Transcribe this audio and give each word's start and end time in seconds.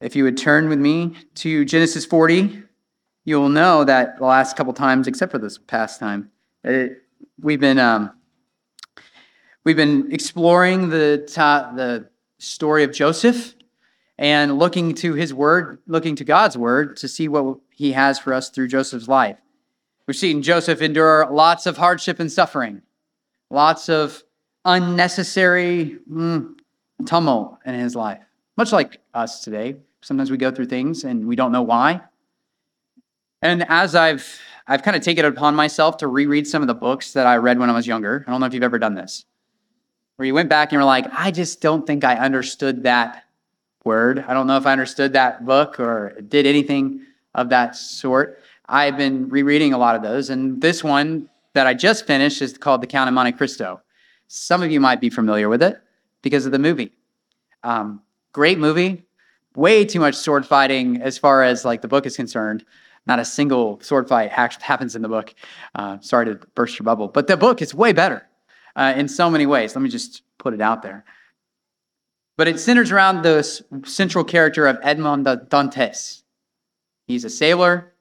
If 0.00 0.16
you 0.16 0.24
would 0.24 0.36
turn 0.36 0.68
with 0.68 0.78
me 0.78 1.14
to 1.36 1.64
Genesis 1.64 2.04
40, 2.04 2.62
you'll 3.24 3.48
know 3.48 3.84
that 3.84 4.18
the 4.18 4.24
last 4.24 4.56
couple 4.56 4.72
times, 4.72 5.06
except 5.06 5.32
for 5.32 5.38
this 5.38 5.58
past 5.58 6.00
time, 6.00 6.30
it, 6.62 7.02
we've 7.40 7.60
been 7.60 7.78
um, 7.78 8.12
we've 9.64 9.76
been 9.76 10.12
exploring 10.12 10.90
the 10.90 11.28
ta- 11.32 11.72
the 11.74 12.08
story 12.38 12.84
of 12.84 12.92
Joseph 12.92 13.54
and 14.18 14.58
looking 14.58 14.94
to 14.94 15.14
his 15.14 15.32
word, 15.32 15.78
looking 15.86 16.16
to 16.16 16.24
God's 16.24 16.56
word 16.56 16.96
to 16.98 17.08
see 17.08 17.28
what 17.28 17.58
he 17.70 17.92
has 17.92 18.18
for 18.18 18.32
us 18.32 18.50
through 18.50 18.68
Joseph's 18.68 19.08
life. 19.08 19.38
We've 20.06 20.16
seen 20.16 20.42
Joseph 20.42 20.82
endure 20.82 21.26
lots 21.30 21.66
of 21.66 21.76
hardship 21.76 22.20
and 22.20 22.30
suffering, 22.30 22.82
lots 23.50 23.88
of 23.88 24.22
unnecessary 24.64 25.98
mm, 26.10 26.54
tumult 27.06 27.58
in 27.64 27.74
his 27.74 27.96
life, 27.96 28.22
much 28.56 28.72
like 28.72 29.00
us 29.14 29.42
today. 29.42 29.76
Sometimes 30.02 30.30
we 30.30 30.36
go 30.36 30.50
through 30.50 30.66
things 30.66 31.04
and 31.04 31.26
we 31.26 31.36
don't 31.36 31.52
know 31.52 31.62
why. 31.62 32.02
And 33.40 33.64
as 33.68 33.94
I've 33.94 34.40
I've 34.66 34.82
kind 34.82 34.96
of 34.96 35.02
taken 35.02 35.24
it 35.24 35.28
upon 35.28 35.54
myself 35.54 35.98
to 35.98 36.08
reread 36.08 36.46
some 36.46 36.62
of 36.62 36.68
the 36.68 36.74
books 36.74 37.12
that 37.12 37.26
I 37.26 37.36
read 37.36 37.58
when 37.58 37.68
I 37.68 37.74
was 37.74 37.86
younger. 37.86 38.24
I 38.26 38.30
don't 38.30 38.40
know 38.40 38.46
if 38.46 38.54
you've 38.54 38.62
ever 38.62 38.78
done 38.78 38.94
this. 38.94 39.26
Where 40.16 40.26
you 40.26 40.32
went 40.32 40.48
back 40.48 40.72
and 40.72 40.80
were 40.80 40.86
like, 40.86 41.06
I 41.12 41.30
just 41.30 41.60
don't 41.60 41.86
think 41.86 42.02
I 42.02 42.16
understood 42.16 42.84
that 42.84 43.24
word. 43.84 44.24
I 44.26 44.32
don't 44.32 44.46
know 44.46 44.56
if 44.56 44.66
I 44.66 44.72
understood 44.72 45.12
that 45.12 45.44
book 45.44 45.78
or 45.78 46.18
did 46.28 46.46
anything 46.46 47.02
of 47.34 47.50
that 47.50 47.76
sort. 47.76 48.40
I've 48.66 48.96
been 48.96 49.28
rereading 49.28 49.74
a 49.74 49.78
lot 49.78 49.96
of 49.96 50.02
those, 50.02 50.30
and 50.30 50.62
this 50.62 50.82
one 50.82 51.28
that 51.52 51.66
I 51.66 51.74
just 51.74 52.06
finished 52.06 52.40
is 52.40 52.56
called 52.56 52.80
The 52.80 52.86
Count 52.86 53.08
of 53.08 53.14
Monte 53.14 53.32
Cristo. 53.32 53.82
Some 54.28 54.62
of 54.62 54.70
you 54.70 54.80
might 54.80 55.00
be 55.00 55.10
familiar 55.10 55.48
with 55.50 55.62
it 55.62 55.78
because 56.22 56.46
of 56.46 56.52
the 56.52 56.58
movie. 56.58 56.92
Um, 57.62 58.00
great 58.32 58.58
movie, 58.58 59.03
way 59.56 59.84
too 59.84 60.00
much 60.00 60.14
sword 60.14 60.46
fighting 60.46 61.00
as 61.00 61.18
far 61.18 61.42
as 61.42 61.64
like 61.64 61.82
the 61.82 61.88
book 61.88 62.06
is 62.06 62.16
concerned. 62.16 62.64
Not 63.06 63.18
a 63.18 63.24
single 63.24 63.80
sword 63.80 64.08
fight 64.08 64.30
happens 64.30 64.96
in 64.96 65.02
the 65.02 65.08
book. 65.08 65.34
Uh, 65.74 65.98
sorry 66.00 66.26
to 66.26 66.34
burst 66.54 66.78
your 66.78 66.84
bubble, 66.84 67.08
but 67.08 67.26
the 67.26 67.36
book 67.36 67.60
is 67.60 67.74
way 67.74 67.92
better 67.92 68.26
uh, 68.76 68.94
in 68.96 69.08
so 69.08 69.28
many 69.30 69.46
ways. 69.46 69.74
Let 69.74 69.82
me 69.82 69.90
just 69.90 70.22
put 70.38 70.54
it 70.54 70.60
out 70.60 70.82
there. 70.82 71.04
But 72.36 72.48
it 72.48 72.58
centers 72.58 72.90
around 72.90 73.22
the 73.22 73.42
central 73.84 74.24
character 74.24 74.66
of 74.66 74.78
Edmond 74.82 75.26
Dantes. 75.48 76.22
He's 77.06 77.24
a 77.24 77.30
sailor. 77.30 77.92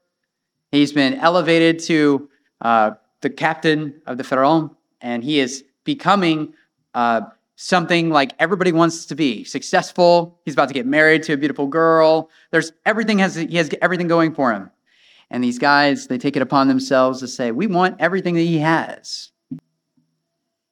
He's 0.72 0.92
been 0.92 1.16
elevated 1.16 1.80
to 1.84 2.30
uh, 2.62 2.92
the 3.22 3.30
captain 3.30 4.02
of 4.08 4.18
the 4.18 4.24
Pharaon, 4.24 4.72
and 5.02 5.24
he 5.24 5.40
is 5.40 5.64
becoming 5.84 6.54
uh, 6.96 7.22
something 7.56 8.10
like 8.10 8.34
everybody 8.40 8.72
wants 8.72 9.06
to 9.06 9.16
be 9.16 9.44
successful. 9.44 10.40
He's 10.46 10.54
about 10.54 10.68
to 10.70 10.74
get 10.74 10.86
married 10.86 11.24
to 11.24 11.34
a 11.34 11.38
beautiful 11.38 11.68
girl. 11.68 12.30
There's 12.52 12.72
everything 12.86 13.20
has 13.20 13.36
he 13.36 13.58
has 13.58 13.70
everything 13.82 14.08
going 14.08 14.34
for 14.34 14.52
him. 14.52 14.72
And 15.30 15.44
these 15.44 15.60
guys, 15.60 16.08
they 16.08 16.18
take 16.18 16.36
it 16.36 16.42
upon 16.42 16.68
themselves 16.68 17.20
to 17.20 17.28
say, 17.28 17.52
"We 17.52 17.68
want 17.68 17.98
everything 18.00 18.36
that 18.36 18.42
he 18.42 18.60
has." 18.60 19.32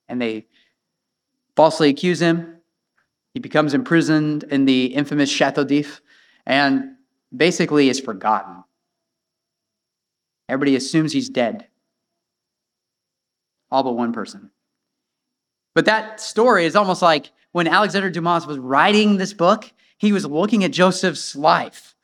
And 0.07 0.21
they 0.21 0.47
falsely 1.55 1.89
accuse 1.89 2.21
him 2.21 2.61
he 3.33 3.39
becomes 3.39 3.73
imprisoned 3.73 4.43
in 4.43 4.65
the 4.65 4.87
infamous 4.87 5.29
Chateau 5.29 5.63
d'If 5.63 6.01
and 6.45 6.95
basically 7.35 7.89
is 7.89 7.99
forgotten. 7.99 8.63
Everybody 10.49 10.75
assumes 10.75 11.13
he's 11.13 11.29
dead, 11.29 11.67
all 13.69 13.83
but 13.83 13.93
one 13.93 14.11
person. 14.11 14.51
But 15.73 15.85
that 15.85 16.19
story 16.19 16.65
is 16.65 16.75
almost 16.75 17.01
like 17.01 17.31
when 17.51 17.67
Alexander 17.67 18.09
Dumas 18.09 18.45
was 18.45 18.57
writing 18.57 19.17
this 19.17 19.33
book, 19.33 19.71
he 19.97 20.11
was 20.11 20.25
looking 20.25 20.63
at 20.63 20.71
Joseph's 20.71 21.35
life. 21.35 21.95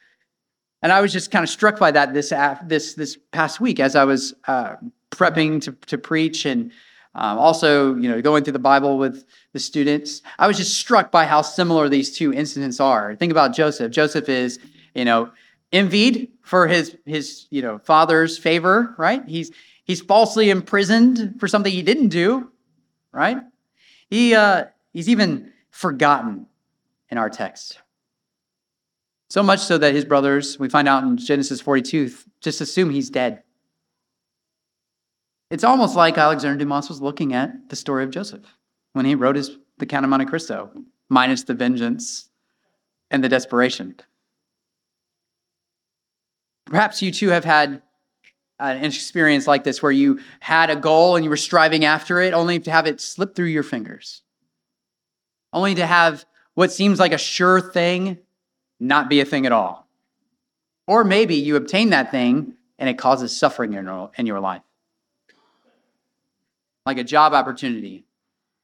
And 0.82 0.92
I 0.92 1.02
was 1.02 1.12
just 1.12 1.32
kind 1.32 1.44
of 1.44 1.50
struck 1.50 1.80
by 1.80 1.92
that 1.92 2.14
this, 2.14 2.32
this, 2.66 2.94
this 2.94 3.18
past 3.32 3.60
week 3.60 3.80
as 3.80 3.96
I 3.96 4.04
was 4.04 4.34
uh, 4.48 4.76
prepping 5.12 5.62
to, 5.64 5.72
to 5.88 5.98
preach 5.98 6.46
and 6.46 6.72
um, 7.16 7.40
also, 7.40 7.96
you 7.96 8.08
know, 8.08 8.22
going 8.22 8.44
through 8.44 8.54
the 8.54 8.60
Bible 8.60 9.00
with 9.00 9.26
the 9.52 9.60
students, 9.60 10.22
I 10.38 10.46
was 10.46 10.56
just 10.56 10.78
struck 10.78 11.12
by 11.12 11.26
how 11.26 11.42
similar 11.42 11.90
these 11.90 12.16
two 12.16 12.32
incidents 12.32 12.80
are. 12.80 13.16
Think 13.16 13.32
about 13.32 13.56
Joseph. 13.56 13.92
Joseph 13.92 14.30
is, 14.30 14.60
you 14.94 15.04
know, 15.04 15.32
envied 15.72 16.32
for 16.44 16.68
his 16.68 16.96
his 17.06 17.48
you 17.50 17.62
know 17.62 17.80
father's 17.80 18.38
favor, 18.38 18.94
right? 19.00 19.24
He's 19.28 19.52
he's 19.84 20.00
falsely 20.00 20.52
imprisoned 20.52 21.40
for 21.40 21.48
something 21.48 21.72
he 21.72 21.82
didn't 21.82 22.10
do, 22.10 22.52
right? 23.12 23.40
He 24.10 24.34
uh, 24.36 24.66
he's 24.94 25.10
even 25.10 25.52
forgotten 25.70 26.48
in 27.10 27.18
our 27.18 27.30
text. 27.30 27.80
So 29.30 29.44
much 29.44 29.60
so 29.60 29.78
that 29.78 29.94
his 29.94 30.06
brothers, 30.06 30.58
we 30.58 30.70
find 30.70 30.88
out 30.88 31.04
in 31.04 31.18
Genesis 31.18 31.60
42, 31.60 32.12
just 32.40 32.62
assume 32.62 32.90
he's 32.90 33.10
dead. 33.10 33.44
It's 35.52 35.66
almost 35.66 35.96
like 35.96 36.18
Alexander 36.18 36.58
Dumas 36.58 36.90
was 36.90 37.02
looking 37.02 37.34
at 37.34 37.70
the 37.70 37.76
story 37.76 38.04
of 38.04 38.10
Joseph 38.10 38.46
when 38.94 39.06
he 39.06 39.16
wrote 39.16 39.36
his 39.36 39.58
The 39.80 39.86
Count 39.86 40.06
of 40.06 40.10
Monte 40.10 40.26
Cristo, 40.26 40.72
minus 41.10 41.44
the 41.44 41.54
vengeance 41.54 42.30
and 43.12 43.24
the 43.24 43.30
desperation. 43.30 43.96
Perhaps 46.66 47.02
you 47.02 47.12
too 47.12 47.30
have 47.30 47.46
had 47.46 47.82
an 48.60 48.84
experience 48.84 49.48
like 49.48 49.64
this 49.64 49.82
where 49.82 49.92
you 49.92 50.20
had 50.40 50.70
a 50.70 50.76
goal 50.76 51.16
and 51.16 51.24
you 51.24 51.30
were 51.30 51.38
striving 51.38 51.86
after 51.86 52.20
it, 52.22 52.34
only 52.34 52.60
to 52.60 52.72
have 52.72 52.88
it 52.88 53.00
slip 53.00 53.36
through 53.36 53.46
your 53.46 53.64
fingers, 53.64 54.22
only 55.54 55.76
to 55.76 55.86
have 55.86 56.26
what 56.56 56.72
seems 56.72 57.00
like 57.00 57.14
a 57.14 57.18
sure 57.18 57.62
thing 57.62 58.18
not 58.80 59.10
be 59.10 59.20
a 59.20 59.26
thing 59.26 59.46
at 59.46 59.52
all. 59.52 59.88
Or 60.88 61.04
maybe 61.04 61.36
you 61.36 61.56
obtain 61.56 61.90
that 61.90 62.12
thing 62.12 62.54
and 62.80 62.90
it 62.90 62.98
causes 62.98 63.36
suffering 63.38 63.74
in 63.74 64.26
your 64.26 64.40
life 64.40 64.62
like 66.88 66.98
a 66.98 67.04
job 67.04 67.34
opportunity. 67.34 68.06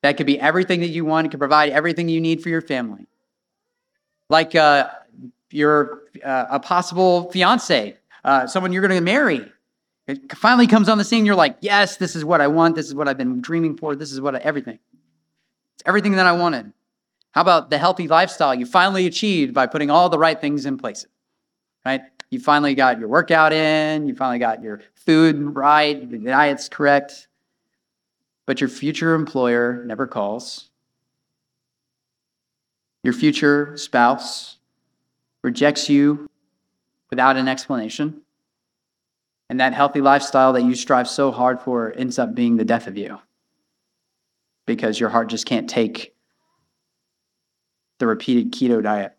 That 0.02 0.16
could 0.16 0.26
be 0.26 0.40
everything 0.40 0.80
that 0.80 0.88
you 0.88 1.04
want. 1.04 1.28
It 1.28 1.30
could 1.32 1.40
provide 1.40 1.72
everything 1.72 2.08
you 2.08 2.22
need 2.22 2.42
for 2.42 2.48
your 2.48 2.62
family. 2.62 3.06
Like 4.30 4.56
uh, 4.56 4.90
you're 5.52 6.04
uh, 6.24 6.46
a 6.50 6.60
possible 6.60 7.30
fiance, 7.32 7.98
uh, 8.24 8.48
someone 8.48 8.72
you're 8.72 8.82
going 8.82 8.98
to 8.98 9.04
marry. 9.04 9.52
It 10.08 10.36
finally 10.36 10.68
comes 10.68 10.90
on 10.90 10.98
the 10.98 11.04
scene. 11.04 11.26
You're 11.26 11.36
like, 11.36 11.58
yes, 11.62 11.98
this 11.98 12.16
is 12.16 12.26
what 12.26 12.42
I 12.42 12.48
want. 12.48 12.76
This 12.76 12.88
is 12.88 12.96
what 12.96 13.08
I've 13.08 13.18
been 13.18 13.42
dreaming 13.42 13.78
for. 13.78 13.96
This 13.96 14.12
is 14.12 14.20
what 14.20 14.36
I, 14.36 14.40
everything. 14.40 14.80
It's 15.76 15.84
everything 15.86 16.14
that 16.14 16.26
I 16.26 16.34
wanted. 16.34 16.74
How 17.32 17.42
about 17.42 17.70
the 17.70 17.78
healthy 17.78 18.08
lifestyle 18.08 18.54
you 18.54 18.66
finally 18.66 19.08
achieved 19.08 19.54
by 19.54 19.66
putting 19.66 19.90
all 19.90 20.10
the 20.10 20.20
right 20.20 20.40
things 20.40 20.66
in 20.66 20.78
place? 20.78 21.06
Right? 21.86 22.02
You 22.30 22.40
finally 22.40 22.76
got 22.76 23.00
your 23.00 23.08
workout 23.08 23.54
in. 23.54 24.08
You 24.08 24.16
finally 24.16 24.40
got 24.40 24.62
your 24.62 24.82
food 24.96 25.56
right. 25.56 26.10
The 26.10 26.18
diet's 26.18 26.68
correct 26.68 27.28
but 28.46 28.60
your 28.60 28.70
future 28.70 29.14
employer 29.14 29.84
never 29.86 30.08
calls. 30.08 30.70
Your 33.04 33.14
future 33.14 33.78
spouse 33.78 34.58
rejects 35.42 35.90
you 35.90 36.30
without 37.10 37.38
an 37.38 37.48
explanation. 37.48 38.22
And 39.50 39.60
that 39.60 39.74
healthy 39.74 40.02
lifestyle 40.02 40.54
that 40.54 40.64
you 40.64 40.74
strive 40.74 41.08
so 41.08 41.32
hard 41.32 41.60
for 41.60 41.94
ends 41.96 42.18
up 42.18 42.34
being 42.34 42.58
the 42.58 42.66
death 42.66 42.88
of 42.88 42.98
you 42.98 43.20
because 44.66 45.00
your 45.00 45.10
heart 45.10 45.30
just 45.30 45.46
can't 45.46 45.70
take 45.70 46.16
the 48.00 48.08
repeated 48.08 48.52
keto 48.52 48.82
diet. 48.82 49.16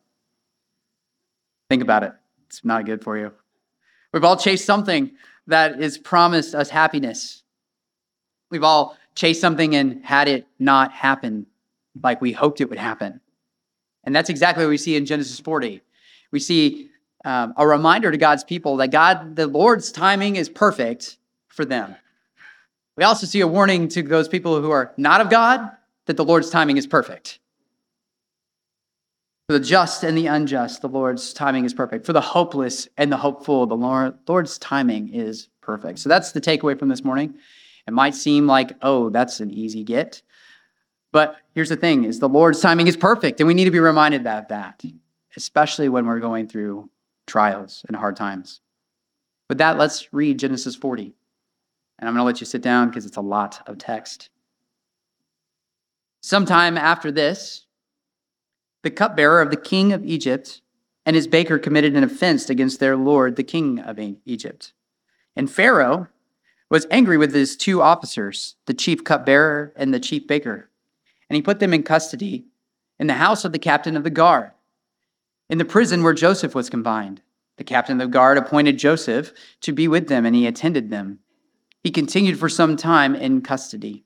Think 1.69 1.83
about 1.83 2.03
it, 2.03 2.13
it's 2.47 2.65
not 2.65 2.87
good 2.87 3.03
for 3.03 3.17
you. 3.17 3.33
We've 4.13 4.25
all 4.25 4.37
chased 4.37 4.65
something 4.65 5.13
that 5.47 5.81
is 5.81 5.99
promised 5.99 6.55
us 6.55 6.71
happiness. 6.71 7.43
We've 8.51 8.65
all 8.65 8.97
chased 9.15 9.41
something 9.41 9.75
and 9.75 10.05
had 10.05 10.29
it 10.29 10.47
not 10.59 10.93
happen 10.93 11.47
like 12.03 12.21
we 12.21 12.33
hoped 12.33 12.61
it 12.61 12.69
would 12.69 12.79
happen. 12.79 13.21
And 14.05 14.15
that's 14.15 14.31
exactly 14.31 14.65
what 14.65 14.71
we 14.71 14.77
see 14.77 14.97
in 14.97 15.07
Genesis 15.07 15.41
40. 15.41 15.81
We 16.31 16.41
see 16.41 16.91
um, 17.25 17.55
a 17.57 17.67
reminder 17.67 18.11
to 18.11 18.19
God's 18.19 18.45
people 18.45 18.77
that 18.77 18.91
God, 18.91 19.37
the 19.37 19.47
Lord's 19.47 19.91
timing 19.91 20.37
is 20.37 20.49
perfect 20.49 21.19
for 21.49 21.65
them. 21.65 21.97
We 22.97 23.05
also 23.05 23.27
see 23.27 23.41
a 23.41 23.47
warning 23.47 23.89
to 23.89 24.03
those 24.03 24.29
people 24.29 24.61
who 24.61 24.71
are 24.71 24.93
not 24.97 25.21
of 25.21 25.31
God 25.31 25.71
that 26.07 26.17
the 26.17 26.25
Lord's 26.25 26.51
timing 26.51 26.77
is 26.77 26.87
perfect. 26.87 27.39
For 29.49 29.59
the 29.59 29.65
just 29.65 30.05
and 30.05 30.17
the 30.17 30.27
unjust, 30.27 30.81
the 30.81 30.89
Lord's 30.89 31.33
timing 31.33 31.65
is 31.65 31.75
perfect. 31.75 32.07
For 32.07 32.13
the 32.13 32.21
hopeless 32.21 32.89
and 32.97 33.11
the 33.11 33.17
hopeful, 33.17 33.67
the 33.67 33.77
Lord, 33.77 34.15
Lord's 34.27 34.59
timing 34.59 35.13
is 35.13 35.49
perfect. 35.61 35.99
So 35.99 36.09
that's 36.09 36.33
the 36.33 36.41
takeaway 36.41 36.79
from 36.79 36.89
this 36.89 37.05
morning. 37.05 37.35
It 37.87 37.93
might 37.93 38.15
seem 38.15 38.47
like, 38.47 38.73
oh, 38.81 39.11
that's 39.11 39.41
an 39.41 39.51
easy 39.51 39.85
get. 39.85 40.23
But 41.13 41.37
here's 41.55 41.69
the 41.69 41.77
thing 41.77 42.05
is 42.05 42.19
the 42.21 42.29
Lord's 42.29 42.61
timing 42.61 42.87
is 42.87 42.97
perfect, 42.97 43.41
and 43.41 43.47
we 43.47 43.55
need 43.55 43.67
to 43.67 43.71
be 43.71 43.81
reminded 43.81 44.27
of 44.27 44.49
that, 44.49 44.83
especially 45.37 45.89
when 45.89 46.07
we're 46.07 46.21
going 46.21 46.49
through 46.49 46.89
trials 47.27 47.85
and 47.89 47.97
hard 47.97 48.17
times. 48.17 48.61
With 49.49 49.59
that, 49.59 49.79
let's 49.79 50.13
read 50.13 50.39
Genesis 50.39 50.75
40. 50.77 51.15
And 51.99 52.09
I'm 52.09 52.15
going 52.15 52.21
to 52.21 52.25
let 52.25 52.41
you 52.41 52.47
sit 52.47 52.63
down 52.63 52.89
because 52.89 53.07
it's 53.07 53.17
a 53.17 53.23
lot 53.23 53.61
of 53.67 53.79
text. 53.79 54.31
Sometime 56.23 56.77
after 56.77 57.13
this, 57.13 57.67
the 58.83 58.91
cupbearer 58.91 59.41
of 59.41 59.51
the 59.51 59.57
king 59.57 59.93
of 59.93 60.05
Egypt 60.05 60.61
and 61.07 61.15
his 61.15 61.27
baker 61.27 61.59
committed 61.59 61.95
an 61.95 62.05
offense 62.05 62.49
against 62.49 62.81
their 62.81 62.97
lord, 62.97 63.37
the 63.37 63.45
king 63.45 63.79
of 63.79 63.99
Egypt. 64.25 64.73
And 65.37 65.51
Pharaoh 65.51 66.09
was 66.71 66.87
angry 66.91 67.17
with 67.17 67.35
his 67.35 67.57
two 67.57 67.83
officers, 67.83 68.57
the 68.67 68.75
chief 68.75 69.05
cupbearer 69.05 69.73
and 69.77 69.93
the 69.93 70.01
chief 70.01 70.27
baker, 70.27 70.71
and 71.29 71.37
he 71.37 71.43
put 71.43 71.61
them 71.61 71.75
in 71.75 71.83
custody 71.83 72.47
in 72.99 73.07
the 73.07 73.15
house 73.15 73.45
of 73.45 73.53
the 73.53 73.59
captain 73.59 73.97
of 73.97 74.05
the 74.05 74.11
guard, 74.11 74.53
in 75.49 75.59
the 75.59 75.65
prison 75.65 76.03
where 76.03 76.15
Joseph 76.15 76.55
was 76.55 76.71
confined. 76.71 77.23
The 77.57 77.65
captain 77.65 78.01
of 78.01 78.07
the 78.07 78.13
guard 78.13 78.39
appointed 78.39 78.79
Joseph 78.79 79.33
to 79.61 79.73
be 79.73 79.87
with 79.87 80.09
them, 80.09 80.27
and 80.27 80.35
he 80.35 80.47
attended 80.47 80.91
them. 80.91 81.21
He 81.83 81.91
continued 81.91 82.39
for 82.39 82.49
some 82.49 82.77
time 82.77 83.15
in 83.15 83.43
custody. 83.43 84.05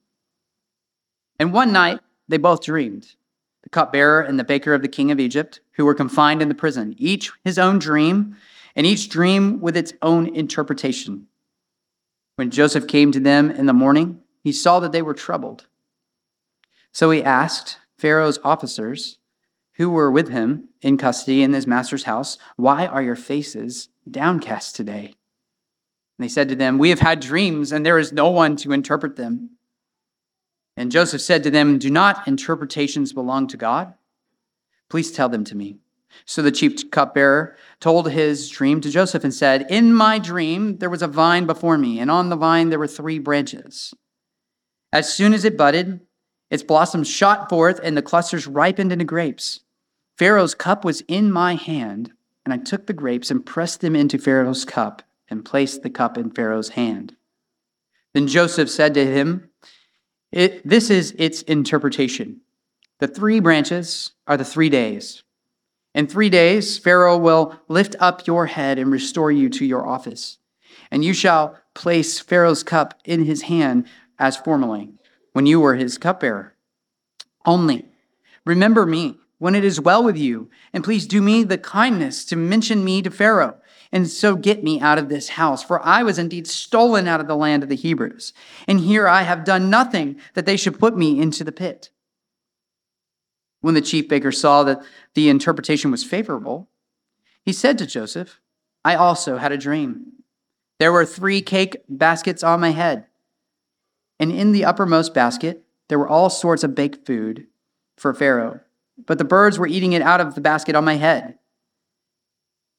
And 1.39 1.53
one 1.53 1.71
night 1.71 1.99
they 2.27 2.37
both 2.37 2.63
dreamed 2.63 3.15
the 3.63 3.69
cupbearer 3.69 4.21
and 4.21 4.39
the 4.39 4.43
baker 4.43 4.73
of 4.73 4.81
the 4.81 4.87
king 4.87 5.11
of 5.11 5.19
Egypt, 5.19 5.59
who 5.73 5.85
were 5.85 5.93
confined 5.93 6.41
in 6.41 6.47
the 6.47 6.55
prison, 6.55 6.95
each 6.97 7.31
his 7.43 7.59
own 7.59 7.79
dream, 7.79 8.35
and 8.75 8.85
each 8.85 9.09
dream 9.09 9.59
with 9.59 9.75
its 9.75 9.93
own 10.01 10.33
interpretation. 10.33 11.27
When 12.35 12.51
Joseph 12.51 12.87
came 12.87 13.11
to 13.11 13.19
them 13.19 13.51
in 13.51 13.65
the 13.65 13.73
morning, 13.73 14.21
he 14.41 14.53
saw 14.53 14.79
that 14.79 14.93
they 14.93 15.01
were 15.01 15.13
troubled. 15.13 15.67
So 16.93 17.11
he 17.11 17.21
asked 17.21 17.77
Pharaoh's 17.97 18.39
officers, 18.43 19.17
who 19.79 19.89
were 19.89 20.11
with 20.11 20.27
him 20.27 20.67
in 20.81 20.97
custody 20.97 21.41
in 21.41 21.53
his 21.53 21.65
master's 21.65 22.03
house, 22.03 22.37
Why 22.57 22.85
are 22.85 23.01
your 23.01 23.15
faces 23.15 23.87
downcast 24.09 24.75
today? 24.75 25.05
And 25.05 26.25
they 26.25 26.27
said 26.27 26.49
to 26.49 26.55
them, 26.55 26.77
We 26.77 26.89
have 26.89 26.99
had 26.99 27.21
dreams, 27.21 27.71
and 27.71 27.85
there 27.85 27.97
is 27.97 28.11
no 28.11 28.29
one 28.29 28.57
to 28.57 28.73
interpret 28.73 29.15
them. 29.15 29.51
And 30.75 30.91
Joseph 30.91 31.21
said 31.21 31.43
to 31.43 31.49
them, 31.49 31.79
Do 31.79 31.89
not 31.89 32.27
interpretations 32.27 33.13
belong 33.13 33.47
to 33.47 33.57
God? 33.57 33.93
Please 34.89 35.13
tell 35.13 35.29
them 35.29 35.45
to 35.45 35.55
me. 35.55 35.77
So 36.25 36.41
the 36.41 36.51
chief 36.51 36.91
cupbearer 36.91 37.55
told 37.79 38.11
his 38.11 38.49
dream 38.49 38.81
to 38.81 38.89
Joseph 38.89 39.23
and 39.23 39.33
said, 39.33 39.65
In 39.69 39.93
my 39.93 40.19
dream 40.19 40.79
there 40.79 40.89
was 40.89 41.01
a 41.01 41.07
vine 41.07 41.45
before 41.45 41.77
me, 41.77 41.99
and 41.99 42.11
on 42.11 42.27
the 42.27 42.35
vine 42.35 42.67
there 42.67 42.79
were 42.79 42.87
three 42.87 43.19
branches. 43.19 43.93
As 44.91 45.13
soon 45.13 45.33
as 45.33 45.45
it 45.45 45.55
budded, 45.55 46.01
its 46.49 46.63
blossoms 46.63 47.07
shot 47.07 47.47
forth, 47.47 47.79
and 47.81 47.95
the 47.95 48.01
clusters 48.01 48.45
ripened 48.45 48.91
into 48.91 49.05
grapes. 49.05 49.61
Pharaoh's 50.19 50.53
cup 50.53 50.83
was 50.83 50.99
in 51.07 51.31
my 51.31 51.55
hand, 51.55 52.11
and 52.43 52.53
I 52.53 52.57
took 52.57 52.87
the 52.87 52.93
grapes 52.93 53.31
and 53.31 53.45
pressed 53.45 53.79
them 53.79 53.95
into 53.95 54.17
Pharaoh's 54.17 54.65
cup 54.65 55.01
and 55.29 55.45
placed 55.45 55.81
the 55.81 55.89
cup 55.89 56.17
in 56.17 56.29
Pharaoh's 56.29 56.69
hand. 56.69 57.15
Then 58.13 58.27
Joseph 58.27 58.69
said 58.69 58.93
to 58.95 59.05
him, 59.05 59.49
This 60.33 60.89
is 60.89 61.15
its 61.17 61.41
interpretation. 61.43 62.41
The 62.99 63.07
three 63.07 63.39
branches 63.39 64.11
are 64.27 64.35
the 64.35 64.43
three 64.43 64.67
days. 64.67 65.23
In 65.95 66.05
three 66.05 66.29
days, 66.29 66.77
Pharaoh 66.77 67.17
will 67.17 67.57
lift 67.69 67.95
up 68.01 68.27
your 68.27 68.47
head 68.47 68.77
and 68.77 68.91
restore 68.91 69.31
you 69.31 69.47
to 69.51 69.63
your 69.63 69.87
office. 69.87 70.37
And 70.91 71.05
you 71.05 71.13
shall 71.13 71.57
place 71.73 72.19
Pharaoh's 72.19 72.61
cup 72.63 72.99
in 73.05 73.23
his 73.23 73.43
hand 73.43 73.87
as 74.19 74.35
formerly, 74.35 74.89
when 75.31 75.45
you 75.45 75.61
were 75.61 75.75
his 75.75 75.97
cupbearer. 75.97 76.55
Only 77.45 77.85
remember 78.45 78.85
me 78.85 79.17
when 79.39 79.55
it 79.55 79.63
is 79.63 79.81
well 79.81 80.03
with 80.03 80.17
you, 80.17 80.49
and 80.71 80.83
please 80.83 81.07
do 81.07 81.21
me 81.21 81.43
the 81.43 81.57
kindness 81.57 82.23
to 82.25 82.35
mention 82.35 82.83
me 82.83 83.01
to 83.01 83.09
Pharaoh, 83.09 83.57
and 83.91 84.07
so 84.07 84.35
get 84.35 84.63
me 84.63 84.79
out 84.79 84.99
of 84.99 85.09
this 85.09 85.29
house, 85.29 85.63
for 85.63 85.83
I 85.83 86.03
was 86.03 86.19
indeed 86.19 86.45
stolen 86.45 87.07
out 87.07 87.19
of 87.19 87.27
the 87.27 87.35
land 87.35 87.63
of 87.63 87.69
the 87.69 87.75
Hebrews. 87.75 88.33
And 88.67 88.79
here 88.79 89.07
I 89.07 89.23
have 89.23 89.45
done 89.45 89.69
nothing 89.69 90.19
that 90.35 90.45
they 90.45 90.57
should 90.57 90.77
put 90.77 90.95
me 90.95 91.19
into 91.19 91.43
the 91.43 91.51
pit. 91.51 91.89
When 93.61 93.73
the 93.73 93.81
chief 93.81 94.07
baker 94.07 94.31
saw 94.31 94.63
that 94.63 94.81
the 95.15 95.29
interpretation 95.29 95.89
was 95.89 96.03
favorable, 96.03 96.69
he 97.43 97.51
said 97.51 97.77
to 97.79 97.87
Joseph, 97.87 98.39
I 98.85 98.95
also 98.95 99.37
had 99.37 99.51
a 99.51 99.57
dream. 99.57 100.13
There 100.79 100.93
were 100.93 101.05
three 101.05 101.41
cake 101.41 101.77
baskets 101.89 102.43
on 102.43 102.59
my 102.59 102.69
head, 102.71 103.05
and 104.19 104.31
in 104.31 104.51
the 104.51 104.65
uppermost 104.65 105.13
basket 105.13 105.63
there 105.87 105.99
were 105.99 106.07
all 106.07 106.29
sorts 106.29 106.63
of 106.63 106.75
baked 106.75 107.05
food 107.05 107.47
for 107.97 108.13
Pharaoh, 108.13 108.61
but 109.05 109.17
the 109.17 109.25
birds 109.25 109.57
were 109.57 109.67
eating 109.67 109.93
it 109.93 110.01
out 110.01 110.21
of 110.21 110.35
the 110.35 110.41
basket 110.41 110.75
on 110.75 110.85
my 110.85 110.95
head. 110.95 111.37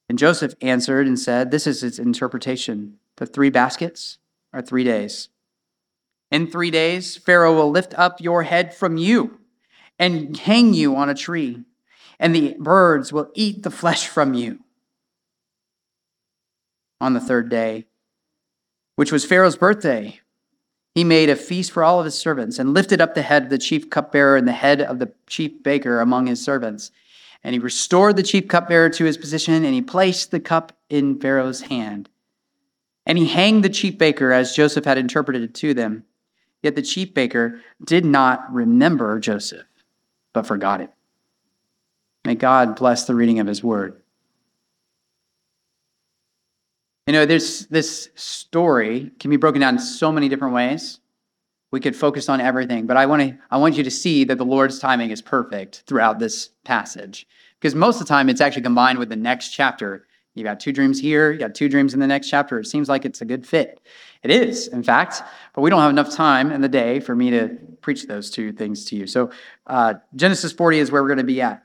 And 0.09 0.19
Joseph 0.19 0.55
answered 0.61 1.07
and 1.07 1.19
said, 1.19 1.51
This 1.51 1.67
is 1.67 1.83
its 1.83 1.99
interpretation. 1.99 2.99
The 3.17 3.27
three 3.27 3.51
baskets 3.51 4.19
are 4.53 4.63
three 4.63 4.85
days. 4.85 5.29
In 6.31 6.47
three 6.47 6.71
days, 6.71 7.17
Pharaoh 7.17 7.55
will 7.55 7.71
lift 7.71 7.95
up 7.99 8.21
your 8.21 8.45
head 8.45 8.75
from 8.75 8.97
you 8.97 9.41
and 9.99 10.37
hang 10.37 10.73
you 10.75 10.97
on 10.97 11.09
a 11.09 11.15
tree, 11.15 11.63
and 12.19 12.35
the 12.35 12.57
birds 12.59 13.13
will 13.13 13.31
eat 13.35 13.63
the 13.63 13.71
flesh 13.71 14.09
from 14.09 14.35
you. 14.35 14.61
On 17.01 17.15
the 17.15 17.21
third 17.21 17.49
day, 17.49 17.87
which 18.97 19.13
was 19.13 19.25
Pharaoh's 19.25 19.57
birthday, 19.57 20.21
he 20.95 21.05
made 21.05 21.31
a 21.31 21.37
feast 21.37 21.73
for 21.73 21.85
all 21.85 21.99
of 21.99 22.05
his 22.05 22.17
servants 22.17 22.59
and 22.59 22.75
lifted 22.75 23.01
up 23.01 23.15
the 23.15 23.23
head 23.23 23.45
of 23.45 23.51
the 23.51 23.59
chief 23.59 23.91
cupbearer 23.91 24.37
and 24.37 24.49
the 24.49 24.53
head 24.53 24.81
of 24.81 24.99
the 24.99 25.13
chief 25.27 25.63
baker 25.63 26.01
among 26.01 26.27
his 26.27 26.43
servants. 26.43 26.91
And 27.43 27.55
he 27.55 27.59
restored 27.59 28.17
the 28.17 28.23
chief 28.23 28.49
cupbearer 28.49 28.91
to 28.91 29.05
his 29.05 29.17
position, 29.17 29.65
and 29.65 29.75
he 29.75 29.83
placed 29.83 30.31
the 30.31 30.41
cup 30.41 30.73
in 30.91 31.19
Pharaoh's 31.19 31.63
hand. 31.63 32.09
And 33.07 33.17
he 33.17 33.27
hanged 33.27 33.65
the 33.65 33.71
chief 33.71 33.97
baker 33.97 34.33
as 34.33 34.55
Joseph 34.55 34.85
had 34.85 34.99
interpreted 34.99 35.43
it 35.43 35.55
to 35.55 35.73
them. 35.73 36.05
Yet 36.63 36.75
the 36.75 36.83
chief 36.83 37.15
baker 37.15 37.61
did 37.83 38.05
not 38.05 38.53
remember 38.53 39.19
Joseph 39.19 39.65
but 40.33 40.47
forgot 40.47 40.81
it. 40.81 40.91
May 42.25 42.35
God 42.35 42.77
bless 42.77 43.05
the 43.05 43.15
reading 43.15 43.41
of 43.41 43.47
his 43.47 43.65
word. 43.65 44.00
You 47.07 47.13
know, 47.13 47.27
this, 47.27 47.67
this 47.71 48.11
story 48.15 49.11
can 49.19 49.31
be 49.31 49.37
broken 49.37 49.61
down 49.61 49.75
in 49.75 49.81
so 49.81 50.13
many 50.13 50.29
different 50.29 50.55
ways. 50.55 51.01
We 51.73 51.81
could 51.81 51.97
focus 51.97 52.29
on 52.29 52.41
everything, 52.41 52.87
but 52.87 52.97
I 52.97 53.07
want, 53.07 53.23
to, 53.23 53.39
I 53.51 53.57
want 53.59 53.77
you 53.77 53.85
to 53.85 53.91
see 53.91 54.25
that 54.25 54.39
the 54.39 54.45
Lord's 54.45 54.79
timing 54.79 55.11
is 55.11 55.23
perfect 55.23 55.85
throughout 55.87 56.19
this 56.19 56.51
passage. 56.65 57.27
Because 57.61 57.75
most 57.75 58.01
of 58.01 58.07
the 58.07 58.09
time, 58.09 58.29
it's 58.29 58.41
actually 58.41 58.63
combined 58.63 58.99
with 58.99 59.09
the 59.09 59.17
next 59.17 59.51
chapter. 59.51 60.07
You 60.35 60.45
got 60.45 60.61
two 60.61 60.73
dreams 60.73 61.01
here, 61.01 61.31
you 61.33 61.39
got 61.39 61.55
two 61.55 61.69
dreams 61.69 61.95
in 61.95 62.01
the 62.01 62.07
next 62.07 62.29
chapter. 62.29 62.59
It 62.59 62.67
seems 62.67 62.89
like 62.89 63.05
it's 63.05 63.21
a 63.21 63.25
good 63.25 63.47
fit. 63.47 63.81
It 64.23 64.31
is, 64.31 64.69
in 64.69 64.83
fact, 64.83 65.23
but 65.55 65.63
we 65.63 65.71
don't 65.71 65.81
have 65.81 65.91
enough 65.91 66.15
time 66.15 66.51
in 66.51 66.61
the 66.61 66.69
day 66.69 67.01
for 67.01 67.15
me 67.15 67.31
to 67.31 67.57
preach 67.81 68.07
those 68.07 68.31
two 68.31 68.53
things 68.53 68.85
to 68.87 68.97
you. 68.97 69.07
So, 69.07 69.31
uh, 69.67 69.95
Genesis 70.15 70.53
40 70.53 70.79
is 70.79 70.91
where 70.91 71.03
we're 71.03 71.09
going 71.09 71.19
to 71.19 71.25
be 71.25 71.41
at. 71.41 71.65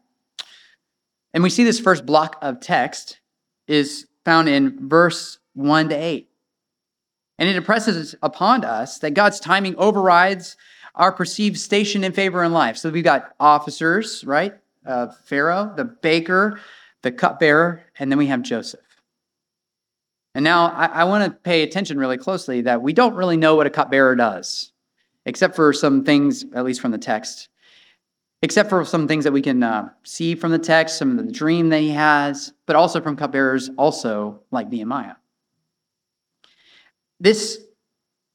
And 1.34 1.44
we 1.44 1.50
see 1.50 1.64
this 1.64 1.80
first 1.80 2.06
block 2.06 2.38
of 2.42 2.60
text 2.60 3.20
is 3.68 4.07
found 4.26 4.50
in 4.50 4.90
verse 4.90 5.38
1 5.54 5.90
to 5.90 5.96
8. 5.96 6.30
And 7.38 7.50
it 7.50 7.56
impresses 7.56 8.16
upon 8.22 8.66
us 8.66 9.00
that 9.00 9.12
God's 9.12 9.40
timing 9.40 9.76
overrides 9.78 10.58
our 10.96 11.12
perceived 11.12 11.58
station 11.58 12.04
and 12.04 12.16
favor 12.16 12.44
in 12.44 12.54
life. 12.54 12.78
So 12.78 12.90
we've 12.90 13.04
got 13.04 13.36
officers, 13.40 14.24
right? 14.26 14.56
Uh, 14.86 15.08
Pharaoh, 15.26 15.74
the 15.76 15.84
baker, 15.84 16.60
the 17.02 17.12
cupbearer, 17.12 17.84
and 18.00 18.12
then 18.12 18.18
we 18.18 18.28
have 18.28 18.42
Joseph. 18.42 18.80
And 20.34 20.44
now 20.44 20.68
I, 20.68 20.86
I 20.86 21.04
want 21.06 21.26
to 21.26 21.32
pay 21.32 21.64
attention 21.64 21.98
really 21.98 22.18
closely 22.18 22.62
that 22.62 22.82
we 22.82 22.94
don't 22.94 23.16
really 23.16 23.38
know 23.38 23.56
what 23.56 23.68
a 23.68 23.70
cupbearer 23.70 24.16
does, 24.16 24.72
except 25.26 25.56
for 25.56 25.72
some 25.74 26.04
things, 26.04 26.46
at 26.54 26.66
least 26.66 26.82
from 26.82 26.92
the 26.92 26.98
text, 26.98 27.50
except 28.45 28.69
for 28.69 28.85
some 28.85 29.07
things 29.07 29.23
that 29.23 29.33
we 29.33 29.42
can 29.42 29.64
uh, 29.64 29.90
see 30.04 30.35
from 30.35 30.52
the 30.52 30.59
text, 30.59 30.99
some 30.99 31.18
of 31.18 31.25
the 31.25 31.31
dream 31.31 31.69
that 31.69 31.80
he 31.80 31.90
has, 31.90 32.54
but 32.68 32.75
also 32.75 33.02
from 33.02 33.16
cupbearers, 33.16 33.71
also 33.75 34.40
like 34.52 34.69
Nehemiah. 34.69 35.16
This, 37.19 37.59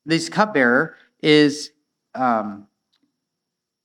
this 0.04 0.28
cupbearer 0.28 0.96
is 1.22 1.70
um, 2.16 2.66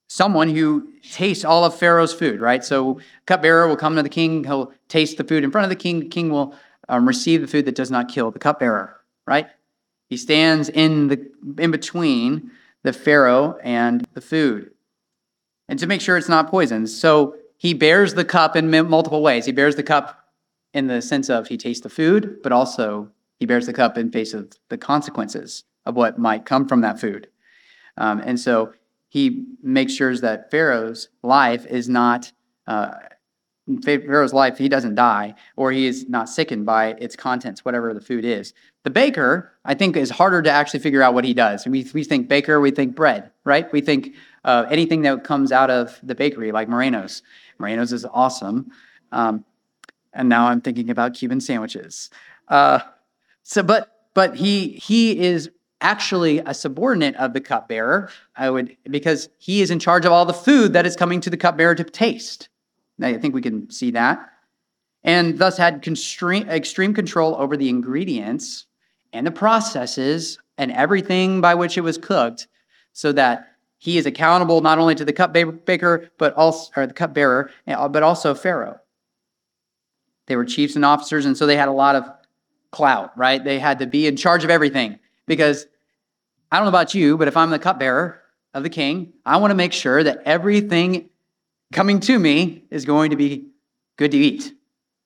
someone 0.09 0.49
who 0.49 0.93
tastes 1.11 1.45
all 1.45 1.63
of 1.63 1.77
Pharaoh's 1.77 2.11
food, 2.11 2.41
right? 2.41 2.65
So, 2.65 2.99
cupbearer 3.27 3.67
will 3.67 3.77
come 3.77 3.95
to 3.95 4.01
the 4.01 4.09
king, 4.09 4.45
he'll 4.45 4.73
taste 4.87 5.17
the 5.17 5.23
food 5.23 5.43
in 5.43 5.51
front 5.51 5.65
of 5.65 5.69
the 5.69 5.75
king, 5.75 5.99
the 5.99 6.07
king 6.07 6.31
will 6.31 6.55
um, 6.89 7.07
receive 7.07 7.41
the 7.41 7.47
food 7.47 7.65
that 7.65 7.75
does 7.75 7.91
not 7.91 8.09
kill, 8.09 8.31
the 8.31 8.39
cupbearer, 8.39 8.99
right? 9.27 9.45
He 10.09 10.17
stands 10.17 10.69
in 10.69 11.07
the 11.07 11.31
in 11.59 11.69
between 11.69 12.49
the 12.81 12.93
Pharaoh 12.93 13.59
and 13.63 14.07
the 14.15 14.21
food, 14.21 14.71
and 15.67 15.79
to 15.79 15.87
make 15.87 16.01
sure 16.01 16.17
it's 16.17 16.29
not 16.29 16.49
poisoned. 16.49 16.89
So 16.89 17.35
he 17.57 17.73
bears 17.73 18.13
the 18.13 18.25
cup 18.25 18.55
in 18.55 18.69
multiple 18.69 19.21
ways. 19.21 19.45
He 19.45 19.51
bears 19.51 19.75
the 19.75 19.83
cup 19.83 20.25
in 20.73 20.87
the 20.87 21.01
sense 21.01 21.29
of 21.29 21.47
he 21.47 21.57
tastes 21.57 21.83
the 21.83 21.89
food, 21.89 22.37
but 22.43 22.51
also 22.51 23.09
he 23.39 23.45
bears 23.45 23.65
the 23.65 23.73
cup 23.73 23.97
in 23.97 24.11
face 24.11 24.33
of 24.33 24.51
the 24.69 24.77
consequences 24.77 25.63
of 25.85 25.95
what 25.95 26.19
might 26.19 26.45
come 26.45 26.67
from 26.67 26.81
that 26.81 26.99
food. 26.99 27.27
Um, 27.97 28.21
and 28.25 28.39
so 28.39 28.73
he 29.07 29.45
makes 29.63 29.93
sure 29.93 30.15
that 30.17 30.51
Pharaoh's 30.51 31.09
life 31.23 31.65
is 31.67 31.87
not 31.87 32.31
uh, 32.67 32.91
Pharaoh's 33.83 34.33
life, 34.33 34.59
he 34.59 34.69
doesn't 34.69 34.93
die, 34.93 35.33
or 35.55 35.71
he 35.71 35.87
is 35.87 36.07
not 36.07 36.29
sickened 36.29 36.65
by 36.65 36.89
its 36.99 37.15
contents, 37.15 37.65
whatever 37.65 37.93
the 37.93 38.01
food 38.01 38.23
is. 38.23 38.53
The 38.83 38.91
baker, 38.91 39.53
I 39.65 39.73
think, 39.73 39.97
is 39.97 40.11
harder 40.11 40.43
to 40.43 40.51
actually 40.51 40.81
figure 40.81 41.01
out 41.01 41.15
what 41.15 41.23
he 41.23 41.33
does. 41.33 41.65
We, 41.65 41.89
we 41.93 42.03
think 42.03 42.27
baker, 42.27 42.59
we 42.59 42.69
think 42.69 42.95
bread, 42.95 43.31
right? 43.43 43.71
We 43.73 43.81
think 43.81 44.13
uh, 44.45 44.67
anything 44.69 45.01
that 45.01 45.23
comes 45.23 45.51
out 45.51 45.69
of 45.69 45.99
the 46.03 46.15
bakery, 46.15 46.51
like 46.51 46.69
Moreno's. 46.69 47.23
Moreno's 47.57 47.91
is 47.91 48.05
awesome. 48.05 48.71
Um, 49.11 49.43
and 50.13 50.29
now 50.29 50.47
I'm 50.47 50.61
thinking 50.61 50.89
about 50.89 51.15
Cuban 51.15 51.41
sandwiches. 51.41 52.09
Uh, 52.47 52.79
so, 53.43 53.63
but 53.63 54.07
but 54.13 54.35
he 54.35 54.69
he 54.69 55.19
is 55.19 55.49
actually 55.81 56.39
a 56.39 56.53
subordinate 56.53 57.15
of 57.15 57.33
the 57.33 57.41
cupbearer. 57.41 58.09
I 58.35 58.49
would 58.51 58.77
because 58.89 59.29
he 59.39 59.61
is 59.61 59.71
in 59.71 59.79
charge 59.79 60.05
of 60.05 60.11
all 60.11 60.25
the 60.25 60.33
food 60.33 60.73
that 60.73 60.85
is 60.85 60.95
coming 60.95 61.21
to 61.21 61.29
the 61.29 61.37
cupbearer 61.37 61.75
to 61.75 61.83
taste. 61.83 62.47
I 63.01 63.17
think 63.17 63.33
we 63.33 63.41
can 63.41 63.69
see 63.71 63.91
that, 63.91 64.29
and 65.03 65.37
thus 65.37 65.57
had 65.57 65.85
extreme 65.85 66.93
control 66.93 67.35
over 67.35 67.57
the 67.57 67.67
ingredients 67.67 68.67
and 69.11 69.25
the 69.25 69.31
processes 69.31 70.37
and 70.57 70.71
everything 70.71 71.41
by 71.41 71.55
which 71.55 71.77
it 71.77 71.81
was 71.81 71.97
cooked, 71.97 72.47
so 72.93 73.11
that 73.11 73.54
he 73.85 73.99
is 73.99 74.07
accountable 74.07 74.61
not 74.61 74.79
only 74.79 74.95
to 74.95 75.05
the 75.05 75.13
cupbearer 75.13 76.09
but 76.17 76.33
also 76.33 76.71
or 76.75 76.87
the 76.87 76.93
cupbearer, 76.93 77.51
uh, 77.67 77.87
but 77.87 78.01
also 78.01 78.33
Pharaoh. 78.33 78.79
They 80.25 80.35
were 80.35 80.43
chiefs 80.43 80.75
and 80.75 80.83
officers, 80.83 81.27
and 81.27 81.37
so 81.37 81.45
they 81.45 81.55
had 81.55 81.67
a 81.67 81.71
lot 81.71 81.95
of 81.95 82.09
clout, 82.71 83.15
right? 83.15 83.43
They 83.43 83.59
had 83.59 83.77
to 83.77 83.85
be 83.85 84.07
in 84.07 84.15
charge 84.15 84.43
of 84.43 84.49
everything 84.49 84.97
because 85.27 85.67
I 86.51 86.57
don't 86.57 86.65
know 86.65 86.69
about 86.69 86.95
you, 86.95 87.15
but 87.15 87.27
if 87.27 87.37
I'm 87.37 87.51
the 87.51 87.59
cupbearer 87.59 88.23
of 88.55 88.63
the 88.63 88.71
king, 88.71 89.13
I 89.23 89.37
want 89.37 89.51
to 89.51 89.55
make 89.55 89.71
sure 89.71 90.01
that 90.03 90.23
everything 90.25 91.11
coming 91.71 91.99
to 91.99 92.17
me 92.17 92.63
is 92.71 92.85
going 92.85 93.11
to 93.11 93.15
be 93.15 93.49
good 93.97 94.09
to 94.09 94.17
eat. 94.17 94.51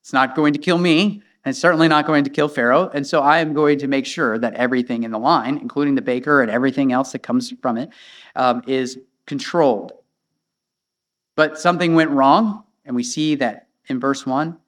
It's 0.00 0.14
not 0.14 0.34
going 0.34 0.54
to 0.54 0.58
kill 0.58 0.78
me, 0.78 1.22
and 1.44 1.56
certainly 1.56 1.88
not 1.88 2.06
going 2.06 2.24
to 2.24 2.30
kill 2.30 2.48
Pharaoh. 2.48 2.90
And 2.92 3.06
so 3.06 3.20
I 3.20 3.38
am 3.38 3.54
going 3.54 3.78
to 3.78 3.86
make 3.86 4.06
sure 4.06 4.38
that 4.38 4.54
everything 4.54 5.04
in 5.04 5.10
the 5.10 5.18
line, 5.18 5.56
including 5.58 5.94
the 5.94 6.02
baker 6.02 6.42
and 6.42 6.50
everything 6.50 6.92
else 6.92 7.12
that 7.12 7.20
comes 7.20 7.52
from 7.62 7.78
it, 7.78 7.90
um, 8.36 8.62
is 8.66 8.98
controlled. 9.26 9.92
But 11.36 11.58
something 11.58 11.94
went 11.94 12.10
wrong, 12.10 12.64
and 12.84 12.94
we 12.94 13.02
see 13.02 13.34
that 13.36 13.68
in 13.86 14.00
verse 14.00 14.26
1 14.26 14.58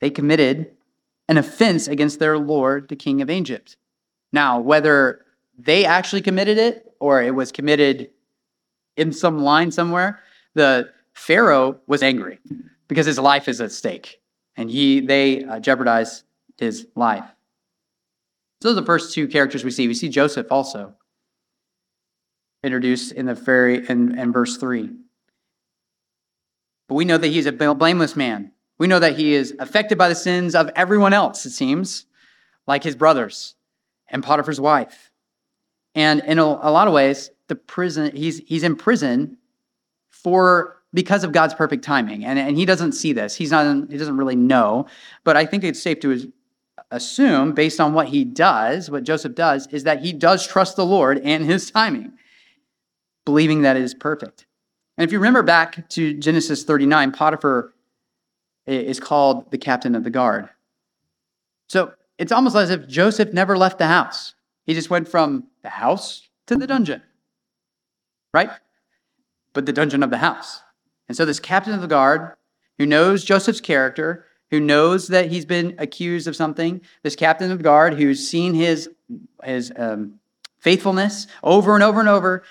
they 0.00 0.10
committed 0.10 0.72
an 1.28 1.38
offense 1.38 1.86
against 1.86 2.18
their 2.18 2.36
Lord, 2.36 2.88
the 2.88 2.96
king 2.96 3.22
of 3.22 3.30
Egypt. 3.30 3.76
Now, 4.32 4.58
whether 4.58 5.24
they 5.56 5.84
actually 5.84 6.22
committed 6.22 6.58
it 6.58 6.92
or 6.98 7.22
it 7.22 7.34
was 7.34 7.52
committed 7.52 8.10
in 8.96 9.12
some 9.12 9.38
line 9.38 9.70
somewhere, 9.70 10.20
the 10.54 10.90
Pharaoh 11.12 11.78
was 11.86 12.02
angry 12.02 12.40
because 12.88 13.06
his 13.06 13.18
life 13.18 13.46
is 13.46 13.60
at 13.60 13.70
stake 13.70 14.21
and 14.56 14.70
he 14.70 15.00
they 15.00 15.44
uh, 15.44 15.60
jeopardize 15.60 16.24
his 16.58 16.86
life. 16.94 17.24
So 18.60 18.68
those 18.68 18.78
are 18.78 18.80
the 18.80 18.86
first 18.86 19.14
two 19.14 19.26
characters 19.26 19.64
we 19.64 19.70
see. 19.70 19.88
We 19.88 19.94
see 19.94 20.08
Joseph 20.08 20.46
also 20.50 20.94
introduced 22.62 23.12
in 23.12 23.26
the 23.26 23.34
very 23.34 23.88
in, 23.88 24.18
in 24.18 24.32
verse 24.32 24.56
3. 24.56 24.90
But 26.88 26.94
we 26.94 27.04
know 27.04 27.18
that 27.18 27.28
he's 27.28 27.46
a 27.46 27.52
blameless 27.52 28.16
man. 28.16 28.52
We 28.78 28.86
know 28.86 28.98
that 28.98 29.16
he 29.16 29.34
is 29.34 29.54
affected 29.58 29.98
by 29.98 30.08
the 30.08 30.14
sins 30.14 30.54
of 30.54 30.70
everyone 30.74 31.12
else, 31.12 31.46
it 31.46 31.50
seems, 31.50 32.06
like 32.66 32.82
his 32.82 32.96
brothers 32.96 33.54
and 34.08 34.22
Potiphar's 34.22 34.60
wife. 34.60 35.10
And 35.94 36.20
in 36.20 36.38
a, 36.38 36.44
a 36.44 36.70
lot 36.70 36.88
of 36.88 36.94
ways, 36.94 37.30
the 37.48 37.54
prison, 37.54 38.14
he's, 38.14 38.38
he's 38.46 38.62
in 38.62 38.76
prison 38.76 39.38
for 40.10 40.81
because 40.94 41.24
of 41.24 41.32
God's 41.32 41.54
perfect 41.54 41.84
timing. 41.84 42.24
And, 42.24 42.38
and 42.38 42.56
he 42.56 42.66
doesn't 42.66 42.92
see 42.92 43.12
this. 43.12 43.34
He's 43.34 43.50
not, 43.50 43.90
he 43.90 43.96
doesn't 43.96 44.16
really 44.16 44.36
know. 44.36 44.86
But 45.24 45.36
I 45.36 45.46
think 45.46 45.64
it's 45.64 45.80
safe 45.80 46.00
to 46.00 46.32
assume, 46.90 47.52
based 47.52 47.80
on 47.80 47.94
what 47.94 48.08
he 48.08 48.24
does, 48.24 48.90
what 48.90 49.04
Joseph 49.04 49.34
does, 49.34 49.66
is 49.68 49.84
that 49.84 50.00
he 50.00 50.12
does 50.12 50.46
trust 50.46 50.76
the 50.76 50.86
Lord 50.86 51.18
and 51.24 51.44
his 51.44 51.70
timing, 51.70 52.12
believing 53.24 53.62
that 53.62 53.76
it 53.76 53.82
is 53.82 53.94
perfect. 53.94 54.46
And 54.98 55.04
if 55.04 55.12
you 55.12 55.18
remember 55.18 55.42
back 55.42 55.88
to 55.90 56.14
Genesis 56.14 56.64
39, 56.64 57.12
Potiphar 57.12 57.72
is 58.66 59.00
called 59.00 59.50
the 59.50 59.58
captain 59.58 59.94
of 59.94 60.04
the 60.04 60.10
guard. 60.10 60.48
So 61.68 61.94
it's 62.18 62.32
almost 62.32 62.54
as 62.54 62.70
if 62.70 62.86
Joseph 62.86 63.32
never 63.32 63.56
left 63.56 63.78
the 63.78 63.86
house. 63.86 64.34
He 64.64 64.74
just 64.74 64.90
went 64.90 65.08
from 65.08 65.48
the 65.62 65.70
house 65.70 66.28
to 66.46 66.56
the 66.56 66.66
dungeon, 66.66 67.02
right? 68.34 68.50
But 69.54 69.66
the 69.66 69.72
dungeon 69.72 70.02
of 70.02 70.10
the 70.10 70.18
house. 70.18 70.60
And 71.12 71.16
so 71.18 71.26
this 71.26 71.40
captain 71.40 71.74
of 71.74 71.82
the 71.82 71.86
guard 71.86 72.36
who 72.78 72.86
knows 72.86 73.22
Joseph's 73.22 73.60
character, 73.60 74.24
who 74.50 74.58
knows 74.58 75.08
that 75.08 75.30
he's 75.30 75.44
been 75.44 75.74
accused 75.76 76.26
of 76.26 76.34
something, 76.34 76.80
this 77.02 77.14
captain 77.14 77.50
of 77.50 77.58
the 77.58 77.64
guard 77.64 77.98
who's 77.98 78.26
seen 78.26 78.54
his, 78.54 78.88
his 79.44 79.70
um, 79.76 80.18
faithfulness 80.58 81.26
over 81.42 81.74
and 81.74 81.84
over 81.84 82.00
and 82.00 82.08
over, 82.08 82.44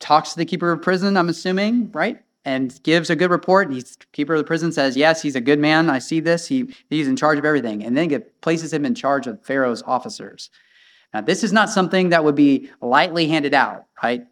talks 0.00 0.32
to 0.32 0.36
the 0.36 0.44
keeper 0.44 0.70
of 0.70 0.82
prison, 0.82 1.16
I'm 1.16 1.30
assuming, 1.30 1.90
right? 1.92 2.20
and 2.44 2.78
gives 2.82 3.08
a 3.08 3.16
good 3.16 3.30
report. 3.30 3.68
And 3.68 3.76
He's 3.76 3.96
keeper 4.12 4.34
of 4.34 4.38
the 4.38 4.44
prison 4.44 4.70
says, 4.70 4.98
"Yes, 4.98 5.22
he's 5.22 5.34
a 5.34 5.40
good 5.40 5.58
man. 5.58 5.88
I 5.88 5.98
see 5.98 6.20
this. 6.20 6.46
He 6.46 6.74
he's 6.90 7.08
in 7.08 7.16
charge 7.16 7.38
of 7.38 7.46
everything." 7.46 7.82
And 7.82 7.96
then 7.96 8.08
get, 8.08 8.38
places 8.42 8.70
him 8.70 8.84
in 8.84 8.94
charge 8.94 9.26
of 9.26 9.42
Pharaoh's 9.42 9.82
officers. 9.86 10.50
Now, 11.14 11.22
this 11.22 11.42
is 11.42 11.54
not 11.54 11.70
something 11.70 12.10
that 12.10 12.22
would 12.22 12.34
be 12.34 12.68
lightly 12.82 13.28
handed 13.28 13.54
out, 13.54 13.86
right? 14.02 14.26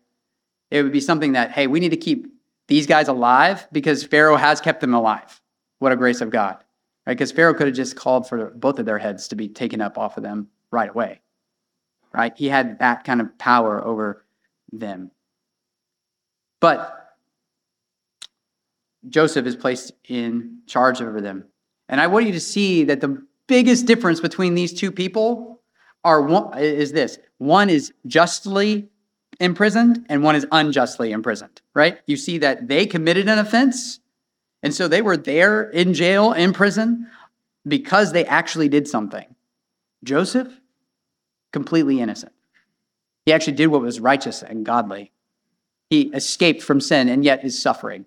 It 0.70 0.82
would 0.82 0.92
be 0.92 1.00
something 1.00 1.32
that, 1.32 1.52
hey, 1.52 1.66
we 1.66 1.80
need 1.80 1.92
to 1.92 1.96
keep 1.96 2.31
these 2.68 2.86
guys 2.86 3.08
alive 3.08 3.66
because 3.72 4.04
Pharaoh 4.04 4.36
has 4.36 4.60
kept 4.60 4.80
them 4.80 4.94
alive. 4.94 5.40
What 5.78 5.92
a 5.92 5.96
grace 5.96 6.20
of 6.20 6.30
God, 6.30 6.62
right? 7.06 7.14
Because 7.14 7.32
Pharaoh 7.32 7.54
could 7.54 7.66
have 7.66 7.76
just 7.76 7.96
called 7.96 8.28
for 8.28 8.50
both 8.50 8.78
of 8.78 8.86
their 8.86 8.98
heads 8.98 9.28
to 9.28 9.36
be 9.36 9.48
taken 9.48 9.80
up 9.80 9.98
off 9.98 10.16
of 10.16 10.22
them 10.22 10.48
right 10.70 10.90
away, 10.90 11.20
right? 12.12 12.32
He 12.36 12.48
had 12.48 12.78
that 12.78 13.04
kind 13.04 13.20
of 13.20 13.36
power 13.38 13.84
over 13.84 14.24
them. 14.72 15.10
But 16.60 17.16
Joseph 19.08 19.46
is 19.46 19.56
placed 19.56 19.92
in 20.08 20.58
charge 20.66 21.02
over 21.02 21.20
them. 21.20 21.44
And 21.88 22.00
I 22.00 22.06
want 22.06 22.26
you 22.26 22.32
to 22.32 22.40
see 22.40 22.84
that 22.84 23.00
the 23.00 23.22
biggest 23.48 23.86
difference 23.86 24.20
between 24.20 24.54
these 24.54 24.72
two 24.72 24.92
people 24.92 25.60
are 26.04 26.22
one, 26.22 26.56
is 26.58 26.92
this 26.92 27.18
one 27.38 27.68
is 27.68 27.92
justly 28.06 28.88
imprisoned 29.42 30.06
and 30.08 30.22
one 30.22 30.36
is 30.36 30.46
unjustly 30.52 31.12
imprisoned, 31.12 31.60
right? 31.74 31.98
You 32.06 32.16
see 32.16 32.38
that 32.38 32.68
they 32.68 32.86
committed 32.86 33.28
an 33.28 33.38
offense, 33.38 34.00
and 34.62 34.72
so 34.72 34.88
they 34.88 35.02
were 35.02 35.16
there 35.16 35.68
in 35.68 35.92
jail, 35.92 36.32
in 36.32 36.52
prison, 36.52 37.08
because 37.66 38.12
they 38.12 38.24
actually 38.24 38.68
did 38.68 38.88
something. 38.88 39.26
Joseph, 40.04 40.60
completely 41.52 42.00
innocent. 42.00 42.32
He 43.26 43.32
actually 43.32 43.54
did 43.54 43.68
what 43.68 43.82
was 43.82 44.00
righteous 44.00 44.42
and 44.42 44.64
godly. 44.64 45.12
He 45.90 46.02
escaped 46.12 46.62
from 46.62 46.80
sin 46.80 47.08
and 47.08 47.24
yet 47.24 47.44
is 47.44 47.60
suffering 47.60 48.06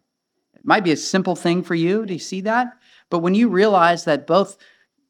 It 0.56 0.66
might 0.66 0.84
be 0.84 0.92
a 0.92 0.98
simple 0.98 1.36
thing 1.36 1.64
for 1.64 1.76
you 1.76 2.06
to 2.06 2.18
see 2.18 2.42
that, 2.42 2.74
but 3.10 3.20
when 3.20 3.36
you 3.36 3.48
realize 3.48 4.06
that 4.06 4.28
both 4.28 4.58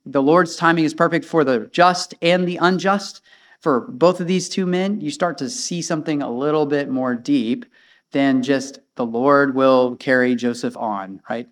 the 0.05 0.21
Lord's 0.21 0.55
timing 0.55 0.83
is 0.83 0.93
perfect 0.93 1.25
for 1.25 1.43
the 1.43 1.69
just 1.71 2.13
and 2.21 2.47
the 2.47 2.57
unjust, 2.57 3.21
for 3.65 3.79
both 3.79 4.21
of 4.21 4.27
these 4.27 4.47
two 4.47 4.67
men, 4.67 5.01
you 5.01 5.09
start 5.09 5.39
to 5.39 5.49
see 5.49 5.81
something 5.81 6.21
a 6.21 6.29
little 6.29 6.67
bit 6.67 6.87
more 6.87 7.15
deep 7.15 7.65
than 8.11 8.43
just 8.43 8.77
the 8.93 9.03
Lord 9.03 9.55
will 9.55 9.95
carry 9.95 10.35
Joseph 10.35 10.77
on, 10.77 11.19
right? 11.27 11.47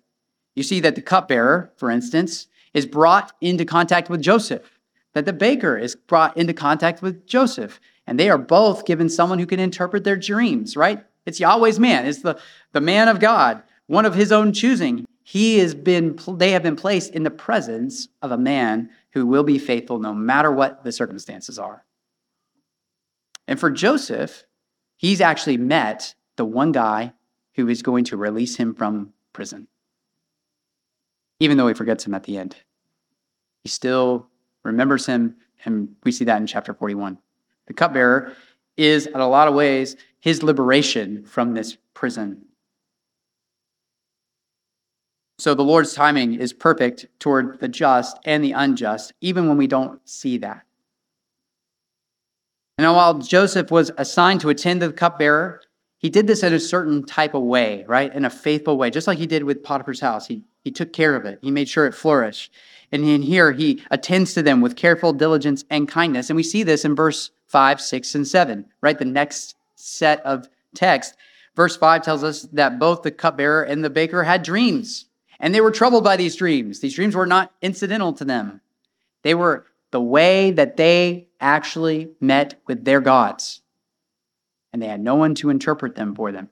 You 0.54 0.62
see 0.62 0.78
that 0.78 0.94
the 0.94 1.02
cupbearer, 1.02 1.72
for 1.76 1.90
instance, 1.90 2.46
is 2.72 2.86
brought 2.86 3.32
into 3.40 3.64
contact 3.64 4.08
with 4.08 4.22
Joseph, 4.22 4.78
that 5.14 5.24
the 5.24 5.32
baker 5.32 5.76
is 5.76 5.96
brought 5.96 6.36
into 6.36 6.54
contact 6.54 7.02
with 7.02 7.26
Joseph, 7.26 7.80
and 8.06 8.16
they 8.16 8.30
are 8.30 8.38
both 8.38 8.86
given 8.86 9.08
someone 9.08 9.40
who 9.40 9.46
can 9.46 9.58
interpret 9.58 10.04
their 10.04 10.16
dreams, 10.16 10.76
right? 10.76 11.04
It's 11.26 11.40
Yahweh's 11.40 11.80
man, 11.80 12.06
it's 12.06 12.22
the, 12.22 12.38
the 12.70 12.80
man 12.80 13.08
of 13.08 13.18
God 13.18 13.60
one 13.86 14.06
of 14.06 14.14
his 14.14 14.30
own 14.30 14.52
choosing. 14.52 15.04
He 15.24 15.58
has 15.58 15.74
been, 15.74 16.18
they 16.28 16.52
have 16.52 16.62
been 16.62 16.76
placed 16.76 17.12
in 17.12 17.24
the 17.24 17.30
presence 17.30 18.06
of 18.22 18.30
a 18.30 18.38
man 18.38 18.90
who 19.10 19.26
will 19.26 19.42
be 19.42 19.58
faithful 19.58 19.98
no 19.98 20.14
matter 20.14 20.52
what 20.52 20.84
the 20.84 20.92
circumstances 20.92 21.58
are. 21.58 21.83
And 23.46 23.60
for 23.60 23.70
Joseph, 23.70 24.44
he's 24.96 25.20
actually 25.20 25.56
met 25.56 26.14
the 26.36 26.44
one 26.44 26.72
guy 26.72 27.12
who 27.54 27.68
is 27.68 27.82
going 27.82 28.04
to 28.04 28.16
release 28.16 28.56
him 28.56 28.74
from 28.74 29.12
prison, 29.32 29.68
even 31.40 31.56
though 31.56 31.68
he 31.68 31.74
forgets 31.74 32.06
him 32.06 32.14
at 32.14 32.24
the 32.24 32.38
end. 32.38 32.56
He 33.62 33.68
still 33.68 34.28
remembers 34.62 35.06
him, 35.06 35.36
and 35.64 35.94
we 36.04 36.12
see 36.12 36.24
that 36.24 36.40
in 36.40 36.46
chapter 36.46 36.74
41. 36.74 37.18
The 37.66 37.74
cupbearer 37.74 38.32
is, 38.76 39.06
in 39.06 39.20
a 39.20 39.28
lot 39.28 39.48
of 39.48 39.54
ways, 39.54 39.96
his 40.20 40.42
liberation 40.42 41.24
from 41.24 41.54
this 41.54 41.76
prison 41.92 42.44
so 45.38 45.54
the 45.54 45.62
Lord's 45.62 45.94
timing 45.94 46.34
is 46.34 46.52
perfect 46.52 47.06
toward 47.18 47.58
the 47.60 47.68
just 47.68 48.18
and 48.24 48.42
the 48.42 48.52
unjust, 48.52 49.12
even 49.20 49.48
when 49.48 49.56
we 49.56 49.66
don't 49.66 50.00
see 50.08 50.38
that. 50.38 50.62
And 52.78 52.86
while 52.92 53.18
Joseph 53.18 53.70
was 53.70 53.90
assigned 53.96 54.40
to 54.40 54.48
attend 54.48 54.80
to 54.80 54.88
the 54.88 54.92
cupbearer, 54.92 55.60
he 55.98 56.10
did 56.10 56.26
this 56.26 56.42
in 56.42 56.52
a 56.52 56.60
certain 56.60 57.04
type 57.04 57.34
of 57.34 57.42
way, 57.42 57.84
right? 57.86 58.12
In 58.12 58.24
a 58.24 58.30
faithful 58.30 58.76
way, 58.76 58.90
just 58.90 59.06
like 59.06 59.18
he 59.18 59.26
did 59.26 59.44
with 59.44 59.62
Potiphar's 59.62 60.00
house. 60.00 60.26
He, 60.26 60.42
he 60.62 60.70
took 60.70 60.92
care 60.92 61.14
of 61.16 61.24
it, 61.24 61.38
he 61.42 61.50
made 61.50 61.68
sure 61.68 61.86
it 61.86 61.94
flourished. 61.94 62.52
And 62.92 63.04
in 63.04 63.22
here, 63.22 63.52
he 63.52 63.82
attends 63.90 64.34
to 64.34 64.42
them 64.42 64.60
with 64.60 64.76
careful 64.76 65.12
diligence 65.12 65.64
and 65.70 65.88
kindness. 65.88 66.30
And 66.30 66.36
we 66.36 66.42
see 66.42 66.62
this 66.62 66.84
in 66.84 66.94
verse 66.94 67.30
5, 67.46 67.80
6, 67.80 68.14
and 68.14 68.28
7, 68.28 68.66
right? 68.80 68.98
The 68.98 69.04
next 69.04 69.56
set 69.74 70.20
of 70.24 70.48
text. 70.74 71.16
Verse 71.56 71.76
5 71.76 72.02
tells 72.02 72.22
us 72.22 72.42
that 72.52 72.78
both 72.78 73.02
the 73.02 73.10
cupbearer 73.10 73.62
and 73.62 73.84
the 73.84 73.90
baker 73.90 74.24
had 74.24 74.42
dreams 74.42 75.06
And 75.40 75.54
they 75.54 75.60
were 75.60 75.70
troubled 75.70 76.04
by 76.04 76.16
these 76.16 76.36
dreams. 76.36 76.80
These 76.80 76.94
dreams 76.94 77.14
were 77.14 77.26
not 77.26 77.52
incidental 77.62 78.12
to 78.14 78.24
them, 78.24 78.60
they 79.22 79.34
were 79.34 79.66
the 79.94 80.00
way 80.00 80.50
that 80.50 80.76
they 80.76 81.28
actually 81.40 82.10
met 82.20 82.60
with 82.66 82.84
their 82.84 83.00
gods. 83.00 83.60
And 84.72 84.82
they 84.82 84.88
had 84.88 85.00
no 85.00 85.14
one 85.14 85.36
to 85.36 85.50
interpret 85.50 85.94
them 85.94 86.16
for 86.16 86.32
them. 86.32 86.48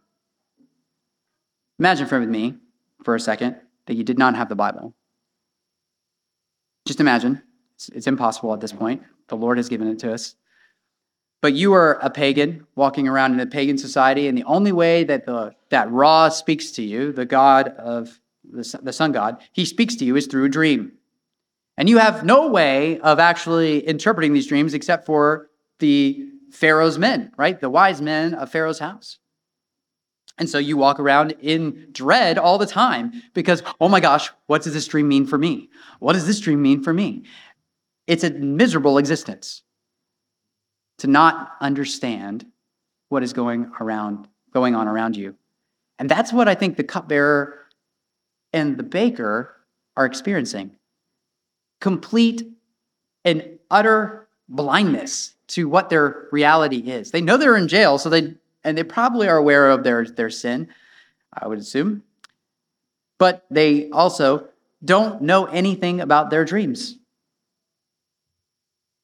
Imagine 1.80 2.06
for 2.06 2.20
me 2.20 2.54
for 3.02 3.16
a 3.16 3.20
second 3.20 3.56
that 3.86 3.94
you 3.94 4.04
did 4.04 4.16
not 4.16 4.36
have 4.36 4.48
the 4.48 4.54
Bible. 4.54 4.94
Just 6.86 7.00
imagine. 7.00 7.42
It's, 7.74 7.88
it's 7.88 8.06
impossible 8.06 8.54
at 8.54 8.60
this 8.60 8.70
point. 8.72 9.02
The 9.26 9.36
Lord 9.36 9.56
has 9.56 9.68
given 9.68 9.88
it 9.88 9.98
to 9.98 10.14
us. 10.14 10.36
But 11.40 11.54
you 11.54 11.74
are 11.74 11.94
a 11.94 12.10
pagan 12.10 12.68
walking 12.76 13.08
around 13.08 13.32
in 13.32 13.40
a 13.40 13.46
pagan 13.46 13.76
society, 13.76 14.28
and 14.28 14.38
the 14.38 14.44
only 14.44 14.70
way 14.70 15.02
that 15.02 15.26
the 15.26 15.52
that 15.70 15.90
Ra 15.90 16.28
speaks 16.28 16.70
to 16.72 16.82
you, 16.84 17.10
the 17.10 17.26
God 17.26 17.70
of 17.70 18.20
the, 18.48 18.78
the 18.84 18.92
sun 18.92 19.10
god, 19.10 19.42
he 19.50 19.64
speaks 19.64 19.96
to 19.96 20.04
you 20.04 20.14
is 20.14 20.28
through 20.28 20.44
a 20.44 20.48
dream. 20.48 20.92
And 21.82 21.88
you 21.88 21.98
have 21.98 22.24
no 22.24 22.46
way 22.46 23.00
of 23.00 23.18
actually 23.18 23.84
interpreting 23.88 24.32
these 24.32 24.46
dreams 24.46 24.72
except 24.72 25.04
for 25.04 25.50
the 25.80 26.28
Pharaoh's 26.52 26.96
men, 26.96 27.32
right? 27.36 27.58
The 27.58 27.68
wise 27.68 28.00
men 28.00 28.34
of 28.34 28.52
Pharaoh's 28.52 28.78
house. 28.78 29.18
And 30.38 30.48
so 30.48 30.58
you 30.58 30.76
walk 30.76 31.00
around 31.00 31.34
in 31.40 31.88
dread 31.90 32.38
all 32.38 32.56
the 32.56 32.66
time 32.66 33.10
because, 33.34 33.64
oh 33.80 33.88
my 33.88 33.98
gosh, 33.98 34.30
what 34.46 34.62
does 34.62 34.74
this 34.74 34.86
dream 34.86 35.08
mean 35.08 35.26
for 35.26 35.36
me? 35.36 35.70
What 35.98 36.12
does 36.12 36.24
this 36.24 36.38
dream 36.38 36.62
mean 36.62 36.84
for 36.84 36.92
me? 36.92 37.24
It's 38.06 38.22
a 38.22 38.30
miserable 38.30 38.96
existence 38.96 39.64
to 40.98 41.08
not 41.08 41.50
understand 41.60 42.46
what 43.08 43.24
is 43.24 43.32
going 43.32 43.72
around 43.80 44.28
going 44.52 44.76
on 44.76 44.86
around 44.86 45.16
you. 45.16 45.34
And 45.98 46.08
that's 46.08 46.32
what 46.32 46.46
I 46.46 46.54
think 46.54 46.76
the 46.76 46.84
cupbearer 46.84 47.58
and 48.52 48.76
the 48.76 48.84
baker 48.84 49.56
are 49.96 50.06
experiencing. 50.06 50.76
Complete 51.82 52.48
and 53.24 53.58
utter 53.68 54.28
blindness 54.48 55.34
to 55.48 55.68
what 55.68 55.90
their 55.90 56.28
reality 56.30 56.78
is. 56.78 57.10
They 57.10 57.20
know 57.20 57.36
they're 57.36 57.56
in 57.56 57.66
jail, 57.66 57.98
so 57.98 58.08
they 58.08 58.36
and 58.62 58.78
they 58.78 58.84
probably 58.84 59.26
are 59.26 59.36
aware 59.36 59.68
of 59.68 59.82
their, 59.82 60.04
their 60.04 60.30
sin, 60.30 60.68
I 61.34 61.48
would 61.48 61.58
assume. 61.58 62.04
But 63.18 63.44
they 63.50 63.90
also 63.90 64.46
don't 64.84 65.22
know 65.22 65.46
anything 65.46 66.00
about 66.00 66.30
their 66.30 66.44
dreams. 66.44 66.98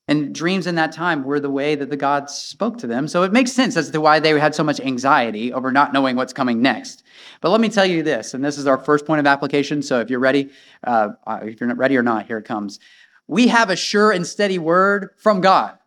And 0.08 0.34
dreams 0.34 0.66
in 0.66 0.74
that 0.76 0.90
time 0.92 1.22
were 1.22 1.38
the 1.38 1.50
way 1.50 1.74
that 1.74 1.90
the 1.90 1.96
gods 1.96 2.34
spoke 2.34 2.78
to 2.78 2.86
them. 2.86 3.06
So 3.08 3.24
it 3.24 3.32
makes 3.32 3.52
sense 3.52 3.76
as 3.76 3.90
to 3.90 4.00
why 4.00 4.18
they 4.18 4.30
had 4.40 4.54
so 4.54 4.64
much 4.64 4.80
anxiety 4.80 5.52
over 5.52 5.70
not 5.70 5.92
knowing 5.92 6.16
what's 6.16 6.32
coming 6.32 6.62
next. 6.62 7.02
But 7.42 7.50
let 7.50 7.60
me 7.60 7.68
tell 7.68 7.84
you 7.84 8.02
this, 8.02 8.32
and 8.32 8.42
this 8.42 8.56
is 8.56 8.66
our 8.66 8.78
first 8.78 9.04
point 9.04 9.20
of 9.20 9.26
application. 9.26 9.82
So 9.82 10.00
if 10.00 10.08
you're 10.08 10.18
ready, 10.18 10.48
uh, 10.82 11.10
if 11.42 11.60
you're 11.60 11.68
not 11.68 11.76
ready 11.76 11.96
or 11.98 12.02
not, 12.02 12.26
here 12.26 12.38
it 12.38 12.46
comes. 12.46 12.80
We 13.26 13.48
have 13.48 13.68
a 13.68 13.76
sure 13.76 14.10
and 14.10 14.26
steady 14.26 14.58
word 14.58 15.10
from 15.18 15.42
God. 15.42 15.78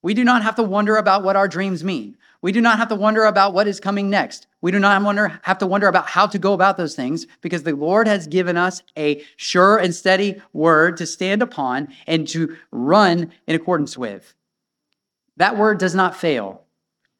We 0.00 0.14
do 0.14 0.24
not 0.24 0.42
have 0.42 0.56
to 0.56 0.62
wonder 0.62 0.96
about 0.96 1.22
what 1.22 1.36
our 1.36 1.46
dreams 1.46 1.84
mean. 1.84 2.16
We 2.42 2.50
do 2.50 2.60
not 2.60 2.78
have 2.78 2.88
to 2.88 2.96
wonder 2.96 3.24
about 3.24 3.54
what 3.54 3.68
is 3.68 3.78
coming 3.78 4.10
next. 4.10 4.48
We 4.60 4.72
do 4.72 4.80
not 4.80 5.00
wonder, 5.02 5.40
have 5.42 5.58
to 5.58 5.66
wonder 5.66 5.86
about 5.86 6.08
how 6.08 6.26
to 6.26 6.38
go 6.40 6.52
about 6.52 6.76
those 6.76 6.96
things 6.96 7.28
because 7.40 7.62
the 7.62 7.76
Lord 7.76 8.08
has 8.08 8.26
given 8.26 8.56
us 8.56 8.82
a 8.98 9.22
sure 9.36 9.78
and 9.78 9.94
steady 9.94 10.42
word 10.52 10.96
to 10.96 11.06
stand 11.06 11.40
upon 11.40 11.94
and 12.08 12.26
to 12.28 12.56
run 12.72 13.32
in 13.46 13.54
accordance 13.54 13.96
with. 13.96 14.34
That 15.36 15.56
word 15.56 15.78
does 15.78 15.94
not 15.94 16.16
fail, 16.16 16.64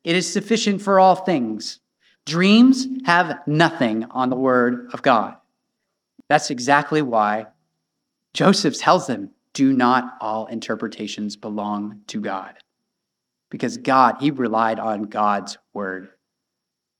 it 0.02 0.16
is 0.16 0.30
sufficient 0.30 0.82
for 0.82 0.98
all 0.98 1.14
things. 1.14 1.78
Dreams 2.24 2.86
have 3.04 3.40
nothing 3.46 4.04
on 4.04 4.28
the 4.28 4.36
word 4.36 4.90
of 4.92 5.02
God. 5.02 5.36
That's 6.28 6.50
exactly 6.50 7.02
why 7.02 7.46
Joseph 8.32 8.78
tells 8.78 9.06
them 9.06 9.30
do 9.54 9.72
not 9.72 10.16
all 10.20 10.46
interpretations 10.46 11.36
belong 11.36 12.00
to 12.08 12.20
God 12.20 12.54
because 13.52 13.76
God, 13.76 14.16
he 14.18 14.30
relied 14.30 14.80
on 14.80 15.02
God's 15.02 15.58
word. 15.74 16.08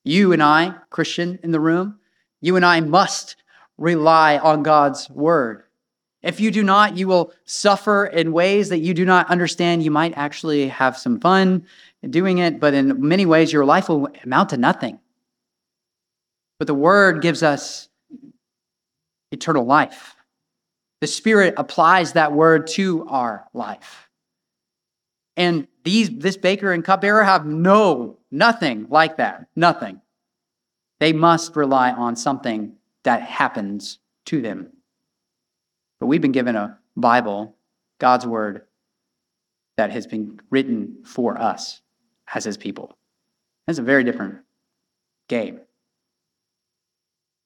You 0.05 0.33
and 0.35 0.43
I, 0.43 0.75
Christian 0.91 1.39
in 1.43 1.51
the 1.51 1.59
room, 1.59 1.99
you 2.43 2.57
and 2.57 2.65
I 2.65 2.81
must 2.81 3.37
rely 3.79 4.37
on 4.37 4.63
God's 4.63 5.09
word. 5.09 5.63
If 6.23 6.41
you 6.41 6.51
do 6.51 6.63
not, 6.63 6.99
you 6.99 7.09
will 7.09 7.33
suffer 7.47 8.05
in 8.05 8.35
ways 8.35 8.69
that 8.69 8.81
you 8.81 8.93
do 8.93 9.07
not 9.07 9.31
understand. 9.31 9.83
You 9.83 9.91
might 9.91 10.13
actually 10.15 10.69
have 10.69 10.99
some 10.99 11.19
fun 11.19 11.65
doing 12.09 12.37
it, 12.37 12.61
but 12.61 12.75
in 12.75 13.09
many 13.09 13.25
ways, 13.25 13.51
your 13.51 13.65
life 13.65 13.89
will 13.89 14.09
amount 14.23 14.51
to 14.51 14.59
nothing. 14.59 15.01
But 16.59 16.67
the 16.67 16.75
word 16.75 17.23
gives 17.23 17.43
us 17.43 17.89
eternal 19.31 19.65
life. 19.65 20.17
The 21.01 21.07
Spirit 21.07 21.55
applies 21.57 22.13
that 22.13 22.33
word 22.33 22.67
to 22.73 23.07
our 23.09 23.49
life. 23.55 24.11
And 25.35 25.67
these, 25.85 26.11
this 26.11 26.37
baker 26.37 26.73
and 26.73 26.85
cupbearer 26.85 27.25
have 27.25 27.47
no, 27.47 28.19
nothing 28.31 28.87
like 28.89 29.17
that. 29.17 29.47
Nothing. 29.57 30.01
They 31.01 31.13
must 31.13 31.57
rely 31.57 31.91
on 31.91 32.17
something 32.17 32.75
that 33.03 33.23
happens 33.23 33.99
to 34.27 34.41
them. 34.41 34.73
But 35.99 36.07
we've 36.07 36.21
been 36.21 36.33
given 36.33 36.57
a 36.57 36.79
Bible, 36.97 37.57
God's 37.99 38.27
word, 38.27 38.63
that 39.77 39.91
has 39.91 40.07
been 40.07 40.41
written 40.51 40.99
for 41.05 41.41
us 41.41 41.81
as 42.33 42.45
his 42.45 42.57
people. 42.57 42.97
That's 43.67 43.79
a 43.79 43.83
very 43.83 44.05
different 44.05 44.39
game. 45.29 45.61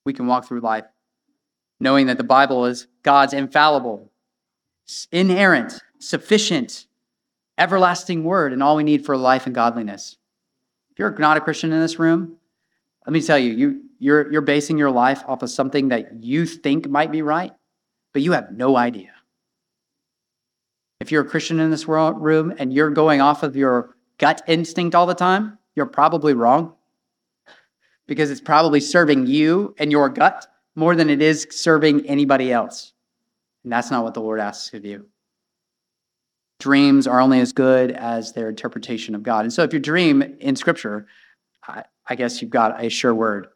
We 0.05 0.13
can 0.13 0.27
walk 0.27 0.47
through 0.47 0.61
life 0.61 0.85
knowing 1.81 2.07
that 2.07 2.17
the 2.17 2.25
Bible 2.25 2.67
is 2.67 2.87
God's 3.03 3.33
infallible, 3.33 4.11
inerrant, 5.13 5.81
sufficient, 5.99 6.87
everlasting 7.59 8.25
word 8.25 8.53
and 8.53 8.63
all 8.63 8.77
we 8.77 8.85
need 8.85 9.05
for 9.05 9.17
life 9.17 9.47
and 9.47 9.55
godliness. 9.55 10.17
If 10.91 10.99
you're 10.99 11.17
not 11.19 11.37
a 11.37 11.41
Christian 11.41 11.73
in 11.73 11.81
this 11.81 11.99
room, 11.99 12.37
let 13.07 13.13
me 13.13 13.23
tell 13.23 13.39
you, 13.39 13.53
you 13.53 13.83
you're, 13.99 14.31
you're 14.31 14.43
basing 14.43 14.77
your 14.77 14.91
life 14.91 15.23
off 15.27 15.43
of 15.43 15.51
something 15.51 15.89
that 15.89 16.23
you 16.23 16.45
think 16.45 16.89
might 16.89 17.11
be 17.11 17.23
right, 17.23 17.53
but 18.13 18.23
you 18.23 18.33
have 18.33 18.53
no 18.53 18.77
idea. 18.77 19.11
If 21.01 21.11
you're 21.11 21.23
a 21.23 21.29
Christian 21.29 21.61
in 21.61 21.71
this 21.71 21.89
room 21.89 22.55
and 22.59 22.73
you're 22.73 22.91
going 22.91 23.21
off 23.21 23.43
of 23.43 23.57
your 23.57 23.97
gut 24.19 24.43
instinct 24.47 24.95
all 24.95 25.07
the 25.07 25.15
time, 25.15 25.59
you're 25.75 25.87
probably 25.87 26.35
wrong 26.35 26.75
because 28.07 28.31
it's 28.31 28.41
probably 28.41 28.81
serving 28.81 29.27
you 29.27 29.75
and 29.79 29.91
your 29.91 30.09
gut 30.09 30.47
more 30.75 30.95
than 30.95 31.11
it 31.11 31.23
is 31.23 31.47
serving 31.51 32.07
anybody 32.07 32.53
else. 32.53 32.93
And 33.65 33.73
that's 33.73 33.91
not 33.91 34.05
what 34.05 34.15
the 34.15 34.21
Lord 34.21 34.41
asks 34.41 34.75
of 34.75 34.85
you 34.85 35.07
dreams 36.59 37.07
are 37.07 37.21
only 37.21 37.41
as 37.41 37.53
good 37.53 37.91
as 37.91 38.33
their 38.33 38.49
interpretation 38.49 39.15
of 39.15 39.23
God. 39.23 39.45
And 39.45 39.53
so 39.53 39.63
if 39.63 39.73
you 39.73 39.79
dream 39.79 40.23
in 40.41 40.57
Scripture, 40.57 41.07
I, 41.67 41.85
I 42.07 42.15
guess 42.15 42.41
you've 42.41 42.51
got 42.51 42.83
a 42.83 42.89
sure 42.89 43.15
word. 43.15 43.49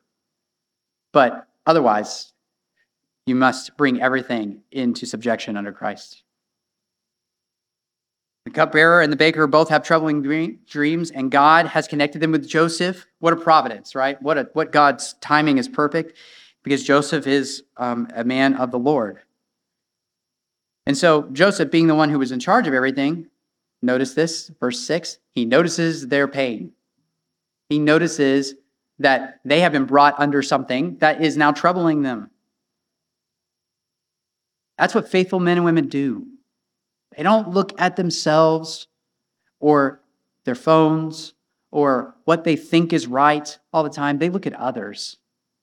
But 1.12 1.46
otherwise, 1.66 2.32
you 3.26 3.34
must 3.34 3.76
bring 3.76 4.00
everything 4.00 4.62
into 4.70 5.06
subjection 5.06 5.56
under 5.56 5.72
Christ. 5.72 6.22
The 8.44 8.50
cupbearer 8.50 9.02
and 9.02 9.12
the 9.12 9.16
baker 9.16 9.46
both 9.46 9.68
have 9.68 9.84
troubling 9.84 10.22
dreams, 10.66 11.10
and 11.10 11.30
God 11.30 11.66
has 11.66 11.86
connected 11.86 12.20
them 12.20 12.32
with 12.32 12.48
Joseph. 12.48 13.06
What 13.18 13.34
a 13.34 13.36
providence, 13.36 13.94
right? 13.94 14.20
What, 14.22 14.38
a, 14.38 14.48
what 14.54 14.72
God's 14.72 15.14
timing 15.20 15.58
is 15.58 15.68
perfect 15.68 16.16
because 16.62 16.82
Joseph 16.82 17.26
is 17.26 17.62
um, 17.76 18.08
a 18.14 18.24
man 18.24 18.54
of 18.54 18.70
the 18.70 18.78
Lord. 18.78 19.20
And 20.86 20.96
so 20.96 21.28
Joseph, 21.32 21.70
being 21.70 21.86
the 21.86 21.94
one 21.94 22.10
who 22.10 22.18
was 22.18 22.32
in 22.32 22.40
charge 22.40 22.66
of 22.66 22.74
everything, 22.74 23.26
notice 23.82 24.14
this, 24.14 24.50
verse 24.60 24.80
6, 24.80 25.18
he 25.32 25.44
notices 25.44 26.08
their 26.08 26.26
pain. 26.26 26.72
He 27.68 27.78
notices 27.78 28.54
that 28.98 29.40
they 29.44 29.60
have 29.60 29.72
been 29.72 29.84
brought 29.84 30.18
under 30.18 30.42
something 30.42 30.96
that 30.98 31.22
is 31.22 31.36
now 31.36 31.52
troubling 31.52 32.02
them. 32.02 32.30
That's 34.78 34.94
what 34.94 35.08
faithful 35.08 35.40
men 35.40 35.58
and 35.58 35.64
women 35.64 35.88
do. 35.88 36.26
They 37.16 37.22
don't 37.22 37.50
look 37.50 37.78
at 37.80 37.96
themselves 37.96 38.88
or 39.58 40.00
their 40.44 40.54
phones 40.54 41.34
or 41.70 42.14
what 42.24 42.44
they 42.44 42.56
think 42.56 42.92
is 42.92 43.06
right 43.06 43.58
all 43.72 43.82
the 43.82 43.90
time. 43.90 44.18
They 44.18 44.30
look 44.30 44.46
at 44.46 44.54
others. 44.54 45.18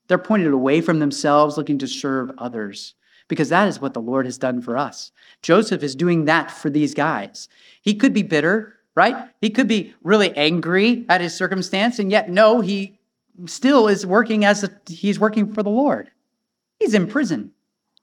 They're 0.08 0.18
pointed 0.18 0.54
away 0.54 0.82
from 0.82 1.00
themselves, 1.00 1.58
looking 1.58 1.80
to 1.80 1.88
serve 1.88 2.32
others 2.38 2.96
because 3.28 3.50
that 3.50 3.68
is 3.68 3.82
what 3.82 3.94
the 3.94 4.02
Lord 4.02 4.26
has 4.26 4.38
done 4.38 4.62
for 4.62 4.78
us. 4.78 5.12
Joseph 5.42 5.84
is 5.84 5.96
doing 5.96 6.26
that 6.26 6.52
for 6.52 6.70
these 6.70 6.94
guys. 6.94 7.50
He 7.82 7.96
could 7.96 8.14
be 8.14 8.24
bitter, 8.24 8.76
right? 8.96 9.30
He 9.42 9.50
could 9.50 9.68
be 9.68 9.94
really 10.04 10.36
angry 10.36 11.06
at 11.10 11.22
his 11.22 11.34
circumstance, 11.34 12.00
and 12.00 12.12
yet, 12.12 12.30
no, 12.30 12.62
he 12.62 13.00
still 13.46 13.88
is 13.88 14.06
working 14.06 14.46
as 14.46 14.64
a, 14.64 14.72
he's 14.88 15.20
working 15.20 15.54
for 15.54 15.64
the 15.64 15.70
Lord. 15.70 16.10
He's 16.80 16.94
in 16.94 17.08
prison. 17.08 17.52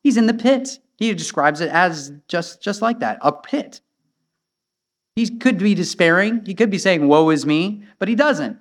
He's 0.02 0.16
in 0.16 0.26
the 0.26 0.34
pit. 0.34 0.78
He 0.96 1.12
describes 1.14 1.60
it 1.60 1.70
as 1.70 2.12
just, 2.28 2.62
just 2.62 2.82
like 2.82 3.00
that 3.00 3.18
a 3.22 3.32
pit. 3.32 3.80
He 5.16 5.28
could 5.38 5.58
be 5.58 5.74
despairing. 5.74 6.44
He 6.44 6.54
could 6.54 6.70
be 6.70 6.78
saying, 6.78 7.06
Woe 7.06 7.30
is 7.30 7.46
me, 7.46 7.84
but 7.98 8.08
he 8.08 8.14
doesn't. 8.14 8.58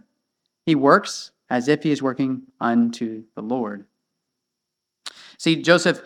He 0.66 0.76
works 0.76 1.32
as 1.50 1.68
if 1.68 1.84
he 1.84 1.92
is 1.92 2.02
working 2.02 2.44
unto 2.62 3.24
the 3.36 3.42
Lord. 3.42 3.86
See, 5.38 5.62
Joseph 5.62 6.02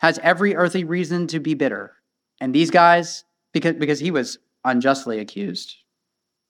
has 0.00 0.18
every 0.22 0.56
earthly 0.56 0.84
reason 0.84 1.26
to 1.28 1.38
be 1.38 1.54
bitter. 1.54 1.92
And 2.40 2.54
these 2.54 2.70
guys, 2.70 3.24
because, 3.52 3.74
because 3.74 4.00
he 4.00 4.10
was 4.10 4.38
unjustly 4.64 5.18
accused, 5.18 5.76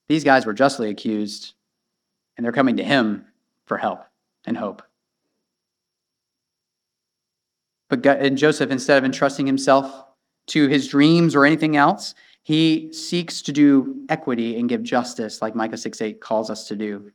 these 0.08 0.24
guys 0.24 0.46
were 0.46 0.52
justly 0.52 0.90
accused, 0.90 1.54
and 2.36 2.44
they're 2.44 2.52
coming 2.52 2.76
to 2.78 2.84
him 2.84 3.26
for 3.66 3.76
help 3.76 4.04
and 4.46 4.56
hope. 4.56 4.82
But 7.88 8.02
God, 8.02 8.18
and 8.18 8.38
Joseph, 8.38 8.70
instead 8.70 8.98
of 8.98 9.04
entrusting 9.04 9.46
himself 9.46 10.04
to 10.48 10.68
his 10.68 10.88
dreams 10.88 11.34
or 11.34 11.44
anything 11.44 11.76
else, 11.76 12.14
he 12.42 12.92
seeks 12.92 13.42
to 13.42 13.52
do 13.52 14.04
equity 14.08 14.58
and 14.58 14.68
give 14.68 14.82
justice, 14.82 15.42
like 15.42 15.54
Micah 15.54 15.76
6 15.76 16.00
8 16.00 16.20
calls 16.20 16.50
us 16.50 16.68
to 16.68 16.76
do. 16.76 17.10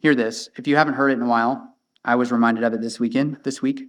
Hear 0.00 0.14
this. 0.14 0.48
If 0.56 0.66
you 0.66 0.76
haven't 0.76 0.94
heard 0.94 1.10
it 1.10 1.18
in 1.18 1.22
a 1.22 1.28
while, 1.28 1.74
I 2.04 2.16
was 2.16 2.32
reminded 2.32 2.64
of 2.64 2.72
it 2.72 2.80
this 2.80 2.98
weekend, 2.98 3.38
this 3.44 3.62
week. 3.62 3.88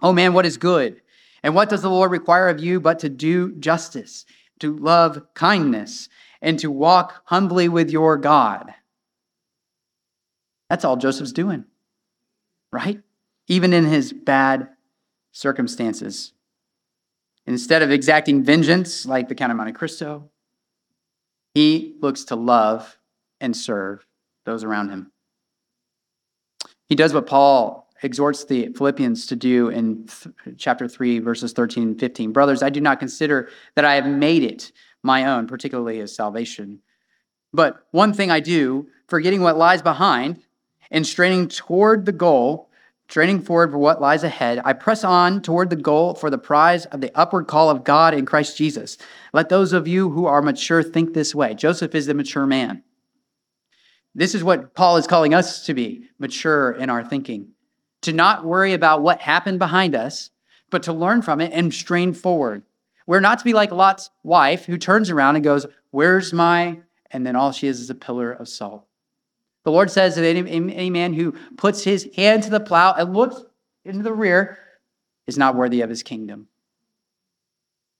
Oh 0.00 0.12
man, 0.12 0.32
what 0.32 0.46
is 0.46 0.56
good? 0.56 1.02
And 1.42 1.54
what 1.54 1.68
does 1.68 1.82
the 1.82 1.90
Lord 1.90 2.10
require 2.10 2.48
of 2.48 2.60
you 2.60 2.80
but 2.80 2.98
to 3.00 3.08
do 3.08 3.52
justice, 3.56 4.26
to 4.60 4.76
love 4.76 5.22
kindness, 5.34 6.08
and 6.42 6.58
to 6.58 6.70
walk 6.70 7.22
humbly 7.24 7.68
with 7.68 7.90
your 7.90 8.16
God? 8.16 8.74
That's 10.68 10.84
all 10.84 10.96
Joseph's 10.96 11.32
doing, 11.32 11.64
right? 12.72 13.00
Even 13.46 13.72
in 13.72 13.86
his 13.86 14.12
bad 14.12 14.68
circumstances. 15.32 16.32
Instead 17.46 17.80
of 17.80 17.90
exacting 17.90 18.44
vengeance 18.44 19.06
like 19.06 19.28
the 19.28 19.34
Count 19.34 19.50
of 19.50 19.56
Monte 19.56 19.72
Cristo, 19.72 20.28
he 21.54 21.96
looks 22.00 22.24
to 22.24 22.36
love 22.36 22.98
and 23.40 23.56
serve 23.56 24.04
those 24.44 24.64
around 24.64 24.90
him. 24.90 25.12
He 26.88 26.94
does 26.94 27.14
what 27.14 27.26
Paul 27.26 27.87
exhorts 28.02 28.44
the 28.44 28.68
Philippians 28.76 29.26
to 29.26 29.36
do 29.36 29.68
in 29.68 30.06
th- 30.06 30.34
chapter 30.56 30.88
3, 30.88 31.18
verses 31.18 31.52
13 31.52 31.82
and 31.82 32.00
15. 32.00 32.32
Brothers, 32.32 32.62
I 32.62 32.70
do 32.70 32.80
not 32.80 33.00
consider 33.00 33.48
that 33.74 33.84
I 33.84 33.94
have 33.94 34.06
made 34.06 34.42
it 34.42 34.72
my 35.02 35.24
own, 35.24 35.46
particularly 35.46 36.00
as 36.00 36.14
salvation. 36.14 36.80
But 37.52 37.86
one 37.90 38.12
thing 38.12 38.30
I 38.30 38.40
do, 38.40 38.88
forgetting 39.08 39.40
what 39.40 39.56
lies 39.56 39.82
behind 39.82 40.42
and 40.90 41.06
straining 41.06 41.48
toward 41.48 42.04
the 42.04 42.12
goal, 42.12 42.70
straining 43.08 43.40
forward 43.40 43.70
for 43.70 43.78
what 43.78 44.00
lies 44.00 44.22
ahead, 44.22 44.60
I 44.64 44.74
press 44.74 45.02
on 45.02 45.40
toward 45.40 45.70
the 45.70 45.76
goal 45.76 46.14
for 46.14 46.30
the 46.30 46.38
prize 46.38 46.84
of 46.86 47.00
the 47.00 47.10
upward 47.18 47.46
call 47.46 47.70
of 47.70 47.84
God 47.84 48.14
in 48.14 48.26
Christ 48.26 48.56
Jesus. 48.56 48.98
Let 49.32 49.48
those 49.48 49.72
of 49.72 49.88
you 49.88 50.10
who 50.10 50.26
are 50.26 50.42
mature 50.42 50.82
think 50.82 51.14
this 51.14 51.34
way. 51.34 51.54
Joseph 51.54 51.94
is 51.94 52.06
the 52.06 52.14
mature 52.14 52.46
man. 52.46 52.82
This 54.14 54.34
is 54.34 54.44
what 54.44 54.74
Paul 54.74 54.96
is 54.96 55.06
calling 55.06 55.32
us 55.32 55.64
to 55.66 55.74
be 55.74 56.08
mature 56.18 56.72
in 56.72 56.90
our 56.90 57.04
thinking, 57.04 57.52
to 58.02 58.12
not 58.12 58.44
worry 58.44 58.72
about 58.72 59.02
what 59.02 59.20
happened 59.20 59.58
behind 59.58 59.94
us, 59.94 60.30
but 60.70 60.82
to 60.84 60.92
learn 60.92 61.22
from 61.22 61.40
it 61.40 61.52
and 61.52 61.72
strain 61.72 62.12
forward. 62.12 62.62
We're 63.06 63.20
not 63.20 63.38
to 63.38 63.44
be 63.44 63.54
like 63.54 63.72
Lot's 63.72 64.10
wife 64.22 64.66
who 64.66 64.76
turns 64.76 65.10
around 65.10 65.36
and 65.36 65.44
goes, 65.44 65.66
Where's 65.90 66.32
my? 66.32 66.80
And 67.10 67.26
then 67.26 67.36
all 67.36 67.52
she 67.52 67.66
is 67.66 67.80
is 67.80 67.88
a 67.88 67.94
pillar 67.94 68.32
of 68.32 68.48
salt. 68.48 68.84
The 69.64 69.72
Lord 69.72 69.90
says 69.90 70.16
that 70.16 70.24
any, 70.24 70.50
any 70.50 70.90
man 70.90 71.14
who 71.14 71.32
puts 71.56 71.84
his 71.84 72.08
hand 72.16 72.42
to 72.44 72.50
the 72.50 72.60
plow 72.60 72.92
and 72.92 73.14
looks 73.14 73.42
into 73.84 74.02
the 74.02 74.12
rear 74.12 74.58
is 75.26 75.38
not 75.38 75.56
worthy 75.56 75.80
of 75.80 75.90
his 75.90 76.02
kingdom. 76.02 76.48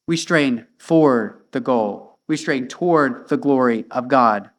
We 0.07 0.17
strain 0.17 0.67
for 0.79 1.43
the 1.53 1.61
goal. 1.61 2.19
We 2.27 2.37
strain 2.37 2.69
toward 2.69 3.29
the 3.29 3.37
glory 3.37 3.87
of 3.91 4.09
God. 4.09 4.51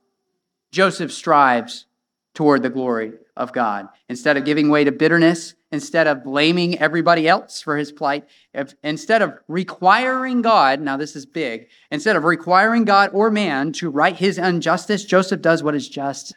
Joseph 0.72 1.12
strives 1.12 1.86
toward 2.34 2.64
the 2.64 2.70
glory 2.70 3.14
of 3.40 3.54
God. 3.54 3.88
Instead 4.10 4.38
of 4.38 4.46
giving 4.46 4.70
way 4.70 4.84
to 4.84 4.92
bitterness, 4.92 5.56
instead 5.72 6.06
of 6.06 6.24
blaming 6.24 6.78
everybody 6.78 7.28
else 7.28 7.62
for 7.62 7.78
his 7.78 7.92
plight, 7.92 8.28
if, 8.54 8.76
instead 8.84 9.22
of 9.22 9.34
requiring 9.48 10.42
God, 10.42 10.82
now 10.82 10.98
this 10.98 11.16
is 11.16 11.26
big, 11.26 11.70
instead 11.90 12.18
of 12.18 12.26
requiring 12.26 12.84
God 12.84 13.12
or 13.14 13.32
man 13.32 13.72
to 13.74 13.90
right 13.90 14.16
his 14.16 14.38
injustice, 14.38 15.06
Joseph 15.06 15.42
does 15.42 15.64
what 15.64 15.74
is 15.74 15.90
just 15.90 16.36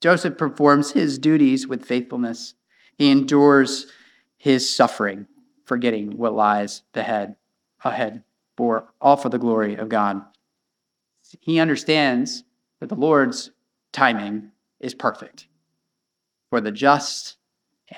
Joseph 0.00 0.36
performs 0.36 0.92
his 0.92 1.18
duties 1.18 1.66
with 1.66 1.86
faithfulness. 1.86 2.54
He 2.98 3.10
endures 3.10 3.86
his 4.36 4.68
suffering, 4.68 5.26
forgetting 5.64 6.18
what 6.18 6.34
lies 6.34 6.82
ahead, 6.94 7.36
ahead, 7.82 8.22
for 8.56 8.92
all 9.00 9.16
for 9.16 9.30
the 9.30 9.38
glory 9.38 9.76
of 9.76 9.88
God. 9.88 10.22
He 11.40 11.58
understands 11.58 12.44
that 12.80 12.90
the 12.90 12.94
Lord's 12.94 13.50
timing 13.92 14.50
is 14.78 14.92
perfect 14.92 15.46
for 16.54 16.60
the 16.60 16.70
just 16.70 17.36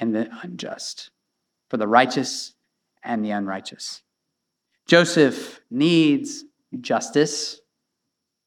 and 0.00 0.14
the 0.14 0.30
unjust, 0.42 1.10
for 1.68 1.76
the 1.76 1.86
righteous 1.86 2.54
and 3.02 3.22
the 3.22 3.30
unrighteous. 3.30 4.00
Joseph 4.86 5.60
needs 5.70 6.42
justice. 6.80 7.60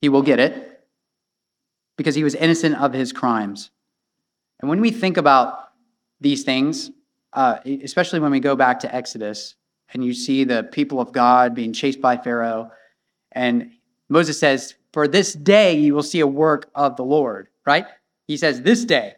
He 0.01 0.09
will 0.09 0.23
get 0.23 0.39
it 0.39 0.83
because 1.95 2.15
he 2.15 2.23
was 2.23 2.33
innocent 2.33 2.75
of 2.77 2.91
his 2.91 3.13
crimes. 3.13 3.69
And 4.59 4.67
when 4.67 4.81
we 4.81 4.89
think 4.89 5.17
about 5.17 5.69
these 6.19 6.41
things, 6.41 6.89
uh, 7.33 7.59
especially 7.83 8.19
when 8.19 8.31
we 8.31 8.39
go 8.39 8.55
back 8.55 8.79
to 8.79 8.95
Exodus 8.95 9.53
and 9.93 10.03
you 10.03 10.15
see 10.15 10.43
the 10.43 10.63
people 10.63 10.99
of 10.99 11.11
God 11.11 11.53
being 11.53 11.71
chased 11.71 12.01
by 12.01 12.17
Pharaoh, 12.17 12.71
and 13.31 13.73
Moses 14.09 14.39
says, 14.39 14.73
For 14.91 15.07
this 15.07 15.33
day 15.33 15.77
you 15.77 15.93
will 15.93 16.01
see 16.01 16.21
a 16.21 16.25
work 16.25 16.71
of 16.73 16.95
the 16.95 17.05
Lord, 17.05 17.49
right? 17.63 17.85
He 18.27 18.37
says, 18.37 18.63
This 18.63 18.85
day. 18.85 19.13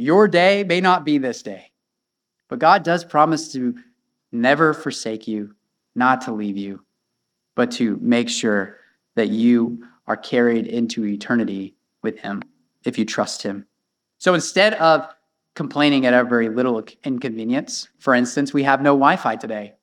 Your 0.00 0.28
day 0.28 0.64
may 0.64 0.80
not 0.80 1.04
be 1.04 1.18
this 1.18 1.42
day. 1.42 1.72
But 2.48 2.58
God 2.58 2.82
does 2.82 3.04
promise 3.04 3.52
to 3.52 3.76
never 4.32 4.72
forsake 4.72 5.28
you, 5.28 5.54
not 5.94 6.22
to 6.22 6.32
leave 6.32 6.56
you, 6.56 6.84
but 7.54 7.70
to 7.72 7.98
make 8.00 8.28
sure 8.28 8.78
that 9.14 9.28
you 9.28 9.86
are 10.06 10.16
carried 10.16 10.66
into 10.66 11.04
eternity 11.04 11.76
with 12.02 12.18
him 12.18 12.42
if 12.84 12.98
you 12.98 13.04
trust 13.04 13.42
him. 13.42 13.66
So 14.18 14.34
instead 14.34 14.74
of 14.74 15.06
complaining 15.54 16.06
at 16.06 16.14
every 16.14 16.48
little 16.48 16.82
inconvenience, 17.04 17.88
for 17.98 18.14
instance, 18.14 18.54
we 18.54 18.62
have 18.62 18.80
no 18.80 18.92
Wi 18.92 19.16
Fi 19.16 19.36
today. 19.36 19.74